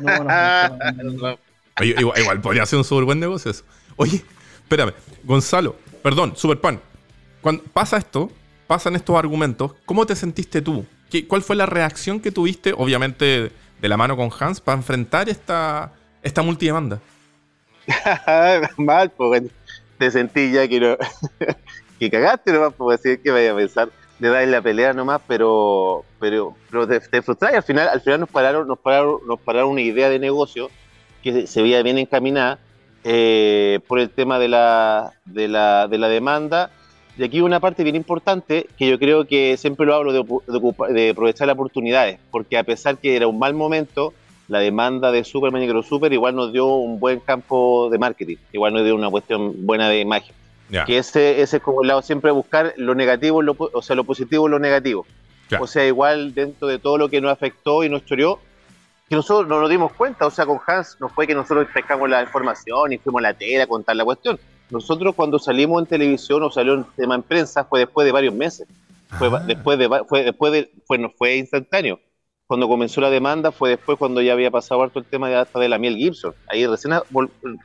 No, 0.00 0.24
no 0.24 1.38
igual, 1.84 2.40
podría 2.40 2.66
ser 2.66 2.78
un 2.78 2.84
súper 2.84 3.04
buen 3.04 3.20
negocio 3.20 3.50
eso. 3.50 3.64
Oye, 3.96 4.22
espérame, 4.62 4.92
Gonzalo, 5.24 5.76
perdón, 6.02 6.34
Superpan, 6.36 6.80
cuando 7.40 7.62
pasa 7.64 7.96
esto, 7.96 8.30
pasan 8.66 8.96
estos 8.96 9.16
argumentos, 9.16 9.74
¿cómo 9.84 10.06
te 10.06 10.16
sentiste 10.16 10.62
tú? 10.62 10.84
¿Qué, 11.10 11.26
¿Cuál 11.26 11.42
fue 11.42 11.56
la 11.56 11.66
reacción 11.66 12.20
que 12.20 12.30
tuviste, 12.30 12.72
obviamente 12.76 13.50
de 13.80 13.88
la 13.88 13.96
mano 13.96 14.16
con 14.16 14.30
Hans, 14.38 14.60
para 14.60 14.78
enfrentar 14.78 15.28
esta, 15.28 15.92
esta 16.22 16.42
multidemanda? 16.42 17.00
Mal, 18.76 19.10
pues 19.10 19.42
te 19.98 20.10
sentí 20.10 20.52
ya 20.52 20.68
que, 20.68 20.80
no, 20.80 20.96
que 21.98 22.10
cagaste 22.10 22.52
nomás, 22.52 22.74
pues 22.76 23.02
decir 23.02 23.22
que 23.22 23.30
vaya 23.30 23.52
a 23.52 23.56
pensar 23.56 23.90
de 24.18 24.28
dar 24.28 24.46
la 24.46 24.60
pelea 24.60 24.92
nomás, 24.92 25.20
pero 25.26 26.04
pero, 26.20 26.54
pero 26.70 26.86
te, 26.86 27.00
te 27.00 27.18
y 27.18 27.56
al 27.56 27.62
final, 27.62 27.88
al 27.88 28.00
final 28.02 28.20
nos 28.20 28.28
pararon, 28.28 28.68
nos 28.68 28.78
pararon, 28.78 29.20
nos 29.26 29.40
pararon 29.40 29.70
una 29.70 29.80
idea 29.80 30.10
de 30.10 30.18
negocio 30.18 30.70
que 31.22 31.46
se 31.46 31.62
veía 31.62 31.82
bien 31.82 31.98
encaminada 31.98 32.58
eh, 33.04 33.80
por 33.86 33.98
el 33.98 34.10
tema 34.10 34.38
de 34.38 34.48
la, 34.48 35.12
de, 35.24 35.48
la, 35.48 35.88
de 35.88 35.98
la 35.98 36.08
demanda. 36.08 36.70
Y 37.16 37.24
aquí 37.24 37.40
una 37.40 37.60
parte 37.60 37.82
bien 37.82 37.96
importante 37.96 38.66
que 38.78 38.88
yo 38.88 38.98
creo 38.98 39.26
que 39.26 39.56
siempre 39.56 39.84
lo 39.84 39.94
hablo 39.94 40.12
de, 40.12 40.24
de, 40.94 41.10
aprovechar 41.10 41.46
las 41.46 41.54
oportunidades, 41.54 42.18
porque 42.30 42.56
a 42.56 42.64
pesar 42.64 42.98
que 42.98 43.16
era 43.16 43.26
un 43.26 43.38
mal 43.38 43.52
momento, 43.52 44.14
la 44.48 44.60
demanda 44.60 45.12
de 45.12 45.22
Superman 45.24 45.62
y 45.62 45.82
Super 45.82 46.12
igual 46.12 46.34
nos 46.34 46.52
dio 46.52 46.66
un 46.66 46.98
buen 46.98 47.20
campo 47.20 47.88
de 47.90 47.98
marketing, 47.98 48.36
igual 48.52 48.72
nos 48.72 48.84
dio 48.84 48.94
una 48.94 49.10
cuestión 49.10 49.66
buena 49.66 49.88
de 49.88 50.00
imagen. 50.00 50.34
Que 50.86 50.98
ese, 50.98 51.42
ese 51.42 51.56
es 51.56 51.62
como 51.62 51.82
el 51.82 51.88
lado 51.88 52.00
siempre 52.00 52.30
buscar 52.30 52.74
lo 52.76 52.94
negativo, 52.94 53.42
o 53.72 53.82
sea, 53.82 53.96
lo 53.96 54.04
positivo 54.04 54.46
y 54.46 54.50
lo 54.50 54.58
negativo. 54.58 55.04
O 55.58 55.66
sea, 55.66 55.84
igual 55.84 56.32
dentro 56.32 56.68
de 56.68 56.78
todo 56.78 56.96
lo 56.96 57.08
que 57.08 57.20
nos 57.20 57.32
afectó 57.32 57.82
y 57.82 57.88
nos 57.88 58.04
choreó, 58.04 58.38
que 59.10 59.16
nosotros 59.16 59.48
no 59.48 59.60
nos 59.60 59.68
dimos 59.68 59.92
cuenta, 59.94 60.24
o 60.24 60.30
sea, 60.30 60.46
con 60.46 60.60
Hans 60.64 60.96
no 61.00 61.08
fue 61.08 61.26
que 61.26 61.34
nosotros 61.34 61.66
pescamos 61.74 62.08
la 62.08 62.22
información 62.22 62.92
y 62.92 62.98
fuimos 62.98 63.18
a 63.18 63.22
la 63.22 63.34
tela 63.34 63.64
a 63.64 63.66
contar 63.66 63.96
la 63.96 64.04
cuestión. 64.04 64.38
Nosotros 64.70 65.16
cuando 65.16 65.40
salimos 65.40 65.82
en 65.82 65.88
televisión 65.88 66.44
o 66.44 66.50
salió 66.52 66.74
en 66.74 66.84
tema 66.94 67.16
en 67.16 67.24
prensa 67.24 67.64
fue 67.64 67.80
después 67.80 68.04
de 68.04 68.12
varios 68.12 68.32
meses. 68.32 68.68
Fue 69.18 69.26
ah. 69.26 69.42
después 69.44 69.80
de 69.80 69.88
fue 70.08 70.22
después 70.22 70.52
de 70.52 70.70
fue 70.86 70.98
no 70.98 71.10
fue 71.10 71.38
instantáneo. 71.38 71.98
Cuando 72.50 72.66
comenzó 72.66 73.00
la 73.00 73.10
demanda 73.10 73.52
fue 73.52 73.70
después 73.70 73.96
cuando 73.96 74.20
ya 74.20 74.32
había 74.32 74.50
pasado 74.50 74.82
harto 74.82 74.98
el 74.98 75.04
tema 75.04 75.28
de 75.28 75.36
hasta 75.36 75.60
de 75.60 75.68
la 75.68 75.78
miel 75.78 75.94
Gibson. 75.94 76.34
Ahí 76.48 76.66
recién 76.66 76.94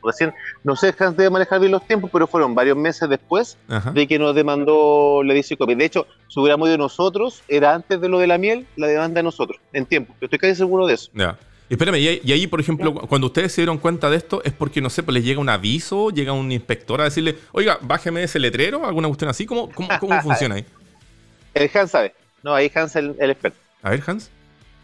recién 0.04 0.32
no 0.64 0.76
sé 0.76 0.94
Hans 1.00 1.18
debe 1.18 1.32
manejar 1.32 1.60
bien 1.60 1.72
los 1.72 1.88
tiempos, 1.88 2.12
pero 2.14 2.28
fueron 2.28 2.54
varios 2.54 2.78
meses 2.78 3.10
después 3.10 3.58
de 3.96 4.06
que 4.06 4.20
nos 4.20 4.36
demandó 4.36 5.24
la 5.24 5.34
DC 5.34 5.56
De 5.58 5.86
hecho, 5.86 6.06
si 6.28 6.40
hubiéramos 6.40 6.70
ido 6.70 6.78
nosotros, 6.78 7.42
era 7.48 7.74
antes 7.74 8.00
de 8.00 8.08
lo 8.08 8.20
de 8.20 8.28
la 8.28 8.38
miel, 8.38 8.68
la 8.76 8.86
demanda 8.86 9.16
de 9.16 9.24
nosotros, 9.24 9.60
en 9.74 9.88
tiempo. 9.88 10.14
Yo 10.22 10.26
estoy 10.26 10.38
casi 10.38 10.54
seguro 10.54 10.86
de 10.86 10.94
eso. 10.94 11.10
Ya. 11.16 11.36
Espérame, 11.68 11.96
y, 11.96 12.32
ahí, 12.32 12.46
por 12.46 12.60
ejemplo, 12.60 12.94
cuando 12.94 13.26
ustedes 13.26 13.54
se 13.54 13.62
dieron 13.62 13.80
cuenta 13.80 14.12
de 14.12 14.18
esto, 14.18 14.44
es 14.44 14.54
porque, 14.54 14.82
no 14.82 14.92
sé, 14.92 15.02
pues 15.02 15.16
les 15.16 15.26
llega 15.26 15.40
un 15.40 15.50
aviso, 15.50 16.12
llega 16.12 16.32
un 16.32 16.52
inspector 16.52 17.02
a 17.02 17.06
decirle, 17.06 17.38
oiga, 17.54 17.80
bájeme 17.82 18.22
ese 18.22 18.38
letrero, 18.38 18.86
alguna 18.86 19.08
cuestión 19.08 19.32
así. 19.32 19.48
¿Cómo, 19.48 19.72
cómo, 19.72 20.22
funciona 20.22 20.54
ahí? 20.54 20.66
El 21.56 21.72
Hans 21.74 21.90
sabe. 21.90 22.14
No, 22.44 22.54
ahí 22.54 22.72
Hans 22.76 22.96
es 22.96 23.04
el, 23.18 23.32
experto. 23.32 23.58
A 23.82 23.90
ver, 23.90 24.04
Hans. 24.06 24.30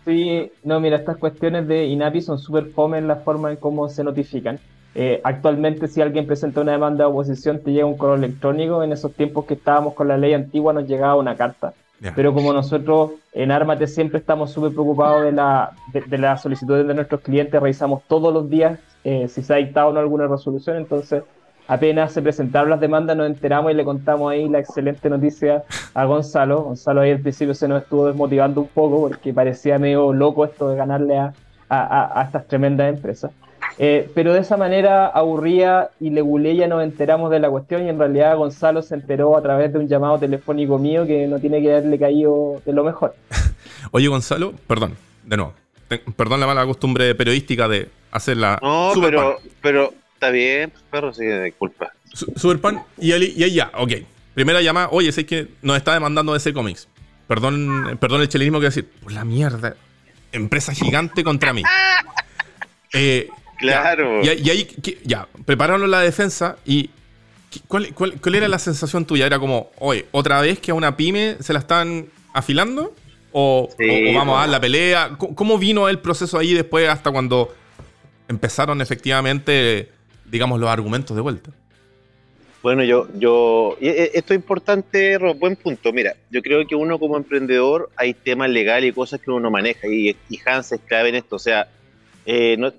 Sí, 0.05 0.51
no, 0.63 0.79
mira, 0.79 0.97
estas 0.97 1.17
cuestiones 1.17 1.67
de 1.67 1.85
INAPI 1.85 2.21
son 2.21 2.39
súper 2.39 2.67
fome 2.67 2.97
en 2.97 3.07
la 3.07 3.17
forma 3.17 3.51
en 3.51 3.57
cómo 3.57 3.87
se 3.89 4.03
notifican. 4.03 4.59
Eh, 4.93 5.21
actualmente, 5.23 5.87
si 5.87 6.01
alguien 6.01 6.25
presenta 6.25 6.61
una 6.61 6.73
demanda 6.73 7.05
de 7.05 7.11
oposición, 7.11 7.59
te 7.59 7.71
llega 7.71 7.85
un 7.85 7.97
correo 7.97 8.15
electrónico. 8.15 8.83
En 8.83 8.91
esos 8.91 9.13
tiempos 9.13 9.45
que 9.45 9.53
estábamos 9.53 9.93
con 9.93 10.07
la 10.07 10.17
ley 10.17 10.33
antigua, 10.33 10.73
nos 10.73 10.87
llegaba 10.87 11.15
una 11.15 11.35
carta. 11.35 11.73
Pero 12.15 12.33
como 12.33 12.51
nosotros 12.51 13.11
en 13.31 13.51
Armate 13.51 13.85
siempre 13.85 14.17
estamos 14.17 14.51
súper 14.51 14.71
preocupados 14.71 15.23
de 15.23 15.33
la, 15.33 15.71
de, 15.93 16.17
las 16.17 16.41
solicitudes 16.41 16.87
de 16.87 16.95
nuestros 16.95 17.21
clientes, 17.21 17.61
revisamos 17.61 18.01
todos 18.07 18.33
los 18.33 18.49
días 18.49 18.79
eh, 19.03 19.27
si 19.27 19.43
se 19.43 19.53
ha 19.53 19.57
dictado 19.57 19.89
o 19.89 19.93
no 19.93 19.99
alguna 19.99 20.25
resolución. 20.25 20.77
Entonces, 20.77 21.23
apenas 21.67 22.12
se 22.13 22.21
presentaron 22.21 22.69
las 22.69 22.80
demandas, 22.80 23.15
nos 23.17 23.28
enteramos 23.28 23.71
y 23.71 23.76
le 23.76 23.84
contamos 23.84 24.32
ahí 24.32 24.47
la 24.50 24.60
excelente 24.60 25.10
noticia 25.10 25.63
a 25.93 26.06
Gonzalo. 26.06 26.63
Gonzalo 26.63 27.02
ahí 27.02 27.12
al 27.12 27.19
principio 27.19 27.54
se 27.54 27.67
nos 27.67 27.84
estuvo 27.84 28.08
desmotivando 28.08 28.62
un 28.62 28.67
poco 28.67 29.08
porque 29.08 29.34
parecía 29.34 29.80
medio 29.80 30.13
loco 30.13 30.45
esto 30.45 30.69
de 30.69 30.78
ganarle 30.78 31.17
a, 31.17 31.34
a, 31.69 32.19
a 32.19 32.24
estas 32.24 32.47
tremendas 32.47 32.93
empresas. 32.93 33.32
Eh, 33.78 34.10
pero 34.13 34.34
de 34.34 34.41
esa 34.41 34.58
manera 34.58 35.08
aburría 35.08 35.89
y 36.00 36.10
Leguleya 36.10 36.67
nos 36.67 36.84
enteramos 36.84 37.32
de 37.32 37.39
la 37.39 37.50
cuestión 37.50 37.86
y 37.86 37.89
en 37.89 37.97
realidad 37.97 38.38
Gonzalo 38.38 38.82
se 38.82 38.95
enteró 38.95 39.38
a 39.38 39.41
través 39.41 39.74
de 39.74 39.80
un 39.80 39.88
llamado 39.88 40.19
telefónico 40.19 40.78
mío 40.78 41.06
que 41.06 41.28
no 41.28 41.39
tiene 41.39 41.62
que 41.62 41.71
haberle 41.71 41.97
caído 41.97 42.62
de 42.65 42.74
lo 42.74 42.84
mejor. 42.84 43.15
Oye 43.91 44.08
Gonzalo, 44.08 44.54
perdón, 44.67 44.95
de 45.26 45.38
nuevo, 45.38 45.54
perdón 46.15 46.39
la 46.41 46.47
mala 46.47 46.65
costumbre 46.65 47.15
periodística 47.15 47.67
de 47.67 47.89
hacer 48.12 48.38
la... 48.38 48.60
No, 48.62 48.91
pero, 49.02 49.38
pero 49.62 49.93
está 50.21 50.29
bien, 50.29 50.71
perro, 50.89 51.13
sí, 51.13 51.25
disculpa. 51.25 51.91
Superpan 52.13 52.84
y, 52.97 53.13
y 53.13 53.43
ahí 53.43 53.53
ya, 53.53 53.71
ok. 53.75 53.93
Primera 54.34 54.62
llamada, 54.62 54.89
oye, 54.91 55.12
sé 55.12 55.25
que 55.25 55.47
nos 55.62 55.77
está 55.77 55.93
demandando 55.93 56.36
ese 56.36 56.53
cómics. 56.53 56.88
Perdón, 57.27 57.97
perdón 57.99 58.21
el 58.21 58.29
chelenismo 58.29 58.60
que 58.60 58.67
decir, 58.67 58.89
por 59.01 59.12
la 59.12 59.25
mierda, 59.25 59.75
empresa 60.31 60.73
gigante 60.73 61.23
contra 61.23 61.53
mí. 61.53 61.63
Eh, 62.93 63.29
Claro. 63.62 64.23
Y, 64.23 64.27
ahí, 64.27 64.67
ya, 65.03 65.27
prepararon 65.45 65.89
la 65.89 65.99
defensa 65.99 66.57
y 66.65 66.89
¿cuál, 67.67 67.93
era 68.34 68.47
la 68.47 68.57
sensación 68.57 69.05
tuya? 69.05 69.27
¿Era 69.27 69.38
como, 69.38 69.69
oye, 69.77 70.07
otra 70.12 70.41
vez 70.41 70.60
que 70.60 70.71
a 70.71 70.73
una 70.73 70.97
pyme 70.97 71.38
se 71.39 71.53
la 71.53 71.60
están 71.60 72.07
afilando? 72.34 72.95
¿O, 73.31 73.69
vamos 74.15 74.36
a 74.36 74.41
dar 74.41 74.49
la 74.49 74.60
pelea? 74.60 75.12
¿Cómo, 75.17 75.60
vino 75.60 75.88
el 75.88 75.99
proceso 75.99 76.39
ahí 76.39 76.53
después 76.53 76.89
hasta 76.89 77.12
cuando 77.12 77.53
empezaron 78.27 78.81
efectivamente, 78.81 79.91
digamos, 80.32 80.60
los 80.60 80.70
argumentos 80.70 81.15
de 81.15 81.22
vuelta? 81.22 81.52
Bueno, 82.63 82.84
yo, 82.84 83.08
yo, 83.15 83.76
e, 83.82 84.12
esto 84.13 84.34
es 84.34 84.39
importante, 84.39 85.17
buen 85.17 85.56
punto. 85.56 85.91
Mira, 85.91 86.15
yo 86.30 86.41
creo 86.41 86.65
que 86.65 86.76
uno 86.76 87.00
como 87.00 87.17
emprendedor 87.17 87.89
hay 87.96 88.13
temas 88.13 88.50
legales 88.50 88.89
y 88.89 88.94
cosas 88.94 89.20
que 89.20 89.30
uno 89.32 89.39
no 89.39 89.52
maneja 89.52 89.88
y, 89.88 90.15
Hans 90.46 90.72
es 90.72 90.82
clave 90.82 91.10
en 91.10 91.15
esto. 91.15 91.36
O 91.36 91.39
sea, 91.39 91.67
eh, 92.26 92.56
no, 92.58 92.72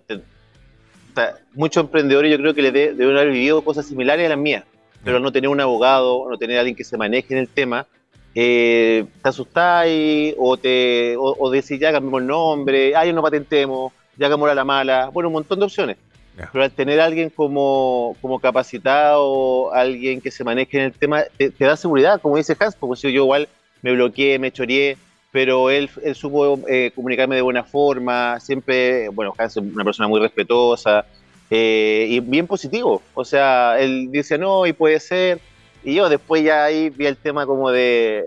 muchos 1.55 1.85
emprendedores 1.85 2.31
yo 2.31 2.39
creo 2.39 2.55
que 2.55 2.63
le 2.63 2.73
deben 2.73 3.17
haber 3.17 3.33
vivido 3.33 3.63
cosas 3.63 3.87
similares 3.87 4.27
a 4.27 4.31
las 4.31 4.39
mías, 4.39 4.65
pero 5.05 5.19
no 5.19 5.33
tener 5.33 5.51
un 5.51 5.61
abogado, 5.61 6.29
no 6.31 6.39
tener 6.39 6.59
alguien 6.59 6.77
que 6.77 6.85
se 6.85 6.97
maneje 6.97 7.35
en 7.35 7.41
el 7.41 7.49
tema, 7.49 7.87
eh, 8.35 9.05
te 9.21 9.29
asustáis 9.29 10.35
o, 10.39 10.57
te, 10.57 11.17
o, 11.19 11.51
decís 11.51 11.79
ya 11.79 11.93
cambiamos 11.93 12.23
el 12.23 12.29
nombre, 12.29 12.95
ah, 12.95 13.05
ya 13.05 13.13
no 13.13 13.21
patentemos, 13.21 13.93
ya 14.17 14.27
hagamos 14.27 14.49
a 14.49 14.55
la 14.55 14.65
mala, 14.65 15.11
bueno, 15.13 15.29
un 15.29 15.35
montón 15.35 15.59
de 15.59 15.65
opciones. 15.65 15.97
Pero 16.37 16.65
al 16.65 16.71
tener 16.71 17.01
alguien 17.01 17.31
como, 17.31 18.17
como 18.23 18.41
capacitado, 18.41 19.73
alguien 19.75 20.21
que 20.21 20.31
se 20.31 20.45
maneje 20.45 20.79
en 20.79 20.85
el 20.85 20.93
tema, 20.93 21.25
te, 21.37 21.53
da 21.59 21.77
seguridad, 21.77 22.21
como 22.21 22.37
dice 22.37 22.57
Hans, 22.59 22.75
porque 22.75 22.97
si 22.97 23.13
yo 23.13 23.23
igual 23.23 23.49
me 23.83 23.93
bloqueé, 23.93 24.39
me 24.39 24.51
choreé, 24.51 24.97
pero 25.31 25.71
él, 25.71 25.91
él 26.03 26.15
supo 26.15 26.59
eh, 26.69 26.91
comunicarme 26.95 27.37
de 27.37 27.43
buena 27.43 27.65
forma, 27.65 28.41
siempre, 28.41 29.09
bueno, 29.11 29.35
es 29.39 29.57
una 29.57 29.85
persona 29.85 30.09
muy 30.09 30.21
respetuosa 30.21 31.05
eh, 31.51 32.07
y 32.09 32.21
bien 32.21 32.47
positivo. 32.47 33.03
O 33.15 33.25
sea, 33.25 33.79
él 33.79 34.11
dice 34.11 34.39
no 34.39 34.67
y 34.67 34.73
puede 34.73 35.01
ser. 35.01 35.39
Y 35.85 35.95
yo 35.95 36.09
después 36.09 36.43
ya 36.43 36.65
ahí 36.65 36.91
vi 36.91 37.07
el 37.07 37.17
tema 37.17 37.45
como 37.45 37.71
de 37.71 38.25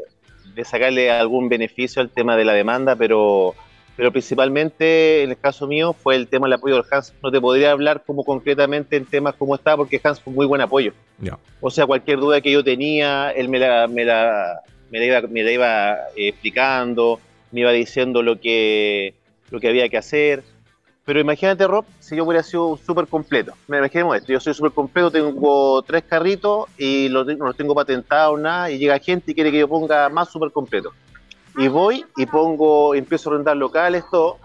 sacarle 0.63 1.09
algún 1.09 1.49
beneficio 1.49 2.01
al 2.01 2.09
tema 2.09 2.37
de 2.37 2.45
la 2.45 2.53
demanda, 2.53 2.95
pero, 2.95 3.55
pero 3.95 4.11
principalmente 4.11 5.23
en 5.23 5.31
el 5.31 5.37
caso 5.37 5.67
mío 5.67 5.93
fue 5.93 6.15
el 6.15 6.27
tema 6.27 6.47
del 6.47 6.53
apoyo 6.53 6.75
del 6.75 6.85
Hans. 6.91 7.13
No 7.23 7.31
te 7.31 7.39
podría 7.39 7.71
hablar 7.71 8.03
como 8.05 8.23
concretamente 8.23 8.97
en 8.97 9.05
temas 9.05 9.35
como 9.35 9.55
está, 9.55 9.77
porque 9.77 10.01
Hans 10.03 10.21
fue 10.21 10.33
muy 10.33 10.45
buen 10.45 10.61
apoyo. 10.61 10.93
O 11.61 11.71
sea, 11.71 11.85
cualquier 11.85 12.19
duda 12.19 12.41
que 12.41 12.51
yo 12.51 12.63
tenía, 12.63 13.31
él 13.31 13.47
me 13.47 13.59
la, 13.59 13.87
me 13.87 14.03
la, 14.03 14.61
me 14.91 14.99
la 14.99 15.05
iba, 15.05 15.21
me 15.21 15.53
iba 15.53 15.93
eh, 16.15 16.27
explicando, 16.27 17.19
me 17.51 17.61
iba 17.61 17.71
diciendo 17.71 18.21
lo 18.21 18.39
que, 18.39 19.13
lo 19.49 19.59
que 19.59 19.69
había 19.69 19.87
que 19.87 19.97
hacer. 19.97 20.43
Pero 21.05 21.19
imagínate, 21.19 21.67
Rob, 21.67 21.85
si 21.99 22.15
yo 22.15 22.25
hubiera 22.25 22.41
sido 22.41 22.77
súper 22.83 23.07
completo. 23.07 23.53
Me 23.67 23.77
imaginemos 23.77 24.17
esto, 24.17 24.33
yo 24.33 24.39
soy 24.39 24.55
súper 24.55 24.71
completo, 24.71 25.11
tengo 25.11 25.81
tres 25.83 26.03
carritos 26.03 26.65
y 26.79 27.07
no 27.11 27.23
los 27.23 27.55
tengo 27.55 27.75
patentados, 27.75 28.39
nada, 28.39 28.71
y 28.71 28.79
llega 28.79 28.97
gente 28.97 29.31
y 29.31 29.35
quiere 29.35 29.51
que 29.51 29.59
yo 29.59 29.67
ponga 29.67 30.09
más 30.09 30.29
súper 30.29 30.51
completo. 30.51 30.91
Y 31.57 31.67
voy 31.67 32.05
y 32.17 32.25
pongo, 32.25 32.95
empiezo 32.95 33.29
a 33.29 33.33
rentar 33.35 33.55
locales, 33.57 34.03
todo, 34.11 34.37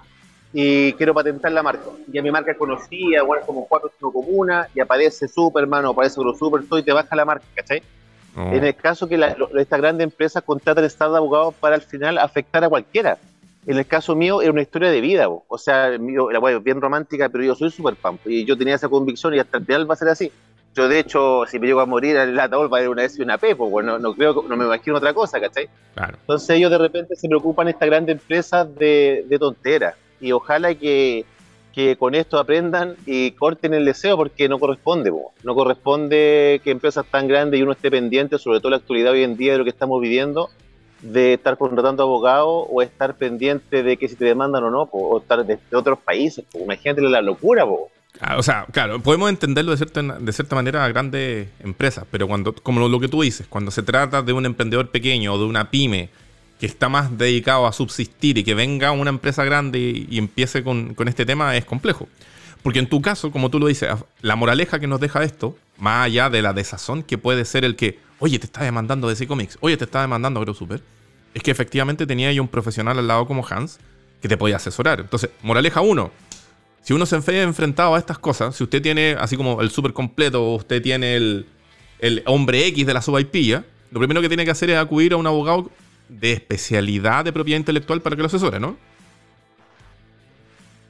y 0.52 0.92
quiero 0.94 1.14
patentar 1.14 1.52
la 1.52 1.62
marca. 1.62 1.86
Y 2.12 2.18
a 2.18 2.22
mi 2.22 2.30
marca 2.30 2.54
conocía, 2.56 3.22
bueno, 3.22 3.44
como 3.46 3.66
cuatro 3.66 3.88
o 3.88 3.92
cinco 3.96 4.12
comunas, 4.12 4.68
y 4.74 4.80
aparece 4.80 5.28
Superman 5.28 5.84
o 5.86 5.90
aparece 5.90 6.16
Super, 6.38 6.62
todo, 6.68 6.78
y 6.78 6.82
te 6.82 6.92
baja 6.92 7.14
la 7.16 7.24
marca, 7.24 7.44
¿cachai? 7.54 7.82
Oh. 8.36 8.52
En 8.52 8.64
el 8.64 8.74
caso 8.76 9.08
que 9.08 9.18
la, 9.18 9.36
esta 9.56 9.76
grande 9.76 10.04
empresa 10.04 10.40
contrata 10.40 10.80
el 10.80 10.86
Estado 10.86 11.12
de 11.12 11.18
abogados 11.18 11.54
para 11.54 11.74
al 11.74 11.82
final 11.82 12.18
afectar 12.18 12.62
a 12.62 12.68
cualquiera. 12.68 13.18
En 13.66 13.76
el 13.76 13.86
caso 13.86 14.16
mío 14.16 14.40
era 14.40 14.52
una 14.52 14.62
historia 14.62 14.90
de 14.90 15.00
vida, 15.00 15.28
o 15.28 15.58
sea, 15.58 15.98
mío, 15.98 16.30
la 16.30 16.38
web 16.38 16.62
bien 16.62 16.80
romántica, 16.80 17.28
pero 17.28 17.44
yo 17.44 17.54
soy 17.54 17.70
súper 17.70 17.94
fan 17.94 18.18
y 18.24 18.44
yo 18.46 18.56
tenía 18.56 18.74
esa 18.74 18.88
convicción 18.88 19.34
y 19.34 19.38
hasta 19.38 19.58
el 19.58 19.66
final 19.66 19.90
va 19.90 19.94
a 19.94 19.98
ser 19.98 20.08
así. 20.08 20.32
Yo 20.74 20.88
de 20.88 21.00
hecho, 21.00 21.44
si 21.46 21.58
me 21.58 21.66
llego 21.66 21.80
a 21.80 21.86
morir 21.86 22.16
en 22.16 22.30
el 22.30 22.40
ataúd 22.40 22.70
va 22.70 22.76
a 22.76 22.80
haber 22.80 22.90
una 22.90 23.02
vez 23.02 23.18
y 23.18 23.22
una 23.22 23.38
P, 23.38 23.56
pues 23.56 23.84
no, 23.84 23.98
no 23.98 24.14
creo, 24.14 24.44
no 24.48 24.56
me 24.56 24.64
imagino 24.64 24.96
otra 24.96 25.12
cosa, 25.12 25.40
¿cachai? 25.40 25.68
Entonces 25.96 26.50
ellos 26.50 26.70
de 26.70 26.78
repente 26.78 27.16
se 27.16 27.28
preocupan 27.28 27.68
esta 27.68 27.86
grande 27.86 28.12
empresa 28.12 28.64
de, 28.64 29.24
de 29.28 29.38
tonteras 29.38 29.96
y 30.20 30.32
ojalá 30.32 30.74
que 30.74 31.24
que 31.72 31.96
con 31.96 32.14
esto 32.14 32.38
aprendan 32.38 32.96
y 33.06 33.32
corten 33.32 33.74
el 33.74 33.84
deseo 33.84 34.16
porque 34.16 34.48
no 34.48 34.58
corresponde, 34.58 35.12
no 35.42 35.54
corresponde 35.54 36.60
que 36.64 36.70
empresas 36.70 37.06
tan 37.06 37.28
grandes 37.28 37.60
y 37.60 37.62
uno 37.62 37.72
esté 37.72 37.90
pendiente, 37.90 38.38
sobre 38.38 38.58
todo 38.58 38.68
en 38.68 38.72
la 38.72 38.76
actualidad 38.78 39.12
hoy 39.12 39.22
en 39.22 39.36
día 39.36 39.52
de 39.52 39.58
lo 39.58 39.64
que 39.64 39.70
estamos 39.70 40.00
viviendo, 40.00 40.50
de 41.02 41.34
estar 41.34 41.56
contratando 41.56 42.02
abogados 42.02 42.66
o 42.68 42.82
estar 42.82 43.14
pendiente 43.14 43.82
de 43.82 43.96
que 43.96 44.08
si 44.08 44.16
te 44.16 44.24
demandan 44.24 44.64
o 44.64 44.70
no, 44.70 44.88
o 44.90 45.18
estar 45.18 45.44
de, 45.44 45.58
otros 45.72 45.98
países, 45.98 46.44
imagínate 46.54 47.02
la 47.02 47.22
locura. 47.22 47.64
Ah, 48.20 48.36
o 48.36 48.42
sea, 48.42 48.66
claro, 48.72 49.00
podemos 49.00 49.30
entenderlo 49.30 49.70
de 49.70 49.76
cierta, 49.78 50.02
de 50.02 50.32
cierta 50.32 50.54
manera 50.54 50.84
a 50.84 50.88
grandes 50.88 51.48
empresas, 51.60 52.04
pero 52.10 52.26
cuando, 52.26 52.54
como 52.54 52.86
lo 52.88 53.00
que 53.00 53.08
tú 53.08 53.22
dices, 53.22 53.46
cuando 53.48 53.70
se 53.70 53.82
trata 53.82 54.22
de 54.22 54.32
un 54.32 54.44
emprendedor 54.44 54.90
pequeño 54.90 55.34
o 55.34 55.38
de 55.38 55.44
una 55.44 55.70
pyme, 55.70 56.10
que 56.60 56.66
está 56.66 56.90
más 56.90 57.16
dedicado 57.16 57.66
a 57.66 57.72
subsistir 57.72 58.36
y 58.36 58.44
que 58.44 58.54
venga 58.54 58.92
una 58.92 59.08
empresa 59.08 59.44
grande 59.44 60.06
y, 60.08 60.18
empiece 60.18 60.62
con, 60.62 60.94
este 61.06 61.24
tema 61.24 61.56
es 61.56 61.64
complejo. 61.64 62.06
Porque 62.62 62.78
en 62.78 62.86
tu 62.86 63.00
caso, 63.00 63.30
como 63.30 63.48
tú 63.48 63.58
lo 63.58 63.66
dices, 63.66 63.88
la 64.20 64.36
moraleja 64.36 64.78
que 64.78 64.86
nos 64.86 65.00
deja 65.00 65.24
esto, 65.24 65.56
más 65.78 66.04
allá 66.04 66.28
de 66.28 66.42
la 66.42 66.52
desazón 66.52 67.02
que 67.02 67.16
puede 67.16 67.46
ser 67.46 67.64
el 67.64 67.76
que, 67.76 67.98
oye, 68.18 68.38
te 68.38 68.44
está 68.44 68.62
demandando 68.62 69.08
DC 69.08 69.26
Comics, 69.26 69.56
oye, 69.62 69.78
te 69.78 69.84
está 69.86 70.02
demandando 70.02 70.38
AgroSuper, 70.38 70.82
es 71.32 71.42
que 71.42 71.50
efectivamente 71.50 72.06
tenía 72.06 72.28
ahí 72.28 72.38
un 72.38 72.48
profesional 72.48 72.98
al 72.98 73.08
lado 73.08 73.26
como 73.26 73.46
Hans 73.48 73.78
que 74.20 74.28
te 74.28 74.36
podía 74.36 74.56
asesorar. 74.56 75.00
Entonces, 75.00 75.30
moraleja 75.42 75.80
uno, 75.80 76.10
si 76.82 76.92
uno 76.92 77.06
se 77.06 77.18
ve 77.18 77.42
enfrentado 77.42 77.94
a 77.94 77.98
estas 77.98 78.18
cosas, 78.18 78.56
si 78.56 78.64
usted 78.64 78.80
tiene 78.82 79.16
así 79.18 79.36
como 79.36 79.60
el 79.60 79.70
super 79.70 79.92
completo 79.92 80.44
o 80.44 80.56
usted 80.56 80.82
tiene 80.82 81.16
el, 81.16 81.46
el 81.98 82.22
hombre 82.26 82.66
X 82.66 82.86
de 82.86 82.94
la 82.94 83.02
subaipilla, 83.02 83.64
lo 83.90 83.98
primero 83.98 84.20
que 84.20 84.28
tiene 84.28 84.44
que 84.44 84.50
hacer 84.50 84.70
es 84.70 84.78
acudir 84.78 85.12
a 85.12 85.16
un 85.16 85.26
abogado 85.26 85.70
de 86.08 86.32
especialidad 86.32 87.24
de 87.24 87.32
propiedad 87.32 87.58
intelectual 87.58 88.00
para 88.00 88.16
que 88.16 88.22
lo 88.22 88.26
asesore, 88.26 88.58
¿no? 88.58 88.76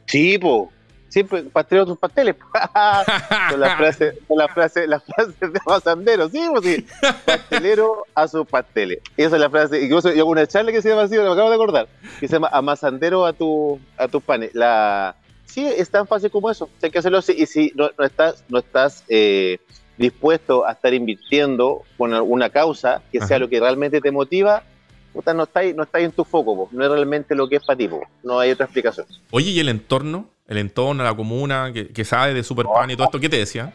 Sí, 0.07 0.39
pues. 0.39 0.69
Siempre 1.09 1.43
pastelero 1.43 1.87
tus 1.87 1.99
pasteles. 1.99 2.37
con 3.51 3.61
la 3.61 3.77
frase, 3.77 4.17
con 4.29 4.39
la 4.39 4.47
frase, 4.47 4.87
la 4.87 5.01
frase 5.01 5.33
de 5.41 5.61
Amasandero, 5.67 6.29
sí, 6.29 6.41
pues 6.53 6.65
sí. 6.65 6.87
Pastelero 7.25 8.05
a 8.15 8.29
sus 8.29 8.47
pasteles. 8.47 9.01
Esa 9.17 9.35
es 9.35 9.41
la 9.41 9.51
frase. 9.51 9.83
Incluso 9.83 10.13
yo 10.13 10.23
hago 10.23 10.31
una 10.31 10.47
charla 10.47 10.71
que 10.71 10.81
se 10.81 10.89
llama 10.89 11.03
así, 11.03 11.17
me 11.17 11.23
acabo 11.23 11.49
de 11.49 11.57
acordar, 11.57 11.89
que 12.21 12.29
se 12.29 12.35
llama 12.35 12.49
Amasandero 12.53 13.27
a 13.27 13.33
tu, 13.33 13.81
a 13.99 14.07
tus 14.07 14.23
panes. 14.23 14.55
La, 14.55 15.17
sí, 15.51 15.67
es 15.67 15.91
tan 15.91 16.07
fácil 16.07 16.31
como 16.31 16.51
eso. 16.51 16.69
hay 16.83 16.91
que 16.91 16.99
hacerlo 16.99 17.19
así. 17.19 17.35
Y 17.37 17.47
si 17.47 17.73
no, 17.75 17.91
no 17.99 18.05
estás, 18.05 18.45
no 18.49 18.59
estás 18.59 19.05
eh, 19.09 19.59
dispuesto 19.99 20.67
a 20.67 20.73
estar 20.73 20.95
invirtiendo 20.95 21.83
con 21.99 22.15
alguna 22.15 22.49
causa 22.49 23.03
que 23.13 23.21
sea 23.21 23.39
lo 23.39 23.49
que 23.49 23.61
realmente 23.61 24.01
te 24.01 24.11
motiva, 24.11 24.65
no 25.13 25.43
está, 25.43 25.61
ahí, 25.61 25.75
no 25.75 25.83
está 25.83 26.01
en 26.01 26.13
tu 26.13 26.25
foco, 26.25 26.69
no 26.73 26.85
es 26.85 26.91
realmente 26.91 27.35
lo 27.35 27.49
que 27.49 27.57
es 27.57 27.65
para 27.65 27.77
ti, 27.77 27.89
no 28.23 28.39
hay 28.39 28.53
otra 28.53 28.67
explicación. 28.67 29.07
Oye, 29.31 29.51
¿y 29.51 29.61
el 29.61 29.69
entorno? 29.69 30.31
El 30.47 30.59
entorno, 30.59 31.05
la 31.05 31.15
comuna, 31.15 31.73
que, 31.73 32.05
sabe 32.05 32.35
de 32.35 32.43
Superpan 32.43 32.91
y 32.91 32.97
todo 32.97 33.05
esto, 33.05 33.21
¿qué 33.21 33.29
te 33.29 33.37
decía? 33.37 33.73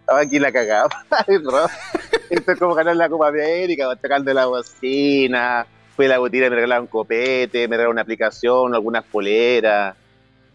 Estaba 0.00 0.20
aquí 0.20 0.38
la 0.38 0.52
cagada. 0.52 0.88
Esto 2.30 2.52
es 2.52 2.58
como 2.58 2.74
ganar 2.74 2.96
la 2.96 3.08
Copa 3.08 3.28
América, 3.28 3.94
tocando 3.96 4.32
la 4.34 4.46
bocina, 4.46 5.66
Fue 5.94 6.08
la 6.08 6.18
botina, 6.18 6.50
me 6.50 6.56
regalaron 6.56 6.86
copete, 6.86 7.68
me 7.68 7.76
regalaron 7.76 7.92
una 7.92 8.02
aplicación, 8.02 8.74
algunas 8.74 9.04
poleras. 9.04 9.96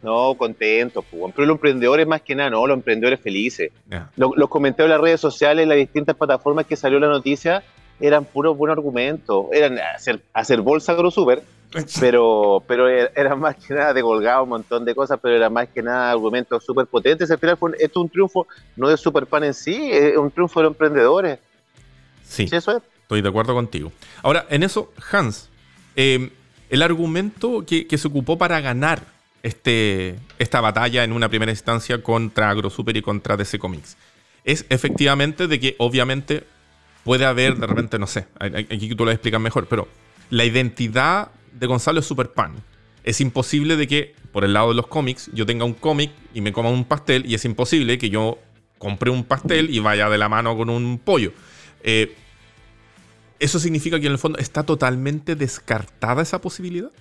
No, 0.02 0.34
contentos, 0.36 1.06
pues, 1.10 1.34
pero 1.36 1.48
los 1.48 1.56
emprendedores 1.56 2.08
más 2.08 2.22
que 2.22 2.34
nada, 2.36 2.50
no, 2.50 2.66
los 2.66 2.76
emprendedores 2.76 3.20
felices. 3.20 3.72
Los, 4.16 4.50
comentarios 4.50 4.88
en 4.88 4.98
las 4.98 5.02
redes 5.02 5.22
sociales, 5.22 5.64
en 5.64 5.70
las 5.70 5.78
distintas 5.78 6.16
plataformas 6.16 6.66
que 6.66 6.76
salió 6.76 7.00
la 7.00 7.08
noticia, 7.08 7.64
eran 8.00 8.26
puros 8.26 8.58
buenos 8.58 8.78
argumentos. 8.78 9.46
Eran 9.52 9.78
hacer, 9.80 10.22
hacer 10.34 10.62
bolsa 10.62 10.94
AgroSuper, 10.94 11.44
pero, 12.00 12.64
pero 12.68 12.90
era 12.90 13.36
más 13.36 13.56
que 13.56 13.76
nada 13.76 13.94
de 13.94 14.02
colgado 14.02 14.44
un 14.44 14.50
montón 14.50 14.86
de 14.86 14.96
cosas, 14.96 15.20
pero 15.22 15.36
era 15.36 15.50
más 15.50 15.70
que 15.70 15.84
nada 15.84 16.12
argumentos 16.12 16.66
súper 16.66 16.88
potentes. 16.88 17.30
Al 17.30 17.38
final 17.38 17.58
fue, 17.58 17.72
esto 17.74 18.00
es 18.00 18.04
un 18.04 18.10
triunfo 18.10 18.48
no 18.76 18.90
de 18.90 18.98
Superpan 18.98 19.44
en 19.44 19.54
sí, 19.54 19.92
es 19.92 20.18
un 20.18 20.32
triunfo 20.32 20.60
de 20.60 20.64
los 20.64 20.72
emprendedores. 20.72 21.40
Sí, 22.24 22.48
eso 22.52 22.78
es? 22.78 22.84
estoy 23.12 23.22
de 23.22 23.28
acuerdo 23.28 23.54
contigo. 23.54 23.92
Ahora, 24.24 24.46
en 24.50 24.64
eso, 24.64 24.94
Hans, 25.12 25.50
eh, 25.98 26.32
el 26.70 26.82
argumento 26.82 27.66
que, 27.66 27.86
se 27.98 28.08
ocupó 28.08 28.38
para 28.38 28.62
ganar 28.62 29.04
este, 29.44 30.16
esta 30.40 30.62
batalla 30.62 31.04
en 31.04 31.14
una 31.14 31.30
primera 31.30 31.52
instancia 31.52 32.02
contra 32.02 32.50
AgroSuper 32.50 32.98
y 32.98 33.02
contra 33.02 33.38
DC 33.38 33.60
Comics 33.60 33.98
es 34.44 34.66
efectivamente 34.70 35.48
de 35.48 35.60
que 35.60 35.76
obviamente 35.78 36.44
puede 37.04 37.26
haber 37.26 37.58
de 37.58 37.68
repente, 37.68 38.00
no 38.00 38.08
sé, 38.08 38.28
aquí 38.40 38.94
tú 38.96 39.06
lo 39.06 39.12
explicas 39.12 39.42
mejor, 39.42 39.68
pero 39.68 39.88
la 40.30 40.46
identidad 40.46 41.32
de 41.52 41.68
Gonzalo 41.68 42.00
es 42.00 42.06
super 42.06 42.32
pan. 42.32 42.56
Es 43.04 43.20
imposible 43.20 43.76
de 43.76 43.88
que, 43.88 44.16
por 44.32 44.44
el 44.44 44.54
lado 44.54 44.70
de 44.70 44.76
los 44.76 44.88
cómics, 44.88 45.30
yo 45.34 45.46
tenga 45.46 45.66
un 45.66 45.74
cómic 45.74 46.12
y 46.34 46.42
me 46.42 46.54
coma 46.54 46.70
un 46.70 46.86
pastel, 46.86 47.26
y 47.26 47.34
es 47.34 47.46
imposible 47.46 47.98
que 47.98 48.10
yo 48.10 48.38
compre 48.78 49.10
un 49.10 49.24
pastel 49.24 49.70
y 49.70 49.80
vaya 49.80 50.10
de 50.10 50.18
la 50.18 50.30
mano 50.30 50.56
con 50.56 50.70
un 50.70 51.00
pollo. 51.00 51.34
Eh, 51.84 52.16
¿Eso 53.40 53.60
significa 53.60 54.00
que 54.00 54.06
en 54.06 54.12
el 54.12 54.20
fondo 54.20 54.38
está 54.38 54.64
totalmente 54.64 55.36
descartada 55.36 56.22
esa 56.22 56.42
posibilidad? 56.42 56.92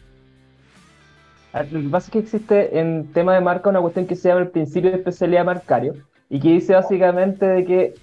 Ah, 1.52 1.64
lo 1.70 1.80
que 1.80 1.88
pasa 1.88 2.06
es 2.06 2.12
que 2.12 2.18
existe 2.20 2.78
en 2.78 3.12
tema 3.12 3.34
de 3.34 3.40
marca 3.40 3.70
una 3.70 3.80
cuestión 3.80 4.06
que 4.06 4.14
se 4.14 4.28
llama 4.28 4.42
el 4.42 4.48
principio 4.48 4.90
de 4.90 4.98
especialidad 4.98 5.44
marcario 5.44 5.94
y 6.28 6.38
que 6.38 6.50
dice 6.50 6.74
básicamente 6.74 7.44
de 7.44 7.64
que 7.64 7.94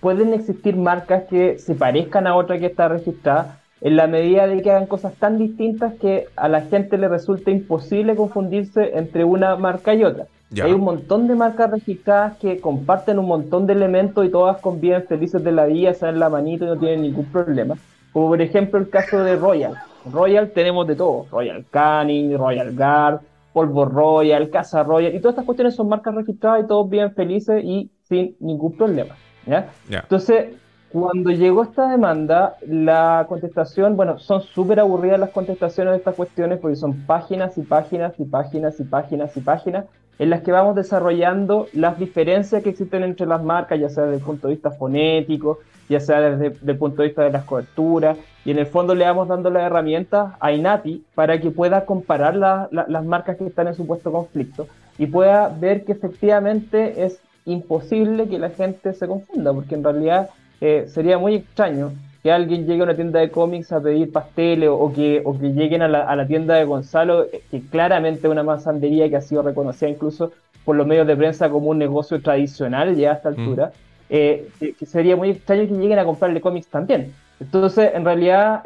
pueden 0.00 0.34
existir 0.34 0.76
marcas 0.76 1.24
que 1.30 1.58
se 1.58 1.74
parezcan 1.74 2.26
a 2.26 2.34
otra 2.34 2.58
que 2.58 2.66
está 2.66 2.88
registrada, 2.88 3.60
en 3.80 3.96
la 3.96 4.06
medida 4.06 4.46
de 4.46 4.60
que 4.62 4.70
hagan 4.70 4.86
cosas 4.86 5.14
tan 5.14 5.38
distintas 5.38 5.94
que 5.94 6.26
a 6.36 6.48
la 6.48 6.62
gente 6.62 6.98
le 6.98 7.08
resulta 7.08 7.50
imposible 7.50 8.14
confundirse 8.14 8.96
entre 8.96 9.24
una 9.24 9.56
marca 9.56 9.94
y 9.94 10.04
otra. 10.04 10.26
Hay 10.62 10.72
un 10.72 10.82
montón 10.82 11.28
de 11.28 11.34
marcas 11.34 11.70
registradas 11.70 12.36
que 12.36 12.60
comparten 12.60 13.18
un 13.18 13.26
montón 13.26 13.66
de 13.66 13.72
elementos 13.72 14.24
y 14.26 14.28
todas 14.28 14.58
conviven 14.58 15.04
felices 15.04 15.42
de 15.42 15.50
la 15.50 15.64
vida, 15.64 15.92
en 16.02 16.18
la 16.20 16.28
manito 16.28 16.64
y 16.64 16.68
no 16.68 16.78
tienen 16.78 17.02
ningún 17.02 17.24
problema. 17.26 17.76
Como 18.12 18.28
por 18.28 18.42
ejemplo 18.42 18.78
el 18.78 18.90
caso 18.90 19.24
de 19.24 19.36
Royal. 19.36 19.74
Royal 20.10 20.50
tenemos 20.50 20.86
de 20.86 20.96
todo. 20.96 21.26
Royal 21.30 21.64
Canin, 21.70 22.36
Royal 22.36 22.74
Guard, 22.74 23.20
Polvo 23.52 23.84
Royal, 23.84 24.50
Casa 24.50 24.82
Royal. 24.82 25.14
Y 25.14 25.20
todas 25.20 25.34
estas 25.34 25.44
cuestiones 25.44 25.74
son 25.74 25.88
marcas 25.88 26.14
registradas 26.14 26.64
y 26.64 26.66
todos 26.66 26.88
viven 26.88 27.14
felices 27.14 27.62
y 27.64 27.90
sin 28.02 28.36
ningún 28.40 28.76
problema. 28.76 29.14
¿ya? 29.46 29.70
Entonces, 29.90 30.54
cuando 30.90 31.30
llegó 31.30 31.62
esta 31.62 31.88
demanda, 31.88 32.56
la 32.66 33.24
contestación, 33.28 33.96
bueno, 33.96 34.18
son 34.18 34.42
súper 34.42 34.80
aburridas 34.80 35.18
las 35.18 35.30
contestaciones 35.30 35.92
de 35.92 35.98
estas 35.98 36.14
cuestiones 36.14 36.58
porque 36.58 36.76
son 36.76 37.06
páginas 37.06 37.56
y 37.56 37.62
páginas 37.62 38.12
y 38.18 38.24
páginas 38.24 38.78
y 38.78 38.84
páginas 38.84 39.36
y 39.36 39.40
páginas 39.40 39.84
en 40.18 40.30
las 40.30 40.42
que 40.42 40.52
vamos 40.52 40.76
desarrollando 40.76 41.68
las 41.72 41.98
diferencias 41.98 42.62
que 42.62 42.70
existen 42.70 43.02
entre 43.02 43.26
las 43.26 43.42
marcas, 43.42 43.80
ya 43.80 43.88
sea 43.88 44.04
desde 44.04 44.18
el 44.18 44.22
punto 44.22 44.48
de 44.48 44.54
vista 44.54 44.70
fonético, 44.70 45.60
ya 45.88 46.00
sea 46.00 46.20
desde, 46.20 46.56
el 46.70 46.78
punto 46.78 47.02
de 47.02 47.08
vista 47.08 47.22
de 47.22 47.30
las 47.30 47.44
coberturas, 47.44 48.18
y 48.44 48.50
en 48.50 48.58
el 48.58 48.66
fondo 48.66 48.94
le 48.94 49.04
vamos 49.04 49.28
dando 49.28 49.50
las 49.50 49.64
herramientas 49.64 50.34
a 50.40 50.52
Inati 50.52 51.04
para 51.14 51.40
que 51.40 51.50
pueda 51.50 51.84
comparar 51.84 52.36
las 52.36 53.04
marcas 53.04 53.36
que 53.36 53.46
están 53.46 53.68
en 53.68 53.74
supuesto 53.74 54.10
conflicto 54.10 54.66
y 54.98 55.06
pueda 55.06 55.48
ver 55.48 55.84
que 55.84 55.92
efectivamente 55.92 57.04
es 57.04 57.20
imposible 57.44 58.28
que 58.28 58.38
la 58.38 58.50
gente 58.50 58.92
se 58.92 59.06
confunda, 59.06 59.52
porque 59.52 59.74
en 59.74 59.84
realidad 59.84 60.30
eh, 60.60 60.86
sería 60.88 61.18
muy 61.18 61.36
extraño 61.36 61.92
que 62.22 62.30
alguien 62.30 62.66
llegue 62.66 62.80
a 62.80 62.84
una 62.84 62.94
tienda 62.94 63.20
de 63.20 63.30
cómics 63.30 63.72
a 63.72 63.80
pedir 63.80 64.12
pasteles 64.12 64.68
o 64.70 64.92
que, 64.92 65.22
o 65.24 65.36
que 65.36 65.52
lleguen 65.52 65.82
a 65.82 65.88
la, 65.88 66.02
a 66.04 66.14
la 66.14 66.26
tienda 66.26 66.54
de 66.54 66.64
Gonzalo, 66.64 67.24
eh, 67.24 67.42
que 67.50 67.60
claramente 67.62 68.26
es 68.26 68.30
una 68.30 68.44
masandería 68.44 69.08
que 69.08 69.16
ha 69.16 69.20
sido 69.20 69.42
reconocida 69.42 69.88
incluso 69.88 70.32
por 70.64 70.76
los 70.76 70.86
medios 70.86 71.06
de 71.06 71.16
prensa 71.16 71.50
como 71.50 71.70
un 71.70 71.78
negocio 71.78 72.22
tradicional 72.22 72.94
ya 72.94 73.10
a 73.10 73.14
esta 73.14 73.30
mm. 73.30 73.34
altura, 73.38 73.72
eh, 74.08 74.48
que 74.60 74.86
sería 74.86 75.16
muy 75.16 75.30
extraño 75.30 75.66
que 75.66 75.74
lleguen 75.74 75.98
a 75.98 76.04
comprarle 76.04 76.40
cómics 76.40 76.68
también. 76.68 77.12
Entonces, 77.40 77.90
en 77.92 78.04
realidad, 78.04 78.62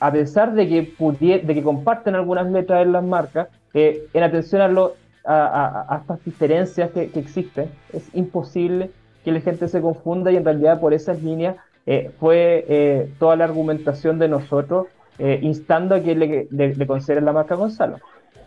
a 0.00 0.10
pesar 0.10 0.54
de 0.54 0.66
que, 0.66 1.38
de 1.44 1.54
que 1.54 1.62
comparten 1.62 2.16
algunas 2.16 2.50
letras 2.50 2.84
en 2.84 2.90
las 2.90 3.04
marcas, 3.04 3.46
en 3.74 4.22
atención 4.22 4.60
a, 4.60 4.66
lo, 4.66 4.94
a, 5.24 5.86
a, 5.88 5.98
estas 5.98 6.24
diferencias 6.24 6.90
que, 6.90 7.10
que 7.10 7.20
existen, 7.20 7.70
es 7.92 8.12
imposible 8.14 8.90
que 9.24 9.30
la 9.30 9.40
gente 9.40 9.68
se 9.68 9.80
confunda 9.80 10.32
y 10.32 10.36
en 10.36 10.44
realidad 10.44 10.80
por 10.80 10.92
esas 10.94 11.22
líneas 11.22 11.56
eh, 11.86 12.10
fue 12.20 12.64
eh, 12.68 13.12
toda 13.18 13.36
la 13.36 13.44
argumentación 13.44 14.18
de 14.18 14.28
nosotros 14.28 14.86
eh, 15.18 15.40
instando 15.42 15.94
a 15.94 16.00
que 16.00 16.14
le, 16.14 16.48
le, 16.50 16.86
consideren 16.86 17.24
la 17.24 17.32
marca 17.32 17.54
Gonzalo. 17.54 17.98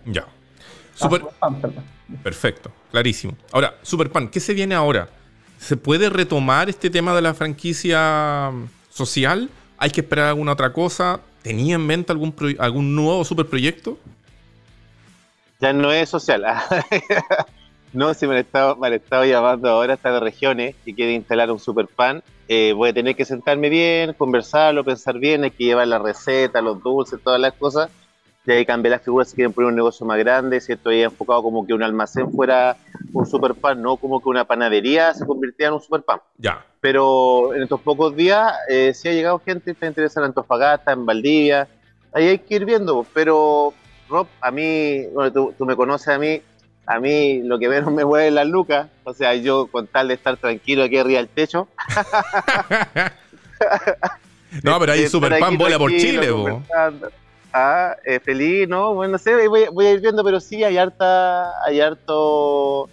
Ya. 0.05 0.25
Ah, 0.25 0.27
Super... 0.95 1.21
Perfecto, 2.23 2.71
clarísimo. 2.91 3.33
Ahora, 3.51 3.75
Superpan, 3.81 4.29
¿qué 4.29 4.39
se 4.39 4.53
viene 4.53 4.75
ahora? 4.75 5.09
¿Se 5.57 5.75
puede 5.75 6.09
retomar 6.09 6.69
este 6.69 6.89
tema 6.89 7.15
de 7.15 7.21
la 7.21 7.33
franquicia 7.33 8.51
social? 8.89 9.49
¿Hay 9.77 9.89
que 9.89 10.01
esperar 10.01 10.27
alguna 10.27 10.53
otra 10.53 10.71
cosa? 10.71 11.19
¿Tenía 11.41 11.75
en 11.75 11.85
mente 11.85 12.11
algún, 12.11 12.33
algún 12.59 12.95
nuevo 12.95 13.23
superproyecto? 13.25 13.97
Ya 15.59 15.73
no 15.73 15.91
es 15.91 16.09
social. 16.09 16.45
No, 17.95 18.13
si 18.13 18.27
me 18.27 18.33
han 18.33 18.41
estado, 18.41 18.75
me 18.75 18.93
estado 18.93 19.23
llamando 19.23 19.69
ahora 19.69 19.93
hasta 19.93 20.11
de 20.11 20.19
regiones 20.19 20.75
y 20.85 20.93
quiere 20.93 21.13
instalar 21.13 21.49
un 21.49 21.59
super 21.59 21.87
pan, 21.87 22.21
eh, 22.49 22.73
voy 22.73 22.89
a 22.89 22.93
tener 22.93 23.15
que 23.15 23.23
sentarme 23.23 23.69
bien, 23.69 24.13
conversarlo, 24.13 24.83
pensar 24.83 25.17
bien, 25.17 25.45
hay 25.45 25.51
que 25.51 25.63
llevar 25.63 25.87
la 25.87 25.97
receta, 25.97 26.61
los 26.61 26.83
dulces, 26.83 27.21
todas 27.23 27.39
las 27.39 27.53
cosas. 27.53 27.89
Y 28.45 28.51
ahí 28.51 28.65
cambiar 28.65 28.91
las 28.91 29.01
figuras 29.01 29.29
si 29.29 29.35
quieren 29.35 29.53
poner 29.53 29.69
un 29.69 29.75
negocio 29.75 30.05
más 30.05 30.19
grande, 30.19 30.59
¿cierto? 30.59 30.89
Ahí 30.89 31.03
enfocado 31.03 31.41
como 31.41 31.65
que 31.65 31.73
un 31.73 31.81
almacén 31.81 32.31
fuera 32.31 32.75
un 33.13 33.25
super 33.25 33.55
pan, 33.55 33.81
no 33.81 33.95
como 33.95 34.21
que 34.21 34.27
una 34.27 34.43
panadería 34.43 35.13
se 35.13 35.25
convirtiera 35.25 35.69
en 35.69 35.75
un 35.75 35.81
super 35.81 36.03
pan. 36.03 36.19
Ya. 36.37 36.63
Pero 36.81 37.55
en 37.55 37.63
estos 37.63 37.79
pocos 37.79 38.13
días 38.13 38.53
eh, 38.69 38.93
sí 38.93 39.07
ha 39.07 39.13
llegado 39.13 39.39
gente, 39.39 39.71
está 39.71 39.87
interesada 39.87 40.25
en 40.25 40.31
Antofagasta, 40.31 40.91
en 40.91 41.05
Valdivia. 41.05 41.67
Ahí 42.11 42.27
hay 42.27 42.39
que 42.39 42.55
ir 42.55 42.65
viendo, 42.65 43.05
pero 43.13 43.73
Rob, 44.09 44.27
a 44.41 44.51
mí, 44.51 45.07
bueno, 45.13 45.31
tú, 45.31 45.53
tú 45.57 45.65
me 45.65 45.75
conoces 45.75 46.09
a 46.09 46.19
mí, 46.19 46.41
a 46.85 46.99
mí 46.99 47.41
lo 47.41 47.57
que 47.57 47.69
menos 47.69 47.91
me 47.91 48.05
mueve 48.05 48.27
es 48.27 48.33
las 48.33 48.47
lucas, 48.47 48.87
o 49.03 49.13
sea, 49.13 49.35
yo 49.35 49.67
con 49.67 49.87
tal 49.87 50.07
de 50.07 50.15
estar 50.15 50.37
tranquilo 50.37 50.83
aquí 50.83 50.97
arriba 50.97 51.19
del 51.19 51.29
techo. 51.29 51.67
no, 54.63 54.79
pero 54.79 54.91
ahí 54.91 55.07
Super 55.07 55.39
Pan 55.39 55.57
vuela 55.57 55.77
por 55.77 55.91
Chile, 55.91 56.29
Ah, 57.57 57.95
eh, 58.03 58.19
feliz, 58.19 58.67
¿no? 58.67 58.95
Bueno, 58.95 59.13
no 59.13 59.17
sé, 59.17 59.47
voy, 59.47 59.85
a 59.85 59.91
ir 59.91 60.01
viendo, 60.01 60.25
pero 60.25 60.41
sí, 60.41 60.61
hay 60.65 60.77
harta, 60.77 61.53
hay 61.65 61.79
harto, 61.79 62.89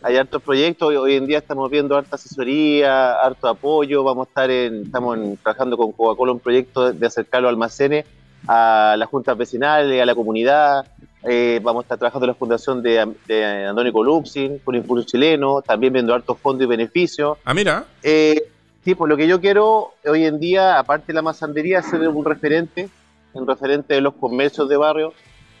hay 0.00 0.16
hartos 0.16 0.42
proyectos. 0.42 0.96
Hoy, 0.96 1.16
en 1.16 1.26
día 1.26 1.36
estamos 1.36 1.70
viendo 1.70 1.98
harta 1.98 2.16
asesoría, 2.16 3.12
harto 3.12 3.46
apoyo. 3.46 4.02
Vamos 4.02 4.26
a 4.26 4.30
estar 4.30 4.50
en, 4.50 4.84
estamos 4.84 5.18
trabajando 5.42 5.76
con 5.76 5.92
Coca-Cola 5.92 6.32
un 6.32 6.40
proyecto 6.40 6.94
de 6.94 7.06
acercar 7.06 7.42
los 7.42 7.50
almacenes 7.50 8.06
a 8.48 8.94
las 8.96 9.06
juntas 9.06 9.36
vecinales, 9.36 10.00
a 10.00 10.06
la 10.06 10.14
comunidad. 10.14 10.86
Eh, 11.28 11.58
vamos 11.60 11.82
a 11.82 11.84
estar 11.84 11.98
trabajando 11.98 12.24
en 12.24 12.28
la 12.28 12.34
fundación 12.34 12.80
de, 12.80 13.04
de 13.26 13.66
Andónico 13.66 14.04
Luxin, 14.04 14.60
con 14.60 14.76
Impulso 14.76 15.08
Chileno, 15.08 15.60
también 15.60 15.92
viendo 15.92 16.14
hartos 16.14 16.38
fondos 16.38 16.64
y 16.64 16.68
beneficios. 16.68 17.36
Ah, 17.44 17.52
mira. 17.52 17.84
Eh, 18.00 18.48
sí, 18.84 18.94
pues 18.94 19.08
lo 19.08 19.16
que 19.16 19.26
yo 19.26 19.40
quiero 19.40 19.94
hoy 20.04 20.24
en 20.24 20.38
día, 20.38 20.78
aparte 20.78 21.08
de 21.08 21.14
la 21.14 21.22
masandería, 21.22 21.80
es 21.80 21.86
ser 21.86 22.06
un 22.08 22.24
referente, 22.24 22.88
un 23.32 23.44
referente 23.44 23.94
de 23.94 24.00
los 24.00 24.14
comercios 24.14 24.68
de 24.68 24.76
barrio. 24.76 25.14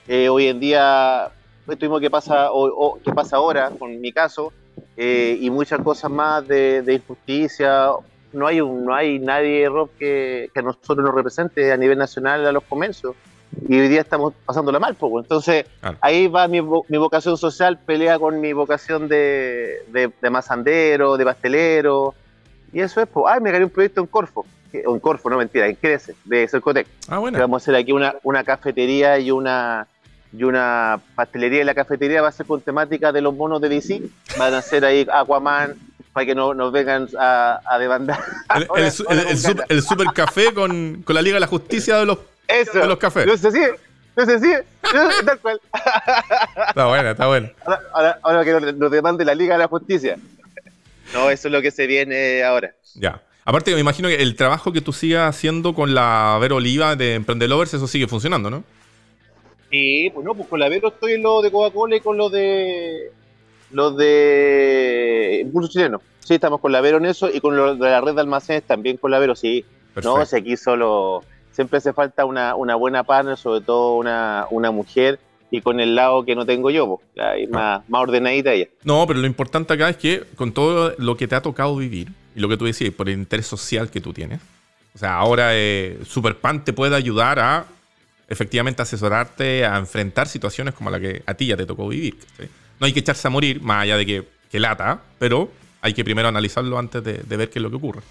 Eh, 0.06 0.28
hoy 0.28 0.46
en 0.46 0.60
día, 0.60 1.32
esto 1.66 1.84
mismo 1.84 1.98
que 1.98 2.10
pasa, 2.10 2.52
o, 2.52 3.00
que 3.04 3.12
pasa 3.12 3.38
ahora, 3.38 3.70
con 3.76 4.00
mi 4.00 4.12
caso, 4.12 4.52
eh, 4.96 5.36
y 5.40 5.50
muchas 5.50 5.80
cosas 5.80 6.12
más 6.12 6.46
de, 6.46 6.84
injusticia. 6.88 7.88
No 8.32 8.46
hay, 8.46 8.60
un, 8.60 8.84
no 8.84 8.94
hay 8.94 9.18
nadie, 9.18 9.68
Rob, 9.68 9.90
que, 9.98 10.48
que 10.54 10.60
a 10.60 10.62
nosotros 10.62 10.98
nos 10.98 11.14
represente 11.14 11.72
a 11.72 11.76
nivel 11.76 11.98
nacional 11.98 12.46
a 12.46 12.52
los 12.52 12.62
comercios 12.62 13.16
y 13.68 13.78
hoy 13.78 13.88
día 13.88 14.00
estamos 14.00 14.34
pasándola 14.44 14.78
mal, 14.78 14.94
poco. 14.94 15.20
Entonces, 15.20 15.66
ahí 16.00 16.28
va 16.28 16.48
mi, 16.48 16.60
mi, 16.60 16.98
vocación 16.98 17.36
social, 17.36 17.78
pelea 17.78 18.18
con 18.18 18.40
mi 18.40 18.52
vocación 18.52 19.08
de, 19.08 19.82
de, 19.88 20.10
de 20.20 20.30
masandero, 20.30 21.16
de 21.16 21.24
pastelero. 21.24 22.14
Y 22.72 22.80
eso 22.80 23.00
es, 23.00 23.08
pues, 23.08 23.26
ay, 23.28 23.40
me 23.40 23.50
gané 23.50 23.64
un 23.64 23.70
proyecto 23.70 24.00
en 24.00 24.06
Corfo. 24.06 24.44
En 24.72 25.00
Corfo, 25.00 25.30
no 25.30 25.38
mentira, 25.38 25.66
en 25.66 25.76
Crece, 25.76 26.14
de 26.24 26.46
Cercotec. 26.48 26.86
Ah, 27.08 27.18
bueno. 27.18 27.38
vamos 27.38 27.62
a 27.62 27.64
hacer 27.64 27.74
aquí 27.76 27.92
una, 27.92 28.16
una 28.22 28.44
cafetería 28.44 29.18
y 29.18 29.30
una 29.30 29.86
y 30.32 30.42
una 30.42 31.00
pastelería 31.14 31.62
y 31.62 31.64
la 31.64 31.74
cafetería 31.74 32.20
va 32.20 32.28
a 32.28 32.32
ser 32.32 32.46
con 32.46 32.60
temática 32.60 33.12
de 33.12 33.22
los 33.22 33.34
monos 33.34 33.60
de 33.60 33.70
DC. 33.70 34.02
Van 34.36 34.52
a 34.52 34.58
hacer 34.58 34.84
ahí 34.84 35.06
Aquaman, 35.10 35.76
para 36.12 36.26
que 36.26 36.34
no 36.34 36.52
nos 36.52 36.72
vengan 36.72 37.08
a, 37.18 37.60
a 37.64 37.78
demandar. 37.78 38.18
El, 38.76 38.92
el, 39.68 39.82
super, 39.82 40.06
café 40.14 40.52
con, 40.52 41.02
con, 41.04 41.14
la 41.14 41.22
Liga 41.22 41.34
de 41.34 41.40
la 41.40 41.46
Justicia 41.46 41.96
de 41.96 42.06
los 42.06 42.18
Eso. 42.48 42.78
De 42.78 42.86
los 42.86 42.98
cafés. 42.98 43.26
No 43.26 43.36
sé 43.36 43.50
si, 43.50 43.60
no 44.16 44.24
sé 44.26 44.40
si, 44.40 44.52
tal 45.24 45.38
cual. 45.40 45.60
Está 46.68 46.86
buena, 46.86 47.10
está 47.10 47.26
buena. 47.26 47.52
Ahora, 47.64 47.82
ahora, 47.92 48.18
ahora 48.22 48.44
que 48.44 48.72
nos 48.72 48.90
demande 48.90 49.24
la 49.24 49.34
Liga 49.34 49.54
de 49.54 49.60
la 49.60 49.68
Justicia. 49.68 50.16
No, 51.12 51.30
eso 51.30 51.48
es 51.48 51.52
lo 51.52 51.62
que 51.62 51.70
se 51.70 51.86
viene 51.86 52.42
ahora. 52.42 52.74
Ya. 52.94 53.22
Aparte, 53.44 53.72
me 53.74 53.80
imagino 53.80 54.08
que 54.08 54.16
el 54.16 54.34
trabajo 54.34 54.72
que 54.72 54.80
tú 54.80 54.92
sigas 54.92 55.28
haciendo 55.28 55.72
con 55.72 55.94
la 55.94 56.36
Vero 56.40 56.56
Oliva 56.56 56.96
de 56.96 57.14
Emprendelovers, 57.14 57.74
eso 57.74 57.86
sigue 57.86 58.08
funcionando, 58.08 58.50
¿no? 58.50 58.64
Sí, 59.70 60.10
pues 60.12 60.24
no, 60.24 60.34
pues 60.34 60.48
con 60.48 60.58
la 60.58 60.68
Vero 60.68 60.88
estoy 60.88 61.12
en 61.12 61.22
lo 61.22 61.42
de 61.42 61.52
Coca-Cola 61.52 61.96
y 61.96 62.00
con 62.00 62.16
lo 62.16 62.28
de. 62.28 63.12
Los 63.70 63.96
de 63.96 65.40
Impulso 65.42 65.70
Chileno. 65.70 66.00
Sí, 66.20 66.34
estamos 66.34 66.60
con 66.60 66.72
la 66.72 66.80
Vero 66.80 66.96
en 66.96 67.06
eso 67.06 67.28
y 67.32 67.40
con 67.40 67.56
lo 67.56 67.76
de 67.76 67.90
la 67.90 68.00
red 68.00 68.14
de 68.14 68.20
almacenes 68.20 68.64
también 68.64 68.96
con 68.96 69.10
la 69.10 69.18
Vero, 69.18 69.36
sí. 69.36 69.64
Perfecto. 69.94 70.18
No, 70.18 70.26
si 70.26 70.36
aquí 70.36 70.56
solo. 70.56 71.22
Siempre 71.56 71.78
hace 71.78 71.94
falta 71.94 72.26
una, 72.26 72.54
una 72.54 72.74
buena 72.74 73.02
partner, 73.02 73.38
sobre 73.38 73.62
todo 73.62 73.96
una, 73.96 74.46
una 74.50 74.70
mujer, 74.70 75.18
y 75.50 75.62
con 75.62 75.80
el 75.80 75.94
lado 75.94 76.22
que 76.22 76.34
no 76.34 76.44
tengo 76.44 76.68
yo, 76.68 77.00
más, 77.50 77.88
más 77.88 78.02
ordenadita 78.02 78.52
ella. 78.52 78.68
No, 78.84 79.06
pero 79.06 79.20
lo 79.20 79.26
importante 79.26 79.72
acá 79.72 79.88
es 79.88 79.96
que 79.96 80.22
con 80.36 80.52
todo 80.52 80.94
lo 80.98 81.16
que 81.16 81.26
te 81.26 81.34
ha 81.34 81.40
tocado 81.40 81.74
vivir 81.74 82.08
y 82.34 82.40
lo 82.40 82.50
que 82.50 82.58
tú 82.58 82.66
decías, 82.66 82.92
por 82.92 83.08
el 83.08 83.14
interés 83.14 83.46
social 83.46 83.90
que 83.90 84.02
tú 84.02 84.12
tienes, 84.12 84.40
o 84.94 84.98
sea, 84.98 85.16
ahora 85.16 85.50
eh, 85.52 85.98
Superpan 86.04 86.62
te 86.62 86.74
puede 86.74 86.94
ayudar 86.94 87.38
a 87.38 87.64
efectivamente 88.28 88.82
asesorarte 88.82 89.64
a 89.64 89.78
enfrentar 89.78 90.28
situaciones 90.28 90.74
como 90.74 90.90
la 90.90 91.00
que 91.00 91.22
a 91.24 91.32
ti 91.32 91.46
ya 91.46 91.56
te 91.56 91.64
tocó 91.64 91.88
vivir. 91.88 92.18
¿sí? 92.38 92.44
No 92.78 92.84
hay 92.84 92.92
que 92.92 93.00
echarse 93.00 93.28
a 93.28 93.30
morir, 93.30 93.62
más 93.62 93.84
allá 93.84 93.96
de 93.96 94.04
que, 94.04 94.28
que 94.50 94.60
lata, 94.60 95.00
pero 95.18 95.50
hay 95.80 95.94
que 95.94 96.04
primero 96.04 96.28
analizarlo 96.28 96.78
antes 96.78 97.02
de, 97.02 97.14
de 97.14 97.36
ver 97.38 97.48
qué 97.48 97.60
es 97.60 97.62
lo 97.62 97.70
que 97.70 97.76
ocurre. 97.76 98.02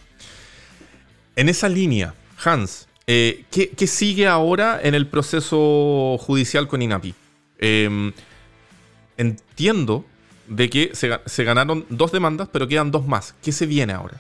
En 1.36 1.48
esa 1.48 1.70
línea, 1.70 2.16
Hans, 2.44 2.88
eh, 3.08 3.46
¿qué, 3.52 3.88
sigue 3.88 4.28
ahora 4.28 4.80
en 4.82 4.96
el 4.96 5.08
proceso 5.08 6.18
judicial 6.20 6.68
con 6.68 6.82
INAPI? 6.82 7.14
Eh, 7.60 8.12
entiendo 9.18 10.06
de 10.48 10.70
que 10.70 10.92
se 10.94 11.44
ganaron 11.44 11.86
dos 11.90 12.12
demandas, 12.12 12.50
pero 12.52 12.68
quedan 12.68 12.92
dos 12.92 13.08
más. 13.08 13.34
¿Qué 13.42 13.52
se 13.52 13.66
viene 13.66 13.94
ahora? 13.94 14.20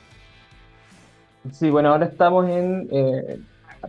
Sí, 1.51 1.69
bueno, 1.69 1.89
ahora 1.89 2.05
estamos 2.05 2.49
en, 2.49 2.87
eh, 2.91 3.39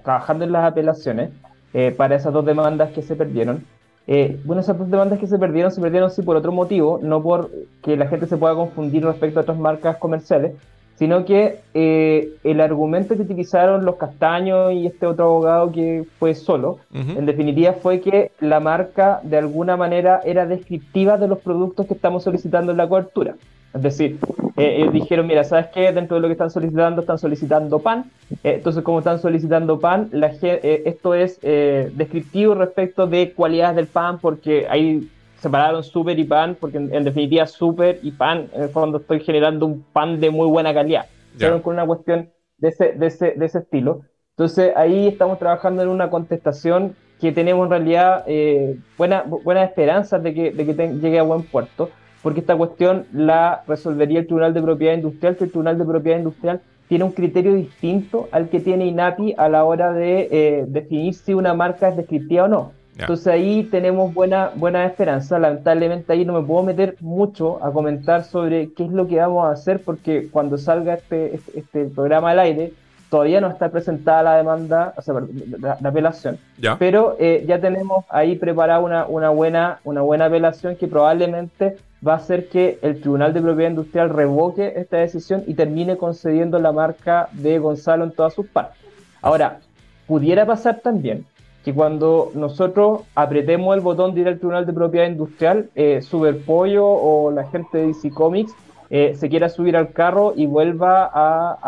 trabajando 0.05 0.44
en 0.44 0.53
las 0.53 0.64
apelaciones 0.64 1.30
eh, 1.72 1.94
para 1.97 2.16
esas 2.16 2.32
dos 2.32 2.44
demandas 2.44 2.92
que 2.92 3.03
se 3.03 3.16
perdieron. 3.16 3.64
Eh, 4.07 4.38
bueno, 4.44 4.61
esas 4.61 4.78
dos 4.78 4.90
demandas 4.90 5.18
que 5.18 5.26
se 5.26 5.38
perdieron, 5.38 5.72
se 5.72 5.80
perdieron 5.80 6.11
sí 6.11 6.22
por 6.22 6.36
otro 6.36 6.53
motivo, 6.53 7.01
no 7.03 7.22
por 7.22 7.51
que 7.82 7.97
la 7.97 8.07
gente 8.07 8.26
se 8.26 8.36
pueda 8.36 8.55
confundir 8.55 9.05
respecto 9.05 9.40
a 9.40 9.42
otras 9.42 9.59
marcas 9.59 9.97
comerciales, 9.97 10.53
sino 10.99 11.24
que 11.24 11.61
eh, 11.74 12.30
el 12.42 12.61
argumento 12.61 13.16
que 13.16 13.22
utilizaron 13.22 13.84
los 13.84 13.97
castaños 13.97 14.72
y 14.72 14.86
este 14.86 15.07
otro 15.07 15.26
abogado 15.26 15.72
que 15.72 16.05
fue 16.18 16.34
solo, 16.34 16.78
en 16.92 17.26
definitiva 17.26 17.74
fue 17.74 18.01
que 18.01 18.32
la 18.40 18.61
marca 18.61 19.20
de 19.22 19.36
alguna 19.36 19.76
manera 19.76 20.20
era 20.24 20.47
descriptiva 20.47 21.18
de 21.18 21.28
los 21.28 21.38
productos 21.40 21.86
que 21.86 21.94
estamos 21.94 22.24
solicitando 22.24 22.72
en 22.72 22.78
la 22.78 22.88
cobertura. 22.88 23.34
Es 23.74 23.82
decir, 23.82 24.18
eh, 24.57 24.76
ellos 24.78 24.92
dijeron, 24.92 25.26
mira, 25.26 25.44
¿sabes 25.44 25.66
qué? 25.66 25.92
Dentro 25.92 26.16
de 26.16 26.22
lo 26.22 26.28
que 26.28 26.32
están 26.32 26.51
solicitando, 26.51 27.03
están 27.03 27.18
solicitando 27.18 27.78
pan. 27.78 28.11
Eh, 28.42 28.55
entonces, 28.55 28.82
como 28.82 29.01
están 29.01 29.20
solicitando 29.20 29.78
pan, 29.78 30.09
la, 30.12 30.32
eh, 30.40 30.82
esto 30.86 31.14
es 31.14 31.38
eh, 31.42 31.90
descriptivo 31.94 32.55
respecto 32.55 33.07
de 33.07 33.32
cualidades 33.32 33.76
del 33.76 33.86
pan, 33.86 34.18
porque 34.18 34.66
ahí 34.70 35.11
separaron 35.47 35.82
super 35.84 36.18
y 36.18 36.24
pan, 36.24 36.57
porque 36.61 36.78
en, 36.78 36.94
en 36.94 37.05
definitiva 37.05 37.47
super 37.47 37.99
y 38.03 38.11
pan, 38.11 38.49
en 38.53 38.62
el 38.64 38.68
fondo 38.68 38.99
estoy 38.99 39.20
generando 39.20 39.66
un 39.66 39.82
pan 39.92 40.20
de 40.20 40.30
muy 40.30 40.49
buena 40.49 40.74
calidad. 40.74 41.07
Hicieron 41.34 41.61
con 41.62 41.74
una 41.74 41.86
cuestión 41.86 42.30
de 42.59 42.68
ese, 42.68 42.92
de 42.92 43.07
ese, 43.07 43.32
de 43.32 43.47
ese 43.47 43.59
estilo. 43.59 44.01
Entonces 44.36 44.72
ahí 44.76 45.07
estamos 45.09 45.38
trabajando 45.38 45.82
en 45.82 45.88
una 45.88 46.11
contestación 46.11 46.94
que 47.20 47.32
tenemos 47.32 47.64
en 47.66 47.70
realidad 47.70 48.24
eh, 48.26 48.76
buena- 48.99 49.22
buenas 49.22 49.68
esperanzas 49.70 50.22
de 50.22 50.34
que, 50.34 50.51
de 50.51 50.66
que 50.66 50.74
te- 50.74 50.94
llegue 50.94 51.18
a 51.18 51.22
buen 51.22 51.42
puerto, 51.42 51.90
porque 52.22 52.40
esta 52.40 52.57
cuestión 52.57 53.07
la 53.12 53.62
resolvería 53.68 54.18
el 54.20 54.26
Tribunal 54.26 54.53
de 54.53 54.62
Propiedad 54.62 54.94
Industrial, 54.94 55.36
que 55.36 55.44
el 55.44 55.51
Tribunal 55.51 55.78
de 55.78 55.84
Propiedad 55.84 56.18
Industrial 56.18 56.61
tiene 56.88 57.05
un 57.05 57.12
criterio 57.12 57.55
distinto 57.55 58.28
al 58.32 58.49
que 58.49 58.61
tiene 58.61 58.86
INAPI 58.86 59.34
a 59.38 59.49
la 59.49 59.64
hora 59.64 59.92
de 59.92 60.28
eh, 60.30 60.64
definir 60.68 61.14
si 61.14 61.34
una 61.34 61.55
marca 61.55 61.88
es 61.88 61.97
descriptiva 61.97 62.44
o 62.44 62.49
no. 62.49 62.72
Entonces 62.99 63.26
ahí 63.26 63.64
tenemos 63.64 64.14
buena, 64.14 64.53
buena 64.55 64.86
esperanza. 64.86 65.38
Lamentablemente 65.38 66.12
ahí 66.12 66.24
no 66.24 66.40
me 66.40 66.47
puedo 66.47 66.62
meter 66.62 66.97
mucho 67.01 67.62
a 67.62 67.70
comentar 67.70 68.24
sobre 68.24 68.72
qué 68.72 68.84
es 68.84 68.90
lo 68.90 69.07
que 69.07 69.16
vamos 69.16 69.44
a 69.47 69.51
hacer 69.51 69.82
porque 69.84 70.28
cuando 70.30 70.57
salga 70.57 70.94
este, 70.94 71.34
este, 71.34 71.59
este 71.59 71.84
programa 71.86 72.30
al 72.30 72.38
aire 72.38 72.72
todavía 73.11 73.40
no 73.40 73.49
está 73.49 73.68
presentada 73.68 74.22
la 74.22 74.36
demanda, 74.36 74.94
o 74.97 75.03
sea, 75.03 75.14
la 75.61 75.88
apelación. 75.88 76.38
¿Ya? 76.59 76.76
Pero 76.78 77.16
eh, 77.18 77.44
ya 77.47 77.61
tenemos 77.61 78.05
ahí 78.09 78.36
preparada 78.36 78.80
una, 78.80 79.07
una, 79.07 79.30
buena, 79.30 79.78
una 79.84 80.01
buena 80.01 80.24
apelación 80.26 80.76
que 80.76 80.88
probablemente 80.88 81.76
va 82.07 82.14
a 82.14 82.16
hacer 82.16 82.49
que 82.49 82.78
el 82.82 83.01
Tribunal 83.01 83.32
de 83.32 83.40
Propiedad 83.40 83.70
Industrial 83.70 84.11
revoque 84.11 84.74
esta 84.76 84.99
decisión 84.99 85.44
y 85.47 85.55
termine 85.55 85.97
concediendo 85.97 86.59
la 86.59 86.72
marca 86.72 87.28
de 87.32 87.59
Gonzalo 87.59 88.05
en 88.05 88.12
todas 88.12 88.34
sus 88.34 88.47
partes. 88.47 88.80
Ahora, 89.22 89.61
pudiera 90.07 90.47
pasar 90.47 90.80
también 90.80 91.24
que 91.67 91.75
cuando 91.75 92.31
nosotros 92.35 93.01
apretemos 93.17 93.75
el 93.75 93.81
botón 93.81 94.14
de 94.14 94.21
ir 94.21 94.29
al 94.29 94.39
Tribunal 94.39 94.67
de 94.67 94.73
Propiedad 94.73 95.09
Industrial, 95.09 95.69
eh, 95.75 96.01
Superpollo 96.01 96.87
o 96.87 97.33
la 97.33 97.43
gente 97.49 97.79
de 97.79 97.87
DC 97.89 98.11
Comics 98.11 98.55
eh, 98.89 99.17
se 99.17 99.29
quiera 99.29 99.49
subir 99.49 99.77
al 99.77 99.91
carro 99.93 100.33
y 100.37 100.47
vuelva 100.47 101.11
a, 101.12 101.59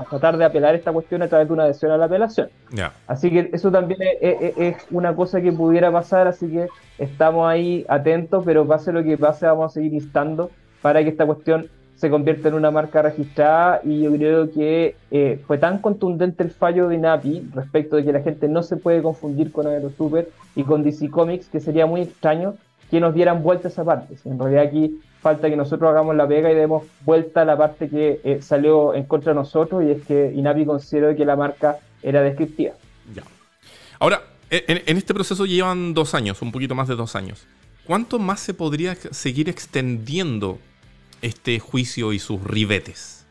a 0.00 0.04
tratar 0.08 0.36
de 0.36 0.44
apelar 0.44 0.76
esta 0.76 0.92
cuestión 0.92 1.20
a 1.22 1.26
través 1.26 1.48
de 1.48 1.54
una 1.54 1.64
adhesión 1.64 1.90
a 1.90 1.96
la 1.96 2.04
apelación. 2.04 2.48
Ya. 2.70 2.92
Así 3.08 3.28
que 3.28 3.50
eso 3.52 3.72
también 3.72 3.98
es, 4.20 4.40
es- 4.40 4.56
es 4.56 4.76
una 4.92 5.16
cosa 5.16 5.40
que 5.40 5.50
pudiera 5.50 5.90
pasar, 5.90 6.28
así 6.28 6.46
que 6.48 6.68
estamos 6.98 7.48
ahí 7.48 7.84
atentos, 7.88 8.44
pero 8.46 8.64
pase 8.68 8.92
lo 8.92 9.02
que 9.02 9.18
pase, 9.18 9.46
vamos 9.46 9.72
a 9.72 9.74
seguir 9.74 9.94
instando 9.94 10.52
para 10.80 11.02
que 11.02 11.08
esta 11.08 11.26
cuestión 11.26 11.66
se 12.00 12.08
convierta 12.08 12.48
en 12.48 12.54
una 12.54 12.70
marca 12.70 13.02
registrada 13.02 13.82
y 13.84 14.00
yo 14.00 14.10
creo 14.12 14.50
que 14.50 14.96
eh, 15.10 15.38
fue 15.46 15.58
tan 15.58 15.82
contundente 15.82 16.42
el 16.42 16.50
fallo 16.50 16.88
de 16.88 16.94
INAPI 16.94 17.50
respecto 17.54 17.96
de 17.96 18.04
que 18.06 18.12
la 18.12 18.22
gente 18.22 18.48
no 18.48 18.62
se 18.62 18.78
puede 18.78 19.02
confundir 19.02 19.52
con 19.52 19.66
Aerosuper 19.66 20.30
y 20.56 20.62
con 20.62 20.82
DC 20.82 21.10
Comics 21.10 21.48
que 21.48 21.60
sería 21.60 21.84
muy 21.84 22.00
extraño 22.00 22.54
que 22.90 23.00
nos 23.00 23.12
dieran 23.12 23.42
vuelta 23.42 23.68
esa 23.68 23.84
parte. 23.84 24.16
En 24.24 24.38
realidad 24.38 24.64
aquí 24.64 24.98
falta 25.20 25.50
que 25.50 25.56
nosotros 25.56 25.90
hagamos 25.90 26.16
la 26.16 26.26
pega 26.26 26.50
y 26.50 26.54
demos 26.54 26.84
vuelta 27.04 27.42
a 27.42 27.44
la 27.44 27.58
parte 27.58 27.90
que 27.90 28.22
eh, 28.24 28.40
salió 28.40 28.94
en 28.94 29.04
contra 29.04 29.32
de 29.32 29.38
nosotros 29.38 29.84
y 29.84 29.90
es 29.90 30.02
que 30.06 30.32
INAPI 30.34 30.64
consideró 30.64 31.14
que 31.14 31.26
la 31.26 31.36
marca 31.36 31.80
era 32.02 32.22
descriptiva. 32.22 32.72
Ya. 33.14 33.24
Ahora, 33.98 34.22
en, 34.48 34.80
en 34.86 34.96
este 34.96 35.12
proceso 35.12 35.44
llevan 35.44 35.92
dos 35.92 36.14
años, 36.14 36.40
un 36.40 36.50
poquito 36.50 36.74
más 36.74 36.88
de 36.88 36.96
dos 36.96 37.14
años. 37.14 37.46
¿Cuánto 37.86 38.18
más 38.18 38.40
se 38.40 38.54
podría 38.54 38.94
seguir 38.94 39.50
extendiendo 39.50 40.58
este 41.22 41.58
juicio 41.58 42.12
y 42.12 42.18
sus 42.18 42.42
ribetes? 42.42 43.26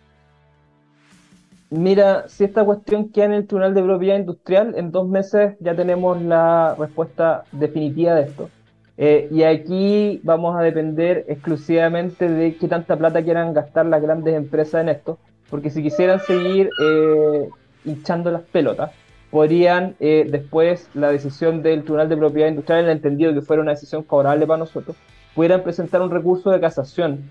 Mira, 1.71 2.27
si 2.27 2.45
esta 2.45 2.63
cuestión 2.63 3.09
queda 3.09 3.25
en 3.25 3.33
el 3.33 3.47
Tribunal 3.47 3.75
de 3.75 3.83
Propiedad 3.83 4.17
Industrial, 4.17 4.73
en 4.75 4.91
dos 4.91 5.07
meses 5.07 5.55
ya 5.59 5.75
tenemos 5.75 6.19
la 6.19 6.75
respuesta 6.79 7.43
definitiva 7.51 8.15
de 8.15 8.23
esto. 8.23 8.49
Eh, 8.97 9.29
y 9.31 9.43
aquí 9.43 10.19
vamos 10.23 10.59
a 10.59 10.61
depender 10.61 11.25
exclusivamente 11.27 12.27
de 12.27 12.57
qué 12.57 12.67
tanta 12.67 12.97
plata 12.97 13.23
quieran 13.23 13.53
gastar 13.53 13.85
las 13.85 14.01
grandes 14.01 14.33
empresas 14.33 14.81
en 14.81 14.89
esto, 14.89 15.19
porque 15.49 15.69
si 15.69 15.83
quisieran 15.83 16.19
seguir 16.19 16.69
eh, 16.83 17.49
hinchando 17.85 18.31
las 18.31 18.41
pelotas, 18.41 18.91
podrían 19.29 19.95
eh, 19.99 20.27
después 20.29 20.89
la 20.95 21.11
decisión 21.11 21.61
del 21.61 21.83
Tribunal 21.83 22.09
de 22.09 22.17
Propiedad 22.17 22.49
Industrial, 22.49 22.79
en 22.79 22.85
el 22.85 22.91
entendido 22.97 23.33
que 23.33 23.41
fuera 23.41 23.61
una 23.61 23.71
decisión 23.71 24.03
favorable 24.03 24.47
para 24.47 24.57
nosotros, 24.57 24.97
pudieran 25.35 25.61
presentar 25.63 26.01
un 26.01 26.09
recurso 26.09 26.49
de 26.49 26.59
casación 26.59 27.29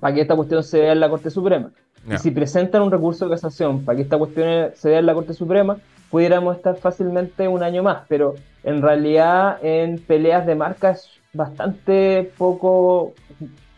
para 0.00 0.14
que 0.14 0.20
esta 0.22 0.36
cuestión 0.36 0.62
se 0.62 0.80
vea 0.80 0.92
en 0.92 1.00
la 1.00 1.08
Corte 1.08 1.30
Suprema. 1.30 1.70
Y 2.06 2.18
si 2.18 2.30
presentan 2.30 2.82
un 2.82 2.90
recurso 2.90 3.24
de 3.26 3.32
casación 3.32 3.84
para 3.84 3.96
que 3.96 4.02
esta 4.02 4.16
cuestión 4.18 4.70
se 4.74 4.88
vea 4.90 4.98
en 5.00 5.06
la 5.06 5.14
Corte 5.14 5.34
Suprema, 5.34 5.76
pudiéramos 6.10 6.56
estar 6.56 6.76
fácilmente 6.76 7.48
un 7.48 7.62
año 7.62 7.82
más, 7.82 8.04
pero 8.08 8.34
en 8.64 8.80
realidad 8.80 9.58
en 9.62 9.98
peleas 9.98 10.46
de 10.46 10.54
marca 10.54 10.90
es 10.92 11.08
bastante 11.34 12.30
poco 12.38 13.12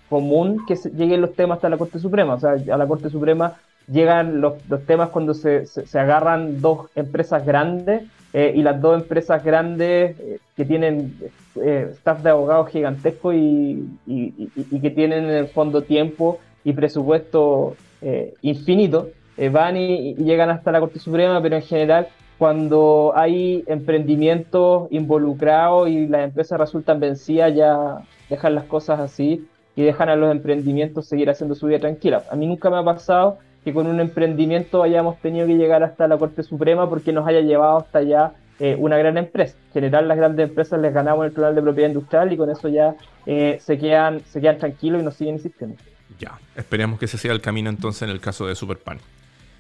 común 0.08 0.64
que 0.66 0.76
lleguen 0.94 1.20
los 1.20 1.34
temas 1.34 1.56
hasta 1.56 1.68
la 1.68 1.78
Corte 1.78 1.98
Suprema. 1.98 2.34
O 2.34 2.40
sea, 2.40 2.52
a 2.52 2.76
la 2.76 2.86
Corte 2.86 3.10
Suprema 3.10 3.54
llegan 3.88 4.40
los, 4.40 4.54
los 4.68 4.84
temas 4.86 5.08
cuando 5.10 5.34
se, 5.34 5.66
se- 5.66 5.86
se 5.86 5.98
agarran 5.98 6.60
dos 6.60 6.88
empresas 6.94 7.44
grandes 7.44 8.04
eh, 8.32 8.52
y 8.54 8.62
las 8.62 8.80
dos 8.80 9.00
empresas 9.02 9.42
grandes 9.42 10.18
eh, 10.20 10.38
que 10.56 10.64
tienen 10.64 11.16
eh, 11.56 11.88
staff 11.92 12.22
de 12.22 12.30
abogados 12.30 12.68
gigantesco 12.70 13.32
y, 13.32 13.88
que 14.06 14.90
tienen 14.90 15.24
en 15.24 15.30
el 15.30 15.48
fondo 15.48 15.82
tiempo 15.82 16.38
y 16.64 16.72
presupuesto 16.72 17.76
eh, 18.02 18.34
infinito, 18.42 19.08
eh, 19.36 19.48
van 19.48 19.76
y 19.76 20.14
llegan 20.14 20.50
hasta 20.50 20.72
la 20.72 20.80
Corte 20.80 20.98
Suprema, 20.98 21.40
pero 21.42 21.56
en 21.56 21.62
general 21.62 22.08
cuando 22.38 23.12
hay 23.14 23.64
emprendimientos 23.66 24.88
involucrados 24.90 25.90
y 25.90 26.06
las 26.06 26.24
empresas 26.24 26.58
resultan 26.58 26.98
vencidas, 26.98 27.54
ya 27.54 27.98
dejan 28.30 28.54
las 28.54 28.64
cosas 28.64 28.98
así 28.98 29.46
y 29.76 29.82
dejan 29.82 30.08
a 30.08 30.16
los 30.16 30.30
emprendimientos 30.30 31.06
seguir 31.06 31.28
haciendo 31.28 31.54
su 31.54 31.66
vida 31.66 31.80
tranquila. 31.80 32.24
A 32.30 32.36
mí 32.36 32.46
nunca 32.46 32.70
me 32.70 32.78
ha 32.78 32.82
pasado 32.82 33.38
que 33.62 33.74
con 33.74 33.86
un 33.86 34.00
emprendimiento 34.00 34.82
hayamos 34.82 35.18
tenido 35.18 35.46
que 35.46 35.56
llegar 35.56 35.82
hasta 35.82 36.08
la 36.08 36.16
Corte 36.16 36.42
Suprema 36.42 36.88
porque 36.88 37.12
nos 37.12 37.28
haya 37.28 37.40
llevado 37.40 37.76
hasta 37.76 37.98
allá 37.98 38.32
una 38.78 38.98
gran 38.98 39.16
empresa. 39.16 39.56
En 39.68 39.72
general, 39.72 40.08
las 40.08 40.16
grandes 40.16 40.48
empresas 40.48 40.80
les 40.80 40.92
ganamos 40.92 41.24
el 41.24 41.32
tribunal 41.32 41.54
de 41.54 41.62
propiedad 41.62 41.88
industrial 41.88 42.32
y 42.32 42.36
con 42.36 42.50
eso 42.50 42.68
ya 42.68 42.94
se, 43.24 43.78
quedan, 43.78 44.22
se 44.30 44.40
quedan 44.40 44.58
tranquilos 44.58 45.00
y 45.00 45.04
no 45.04 45.10
siguen 45.10 45.36
insistiendo. 45.36 45.76
Ya, 46.18 46.38
esperemos 46.56 46.98
que 46.98 47.06
ese 47.06 47.16
sea 47.16 47.32
el 47.32 47.40
camino 47.40 47.70
entonces 47.70 48.02
en 48.02 48.10
el 48.10 48.20
caso 48.20 48.46
de 48.46 48.54
Superpan. 48.54 48.98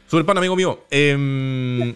Superpan, 0.06 0.38
amigo 0.38 0.56
mío, 0.56 0.80
eh, 0.90 1.94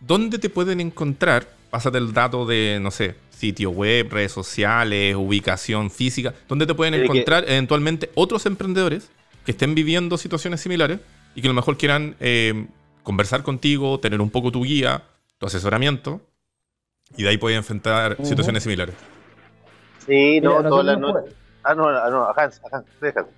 ¿dónde 0.00 0.38
te 0.38 0.50
pueden 0.50 0.80
encontrar? 0.80 1.48
Pásate 1.70 1.98
el 1.98 2.12
dato 2.12 2.44
de, 2.44 2.78
no 2.80 2.90
sé, 2.90 3.14
sitio 3.30 3.70
web, 3.70 4.08
redes 4.10 4.30
sociales, 4.30 5.16
ubicación 5.16 5.90
física, 5.90 6.34
¿dónde 6.48 6.66
te 6.66 6.74
pueden 6.74 6.94
encontrar 6.94 7.44
eventualmente 7.48 8.10
otros 8.14 8.46
emprendedores 8.46 9.10
que 9.44 9.52
estén 9.52 9.74
viviendo 9.74 10.18
situaciones 10.18 10.60
similares 10.60 11.00
y 11.34 11.40
que 11.40 11.48
a 11.48 11.50
lo 11.50 11.54
mejor 11.54 11.76
quieran 11.76 12.14
eh, 12.20 12.66
conversar 13.02 13.42
contigo, 13.42 13.98
tener 13.98 14.20
un 14.20 14.30
poco 14.30 14.52
tu 14.52 14.62
guía, 14.62 15.02
tu 15.38 15.46
asesoramiento, 15.46 16.20
y 17.16 17.22
de 17.22 17.28
ahí 17.28 17.38
pueden 17.38 17.58
enfrentar 17.58 18.16
situaciones 18.24 18.62
similares. 18.62 18.94
Sí, 20.06 20.40
no, 20.40 20.62
todas 20.62 20.84
las 20.84 20.98
noches. 20.98 21.34
Ah, 21.62 21.74
no, 21.74 21.88
ah, 21.88 22.08
no, 22.10 22.24
a 22.24 22.34
Hans, 22.36 22.60
a 22.64 22.76
Hans, 22.76 22.86
déjate. 23.00 23.30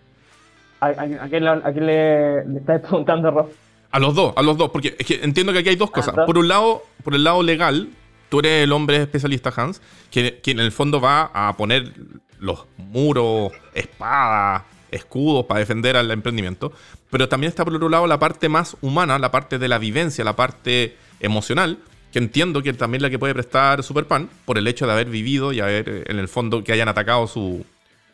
¿A, 0.81 1.29
quién, 1.29 1.45
le, 1.87 2.45
le 2.45 2.59
estás 2.59 2.81
preguntando, 2.81 3.31
Rob? 3.31 3.49
A 3.91 3.99
los 3.99 4.15
dos, 4.15 4.35
a 4.37 4.43
los 4.43 4.57
dos, 4.57 4.71
porque 4.71 4.95
es 4.99 5.07
que 5.07 5.21
entiendo 5.23 5.53
que 5.53 5.61
aquí 5.61 5.71
hay 5.71 5.77
dos 5.77 5.91
cosas. 5.91 6.15
Por 6.27 6.37
un 6.37 6.49
lado, 6.49 6.83
por 7.03 7.15
el 7.15 7.25
lado 7.25 7.43
legal, 7.43 7.89
tú 8.29 8.41
eres 8.41 8.65
el 8.65 8.73
hombre 8.73 8.97
especialista, 9.03 9.53
Hans, 9.57 9.81
que, 10.11 10.41
en 10.45 10.61
el 10.61 10.73
fondo 10.73 11.01
va 11.01 11.31
a 11.33 11.57
poner 11.57 11.93
los 12.39 12.67
muros, 12.77 13.53
espadas, 13.75 14.65
escudos 14.91 15.47
para 15.47 15.61
defender 15.61 15.97
al 15.97 16.11
emprendimiento. 16.11 16.73
Pero 17.11 17.29
también 17.29 17.49
está 17.49 17.65
por 17.65 17.75
otro 17.75 17.89
lado 17.89 18.07
la 18.07 18.19
parte 18.19 18.49
más 18.49 18.77
humana, 18.83 19.19
la 19.19 19.31
parte 19.31 19.59
de 19.59 19.69
la 19.69 19.79
vivencia, 19.79 20.25
la 20.25 20.37
parte 20.37 20.97
emocional, 21.21 21.79
que 22.13 22.19
entiendo 22.19 22.63
que 22.63 22.73
también 22.73 23.03
la 23.03 23.11
que 23.11 23.19
puede 23.19 23.35
prestar 23.35 23.83
Superpan, 23.83 24.29
por 24.45 24.59
el 24.59 24.67
hecho 24.67 24.87
de 24.87 24.93
haber 24.93 25.09
vivido 25.09 25.53
y 25.53 25.61
haber, 25.61 26.05
en 26.11 26.19
el 26.19 26.29
fondo, 26.29 26.65
que 26.65 26.73
hayan 26.73 26.89
atacado 26.89 27.27
su, 27.27 27.65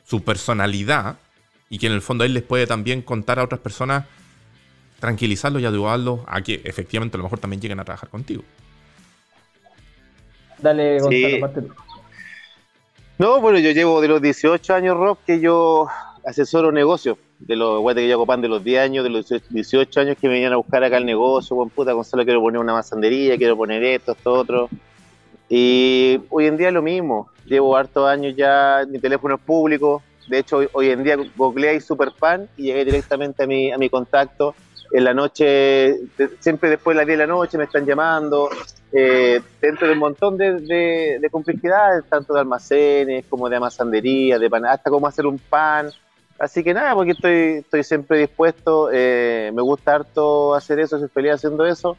su 0.04 0.22
personalidad 0.22 1.16
y 1.70 1.78
que 1.78 1.86
en 1.86 1.92
el 1.92 2.02
fondo 2.02 2.24
él 2.24 2.34
les 2.34 2.42
puede 2.42 2.66
también 2.66 3.02
contar 3.02 3.38
a 3.38 3.44
otras 3.44 3.60
personas, 3.60 4.04
tranquilizarlos 5.00 5.62
y 5.62 5.66
ayudarlos 5.66 6.20
a 6.26 6.42
que 6.42 6.60
efectivamente 6.64 7.16
a 7.16 7.18
lo 7.18 7.24
mejor 7.24 7.38
también 7.38 7.62
lleguen 7.62 7.80
a 7.80 7.84
trabajar 7.84 8.08
contigo. 8.08 8.42
Dale, 10.58 11.00
Gonzalo, 11.00 11.74
No, 13.18 13.40
bueno, 13.40 13.58
yo 13.58 13.70
llevo 13.72 14.00
de 14.00 14.08
los 14.08 14.22
18 14.22 14.74
años, 14.74 14.96
Rob, 14.96 15.18
que 15.26 15.40
yo 15.40 15.88
asesoro 16.24 16.70
negocios. 16.70 17.18
De 17.46 17.56
los 17.56 17.80
guates 17.80 18.02
que 18.02 18.08
yo 18.08 18.18
copan 18.18 18.40
de 18.40 18.48
los 18.48 18.62
10 18.62 18.80
años, 18.80 19.04
de 19.04 19.10
los 19.10 19.26
18 19.50 20.00
años 20.00 20.16
que 20.20 20.28
me 20.28 20.34
venían 20.34 20.52
a 20.52 20.56
buscar 20.56 20.82
acá 20.84 20.96
el 20.96 21.06
negocio, 21.06 21.56
buen 21.56 21.70
puta, 21.70 21.92
Gonzalo, 21.92 22.24
quiero 22.24 22.40
poner 22.40 22.60
una 22.60 22.72
masandería, 22.72 23.36
quiero 23.36 23.56
poner 23.56 23.82
esto, 23.82 24.12
esto, 24.12 24.32
otro. 24.32 24.68
Y 25.48 26.20
hoy 26.30 26.46
en 26.46 26.56
día 26.56 26.68
es 26.68 26.74
lo 26.74 26.82
mismo. 26.82 27.28
Llevo 27.44 27.76
hartos 27.76 28.08
años 28.08 28.34
ya, 28.36 28.84
mi 28.88 28.98
teléfono 28.98 29.34
es 29.34 29.40
público, 29.40 30.02
de 30.28 30.38
hecho, 30.38 30.60
hoy, 30.72 30.90
en 30.90 31.02
día 31.02 31.16
googleé 31.36 31.80
Superpan 31.80 32.48
y 32.56 32.64
llegué 32.64 32.84
directamente 32.84 33.42
a 33.42 33.46
mi, 33.46 33.72
a 33.72 33.78
mi 33.78 33.88
contacto. 33.88 34.54
En 34.92 35.04
la 35.04 35.14
noche, 35.14 36.00
siempre 36.40 36.70
después 36.70 36.94
de 36.94 37.00
las 37.00 37.06
10 37.06 37.18
de 37.18 37.26
la 37.26 37.32
noche 37.32 37.58
me 37.58 37.64
están 37.64 37.86
llamando, 37.86 38.50
eh, 38.92 39.40
dentro 39.60 39.86
de 39.86 39.94
un 39.94 39.98
montón 39.98 40.36
de, 40.36 41.18
de, 41.18 41.28
complejidades, 41.30 42.04
tanto 42.08 42.34
de 42.34 42.40
almacenes 42.40 43.24
como 43.28 43.48
de 43.48 43.56
amasandería, 43.56 44.38
de 44.38 44.50
pan, 44.50 44.66
hasta 44.66 44.90
cómo 44.90 45.06
hacer 45.06 45.26
un 45.26 45.38
pan. 45.38 45.90
Así 46.42 46.64
que 46.64 46.74
nada, 46.74 46.92
porque 46.96 47.12
estoy, 47.12 47.58
estoy 47.60 47.84
siempre 47.84 48.18
dispuesto, 48.18 48.90
eh, 48.92 49.52
me 49.54 49.62
gusta 49.62 49.94
harto 49.94 50.56
hacer 50.56 50.80
eso, 50.80 50.98
soy 50.98 51.08
feliz 51.08 51.34
haciendo 51.34 51.64
eso. 51.64 51.96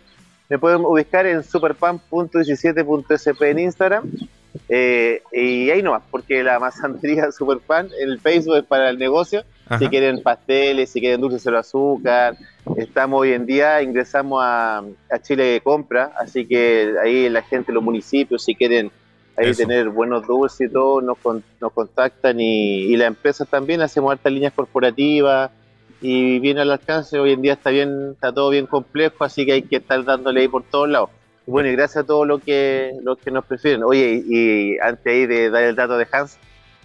Me 0.49 0.59
pueden 0.59 0.81
ubicar 0.81 1.25
en 1.25 1.43
superpan.17.sp 1.43 3.41
en 3.49 3.59
Instagram 3.59 4.11
eh, 4.67 5.21
y 5.31 5.69
ahí 5.69 5.81
no 5.81 5.97
porque 6.11 6.43
la 6.43 6.59
masantería 6.59 7.31
Superpan, 7.37 7.87
el 7.97 8.19
Facebook 8.19 8.57
es 8.57 8.65
para 8.65 8.89
el 8.89 8.99
negocio. 8.99 9.45
Si 9.79 9.87
quieren 9.87 10.21
pasteles, 10.21 10.89
si 10.89 10.99
quieren 10.99 11.21
dulces 11.21 11.45
de 11.45 11.57
azúcar. 11.57 12.35
Estamos 12.75 13.21
hoy 13.21 13.31
en 13.31 13.45
día, 13.45 13.81
ingresamos 13.81 14.41
a, 14.43 14.83
Chile 15.21 15.45
de 15.45 15.61
Compra, 15.61 16.11
así 16.19 16.45
que 16.45 16.95
ahí 17.01 17.29
la 17.29 17.43
gente, 17.43 17.71
los 17.71 17.81
municipios, 17.81 18.43
si 18.43 18.55
quieren 18.55 18.91
ahí 19.37 19.53
tener 19.53 19.89
buenos 19.89 20.27
dulces 20.27 20.69
y 20.69 20.73
todo, 20.73 21.01
nos, 21.01 21.17
nos 21.59 21.71
contactan 21.73 22.39
y, 22.39 22.83
y 22.83 22.95
las 22.97 23.07
empresas 23.07 23.47
también 23.47 23.81
hacemos 23.81 24.11
hartas 24.11 24.31
líneas 24.31 24.53
corporativas 24.53 25.51
y 26.03 26.39
viene 26.39 26.61
al 26.61 26.71
alcance. 26.71 27.17
Hoy 27.17 27.31
en 27.31 27.41
día 27.41 27.53
está 27.53 27.69
bien, 27.69 28.11
está 28.11 28.31
todo 28.31 28.49
bien 28.49 28.67
complejo, 28.67 29.23
así 29.23 29.45
que 29.45 29.53
hay 29.53 29.61
que 29.63 29.77
estar 29.77 30.03
dándole 30.03 30.41
ahí 30.41 30.47
por 30.47 30.63
todos 30.63 30.89
lados. 30.89 31.09
Bueno, 31.45 31.69
y 31.69 31.73
gracias 31.73 32.03
a 32.03 32.07
todos 32.07 32.27
los 32.27 32.41
que, 32.41 32.91
los 33.03 33.17
que 33.17 33.31
nos 33.31 33.45
prefieren. 33.45 33.83
Oye, 33.83 34.21
y, 34.25 34.77
antes 34.79 35.05
ahí 35.07 35.25
de 35.25 35.49
dar 35.49 35.63
el 35.63 35.75
dato 35.75 35.97
de 35.97 36.07
Hans, 36.11 36.37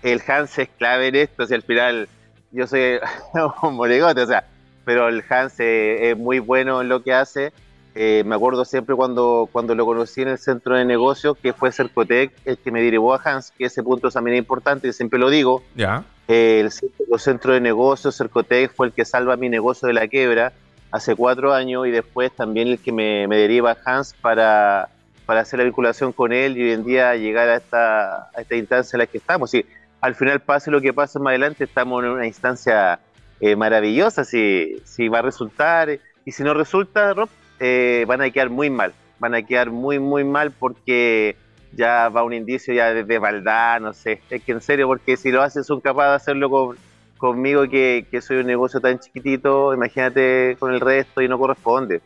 el 0.03 0.23
Hans 0.27 0.59
es 0.59 0.69
clave 0.79 1.09
en 1.09 1.17
esto, 1.17 1.43
o 1.43 1.47
sea, 1.47 1.57
al 1.57 1.63
final 1.63 2.09
yo 2.53 2.67
soy 2.67 2.99
un 3.63 3.75
molegote, 3.75 4.23
o 4.23 4.27
sea, 4.27 4.47
pero 4.85 5.09
el 5.09 5.23
Hans 5.29 5.55
es, 5.59 6.17
muy 6.17 6.39
bueno 6.39 6.81
en 6.81 6.89
lo 6.89 7.03
que 7.03 7.13
hace. 7.13 7.53
Eh, 8.01 8.23
me 8.25 8.37
acuerdo 8.37 8.65
siempre 8.65 8.95
cuando, 8.95 9.49
cuando 9.51 9.75
lo 9.75 9.85
conocí 9.85 10.23
en 10.23 10.29
el 10.29 10.39
centro 10.39 10.77
de 10.77 10.85
negocios, 10.85 11.37
que 11.37 11.53
fue 11.53 11.73
Cercotec, 11.73 12.31
el 12.45 12.57
que 12.57 12.71
me 12.71 12.81
derivó 12.81 13.13
a 13.13 13.21
Hans, 13.25 13.51
que 13.51 13.65
ese 13.65 13.83
punto 13.83 14.09
también 14.09 14.37
es 14.37 14.39
importante, 14.39 14.87
y 14.87 14.93
siempre 14.93 15.19
lo 15.19 15.29
digo. 15.31 15.65
Ya. 15.75 16.05
el, 16.29 16.71
centro 17.19 17.55
de 17.55 17.61
negocios, 17.61 18.17
Cercotec, 18.17 18.73
fue 18.73 18.87
el 18.87 18.93
que 18.93 19.05
salva 19.05 19.37
mi 19.37 19.49
negocio 19.49 19.89
de 19.89 19.95
la 19.95 20.07
quiebra 20.07 20.53
hace 20.93 21.17
cuatro 21.17 21.53
años 21.53 21.89
y 21.89 21.91
después 21.91 22.31
también 22.31 22.69
el 22.69 22.79
que 22.79 22.93
me, 22.93 23.27
deriva 23.27 23.77
Hans 23.85 24.15
para, 24.15 24.91
para, 25.27 25.41
hacer 25.41 25.59
la 25.59 25.65
vinculación 25.65 26.13
con 26.13 26.33
él 26.33 26.57
y 26.57 26.63
hoy 26.63 26.71
en 26.75 26.85
día 26.85 27.17
llegar 27.17 27.49
a 27.49 27.57
esta, 27.57 28.29
a 28.29 28.41
esta 28.41 28.55
instancia 28.55 28.97
en 28.97 28.99
la 29.01 29.07
que 29.09 29.19
estamos. 29.19 29.53
Y 29.55 29.67
al 30.01 30.15
final, 30.15 30.39
pase 30.39 30.71
lo 30.71 30.81
que 30.81 30.93
pase 30.93 31.19
más 31.19 31.33
adelante, 31.33 31.65
estamos 31.65 32.05
en 32.05 32.11
una 32.11 32.29
instancia 32.29 33.01
eh, 33.41 33.57
maravillosa, 33.57 34.23
si, 34.23 34.81
si 34.85 35.09
va 35.09 35.19
a 35.19 35.23
resultar, 35.23 35.99
y 36.25 36.31
si 36.31 36.45
no 36.45 36.55
resulta, 36.55 37.13
Rob, 37.13 37.29
eh, 37.61 38.05
van 38.07 38.23
a 38.23 38.31
quedar 38.31 38.51
muy 38.51 38.71
mal, 38.71 38.93
van 39.19 39.35
a 39.35 39.43
quedar 39.43 39.71
muy, 39.71 39.99
muy 39.99 40.25
mal 40.25 40.53
porque 40.53 41.37
ya 41.73 42.09
va 42.09 42.23
un 42.23 42.33
indicio 42.33 42.73
ya 42.75 42.93
de, 42.95 43.05
de 43.05 43.21
maldad, 43.21 43.81
no 43.81 43.93
sé, 43.93 44.21
es 44.31 44.43
que 44.43 44.53
en 44.53 44.61
serio, 44.61 44.87
porque 44.87 45.17
si 45.17 45.31
lo 45.31 45.43
hacen 45.43 45.65
son 45.65 45.81
capaces 45.81 46.11
de 46.11 46.17
hacerlo 46.17 46.51
con 46.51 46.77
conmigo 47.19 47.69
que, 47.69 48.07
soy 48.23 48.39
un 48.39 48.47
negocio 48.47 48.81
tan 48.81 48.99
chiquitito, 48.99 49.75
imagínate 49.75 50.57
con 50.59 50.73
el 50.73 50.81
resto 50.81 51.21
y 51.21 51.29
no 51.29 51.39
corresponde. 51.39 52.01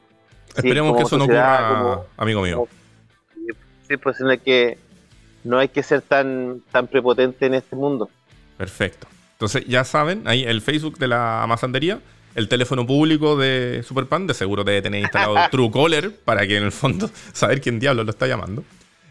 Esperemos 0.56 0.96
que 0.96 1.02
eso 1.04 1.16
no 1.16 1.24
ocurra, 1.24 2.02
amigo 2.16 2.42
mío. 2.42 2.66
sí, 3.86 3.96
pues 3.96 4.20
no 4.20 4.30
hay 4.30 4.38
que, 4.38 4.78
no 5.44 5.58
hay 5.58 5.68
que 5.68 5.82
ser 5.82 6.02
tan, 6.02 6.62
tan 6.72 6.88
prepotente 6.88 7.46
en 7.46 7.54
este 7.54 7.76
mundo. 7.76 8.10
Perfecto. 8.56 9.06
Entonces, 9.34 9.64
ya 9.66 9.84
saben, 9.84 10.26
ahí 10.26 10.44
el 10.44 10.60
Facebook 10.60 10.98
de 10.98 11.08
la 11.08 11.42
Amazandería, 11.42 12.00
el 12.34 12.48
teléfono 12.48 12.86
público 12.86 13.36
de 13.36 13.82
Superpan, 13.82 14.26
de 14.26 14.34
seguro 14.34 14.64
debe 14.64 14.82
tener 14.82 15.00
instalado 15.00 15.36
Truecaller 15.50 16.14
para 16.14 16.46
que 16.46 16.56
en 16.56 16.64
el 16.64 16.72
fondo 16.72 17.10
saber 17.32 17.60
quién 17.60 17.78
diablo 17.78 18.04
lo 18.04 18.10
está 18.10 18.26
llamando. 18.26 18.64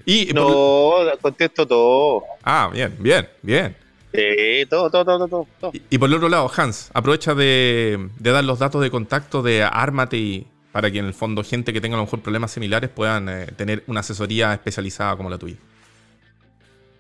Y 0.06 0.32
no, 0.34 0.94
contesto 1.22 1.68
todo. 1.68 2.24
Ah, 2.44 2.70
bien, 2.74 2.96
bien, 3.00 3.28
bien. 3.42 3.76
Sí, 4.14 4.66
todo, 4.70 4.90
todo, 4.90 5.06
todo, 5.06 5.48
todo. 5.60 5.72
Y, 5.90 5.98
por 5.98 6.10
el 6.10 6.16
otro 6.16 6.28
lado, 6.28 6.52
Hans, 6.56 6.92
aprovecha 6.94 7.34
de, 7.34 8.10
dar 8.20 8.44
los 8.44 8.60
datos 8.60 8.82
de 8.82 8.92
contacto 8.92 9.42
de 9.42 9.64
Armate 9.64 10.18
y 10.18 10.48
para 10.72 10.92
que 10.92 11.00
en 11.00 11.06
el 11.06 11.14
fondo 11.14 11.44
gente 11.44 11.72
que 11.72 11.82
tenga 11.82 11.96
a 11.96 12.00
lo 12.00 12.06
mejor 12.06 12.22
problemas 12.22 12.52
similares 12.52 12.90
puedan 12.90 13.30
eh, 13.30 13.48
tener 13.56 13.84
una 13.88 14.02
asesoría 14.02 14.54
especializada 14.54 15.16
como 15.16 15.30
la 15.30 15.38
tuya. 15.38 15.58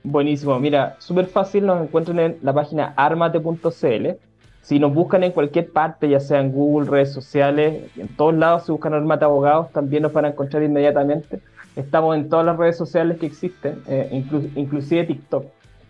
Buenísimo, 0.03 0.59
mira, 0.59 0.95
súper 0.99 1.27
fácil, 1.27 1.65
nos 1.65 1.81
encuentran 1.81 2.19
en 2.19 2.37
la 2.41 2.53
página 2.53 2.93
armate.cl. 2.95 4.07
Si 4.61 4.79
nos 4.79 4.93
buscan 4.93 5.23
en 5.23 5.31
cualquier 5.31 5.71
parte, 5.71 6.07
ya 6.07 6.19
sea 6.19 6.39
en 6.39 6.51
Google, 6.51 6.89
redes 6.89 7.11
sociales, 7.11 7.91
en 7.97 8.07
todos 8.15 8.35
lados, 8.35 8.65
si 8.65 8.71
buscan 8.71 8.93
Armate 8.93 9.25
Abogados, 9.25 9.71
también 9.71 10.03
nos 10.03 10.13
van 10.13 10.25
a 10.25 10.29
encontrar 10.29 10.63
inmediatamente. 10.63 11.41
Estamos 11.75 12.15
en 12.15 12.29
todas 12.29 12.45
las 12.45 12.57
redes 12.57 12.77
sociales 12.77 13.17
que 13.17 13.25
existen, 13.25 13.81
eh, 13.87 14.23
inclusive 14.55 15.05
TikTok. 15.05 15.45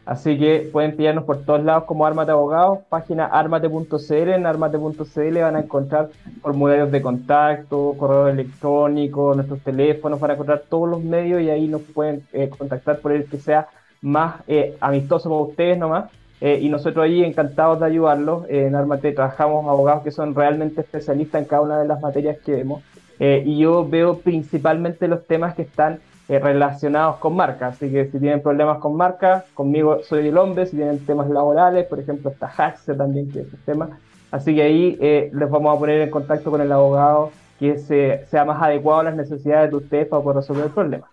Así 0.06 0.38
que 0.38 0.70
pueden 0.72 0.96
pillarnos 0.96 1.26
por 1.26 1.44
todos 1.46 1.64
lados 1.64 1.84
como 1.84 2.06
Armate 2.06 2.32
Abogados, 2.32 2.80
página 2.90 3.26
armate.cl, 3.26 4.14
en 4.14 4.46
armate.cl 4.46 5.40
van 5.40 5.56
a 5.56 5.60
encontrar 5.60 6.10
formularios 6.42 6.92
de 6.92 7.02
contacto, 7.02 7.94
correo 7.98 8.28
electrónico, 8.28 9.36
nuestros 9.36 9.60
teléfonos, 9.62 10.20
van 10.20 10.32
a 10.32 10.34
encontrar 10.34 10.64
todos 10.68 10.90
los 10.90 11.04
medios 11.04 11.42
y 11.42 11.50
ahí 11.50 11.68
nos 11.68 11.82
pueden 11.82 12.24
eh, 12.34 12.50
contactar 12.50 13.00
por 13.00 13.12
el 13.12 13.26
que 13.26 13.38
sea 13.38 13.68
más 14.02 14.42
eh, 14.48 14.76
amistoso 14.82 15.30
para 15.30 15.42
ustedes 15.42 15.78
nomás. 15.78 16.12
Eh, 16.42 16.60
y 16.62 16.70
nosotros 16.70 17.06
ahí 17.06 17.24
encantados 17.24 17.80
de 17.80 17.86
ayudarlos. 17.86 18.46
en 18.50 18.76
Armate 18.76 19.12
trabajamos 19.14 19.68
abogados 19.68 20.04
que 20.04 20.12
son 20.12 20.36
realmente 20.36 20.82
especialistas 20.82 21.42
en 21.42 21.48
cada 21.48 21.62
una 21.62 21.80
de 21.80 21.88
las 21.88 22.02
materias 22.02 22.38
que 22.44 22.54
vemos. 22.54 22.84
y 23.20 23.60
yo 23.60 23.88
veo 23.88 24.18
principalmente 24.18 25.08
los 25.08 25.28
temas 25.28 25.54
que 25.54 25.62
están 25.62 26.00
eh, 26.32 26.40
relacionados 26.40 27.18
con 27.18 27.36
marcas. 27.36 27.76
Así 27.76 27.92
que 27.92 28.06
si 28.06 28.18
tienen 28.18 28.42
problemas 28.42 28.78
con 28.78 28.96
marcas, 28.96 29.44
conmigo 29.54 30.00
soy 30.02 30.30
el 30.30 30.38
hombre. 30.38 30.66
Si 30.66 30.78
tienen 30.78 31.06
temas 31.06 31.30
laborales, 31.30 31.86
por 31.88 32.00
ejemplo, 32.00 32.30
está 32.30 32.48
Haxe 32.48 32.94
también, 32.94 33.30
que 33.30 33.42
es 33.42 33.54
el 33.54 33.60
tema. 33.66 34.00
Así 34.32 34.56
que 34.56 34.62
ahí 34.62 34.98
eh, 35.02 35.30
les 35.34 35.50
vamos 35.50 35.76
a 35.76 35.78
poner 35.78 36.00
en 36.00 36.10
contacto 36.10 36.50
con 36.50 36.62
el 36.62 36.72
abogado 36.72 37.34
que 37.60 37.78
se, 37.80 38.26
sea 38.30 38.46
más 38.46 38.62
adecuado 38.62 39.02
a 39.02 39.04
las 39.04 39.16
necesidades 39.18 39.72
de 39.72 39.76
ustedes 39.76 40.08
para 40.08 40.24
poder 40.24 40.38
resolver 40.38 40.64
el 40.68 40.72
problema. 40.72 41.06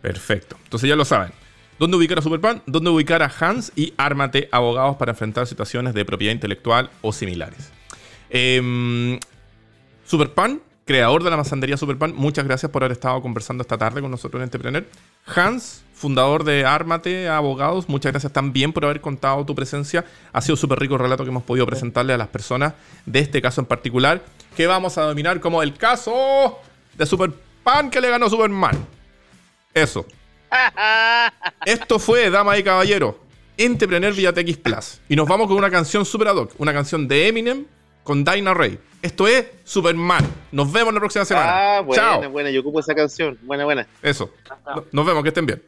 Perfecto. 0.00 0.54
Entonces 0.62 0.88
ya 0.88 0.94
lo 0.94 1.04
saben. 1.04 1.30
¿Dónde 1.80 1.96
ubicar 1.96 2.18
a 2.18 2.20
Superpan? 2.20 2.62
¿Dónde 2.66 2.90
ubicar 2.90 3.22
a 3.22 3.32
Hans? 3.40 3.72
Y 3.74 3.94
ármate 3.96 4.50
abogados 4.52 4.96
para 4.96 5.12
enfrentar 5.12 5.46
situaciones 5.46 5.94
de 5.94 6.04
propiedad 6.04 6.34
intelectual 6.34 6.90
o 7.00 7.10
similares. 7.10 7.70
Eh, 8.28 9.18
Superpan, 10.04 10.60
creador 10.84 11.24
de 11.24 11.30
la 11.30 11.38
masandería 11.38 11.78
Superpan, 11.78 12.14
muchas 12.14 12.44
gracias 12.44 12.70
por 12.70 12.82
haber 12.82 12.92
estado 12.92 13.22
conversando 13.22 13.62
esta 13.62 13.78
tarde 13.78 14.02
con 14.02 14.10
nosotros 14.10 14.40
en 14.40 14.44
Entrepreneur. 14.44 14.86
Hans, 15.34 15.82
fundador 15.94 16.44
de 16.44 16.66
Ármate 16.66 17.30
Abogados, 17.30 17.88
muchas 17.88 18.12
gracias 18.12 18.30
también 18.30 18.74
por 18.74 18.84
haber 18.84 19.00
contado 19.00 19.46
tu 19.46 19.54
presencia. 19.54 20.04
Ha 20.34 20.42
sido 20.42 20.56
súper 20.56 20.80
rico 20.80 20.96
el 20.96 21.00
relato 21.00 21.24
que 21.24 21.30
hemos 21.30 21.44
podido 21.44 21.64
presentarle 21.64 22.12
a 22.12 22.18
las 22.18 22.28
personas 22.28 22.74
de 23.06 23.20
este 23.20 23.40
caso 23.40 23.62
en 23.62 23.66
particular, 23.66 24.22
que 24.54 24.66
vamos 24.66 24.98
a 24.98 25.04
dominar 25.04 25.40
como 25.40 25.62
el 25.62 25.72
caso 25.72 26.58
de 26.98 27.06
Superpan 27.06 27.88
que 27.88 28.02
le 28.02 28.10
ganó 28.10 28.28
Superman. 28.28 28.86
Eso. 29.72 30.04
Esto 31.64 31.98
fue, 31.98 32.30
damas 32.30 32.58
y 32.58 32.62
caballeros, 32.62 33.14
Entrepreneur 33.56 34.12
Vía 34.12 34.32
TX 34.32 34.56
Plus. 34.56 35.00
Y 35.08 35.16
nos 35.16 35.28
vamos 35.28 35.48
con 35.48 35.56
una 35.56 35.70
canción 35.70 36.04
super 36.04 36.28
ad 36.28 36.36
hoc, 36.36 36.52
una 36.58 36.72
canción 36.72 37.06
de 37.06 37.28
Eminem 37.28 37.64
con 38.02 38.24
Dinah 38.24 38.54
Ray. 38.54 38.78
Esto 39.02 39.26
es 39.26 39.46
Superman. 39.64 40.26
Nos 40.52 40.70
vemos 40.70 40.92
la 40.92 41.00
próxima 41.00 41.24
semana. 41.24 41.76
Ah, 41.76 41.80
buena, 41.80 42.02
Chao. 42.02 42.30
buena, 42.30 42.50
yo 42.50 42.60
ocupo 42.60 42.80
esa 42.80 42.94
canción. 42.94 43.38
Buena, 43.42 43.64
buena. 43.64 43.86
Eso. 44.02 44.30
Nos 44.92 45.06
vemos, 45.06 45.22
que 45.22 45.28
estén 45.28 45.46
bien. 45.46 45.62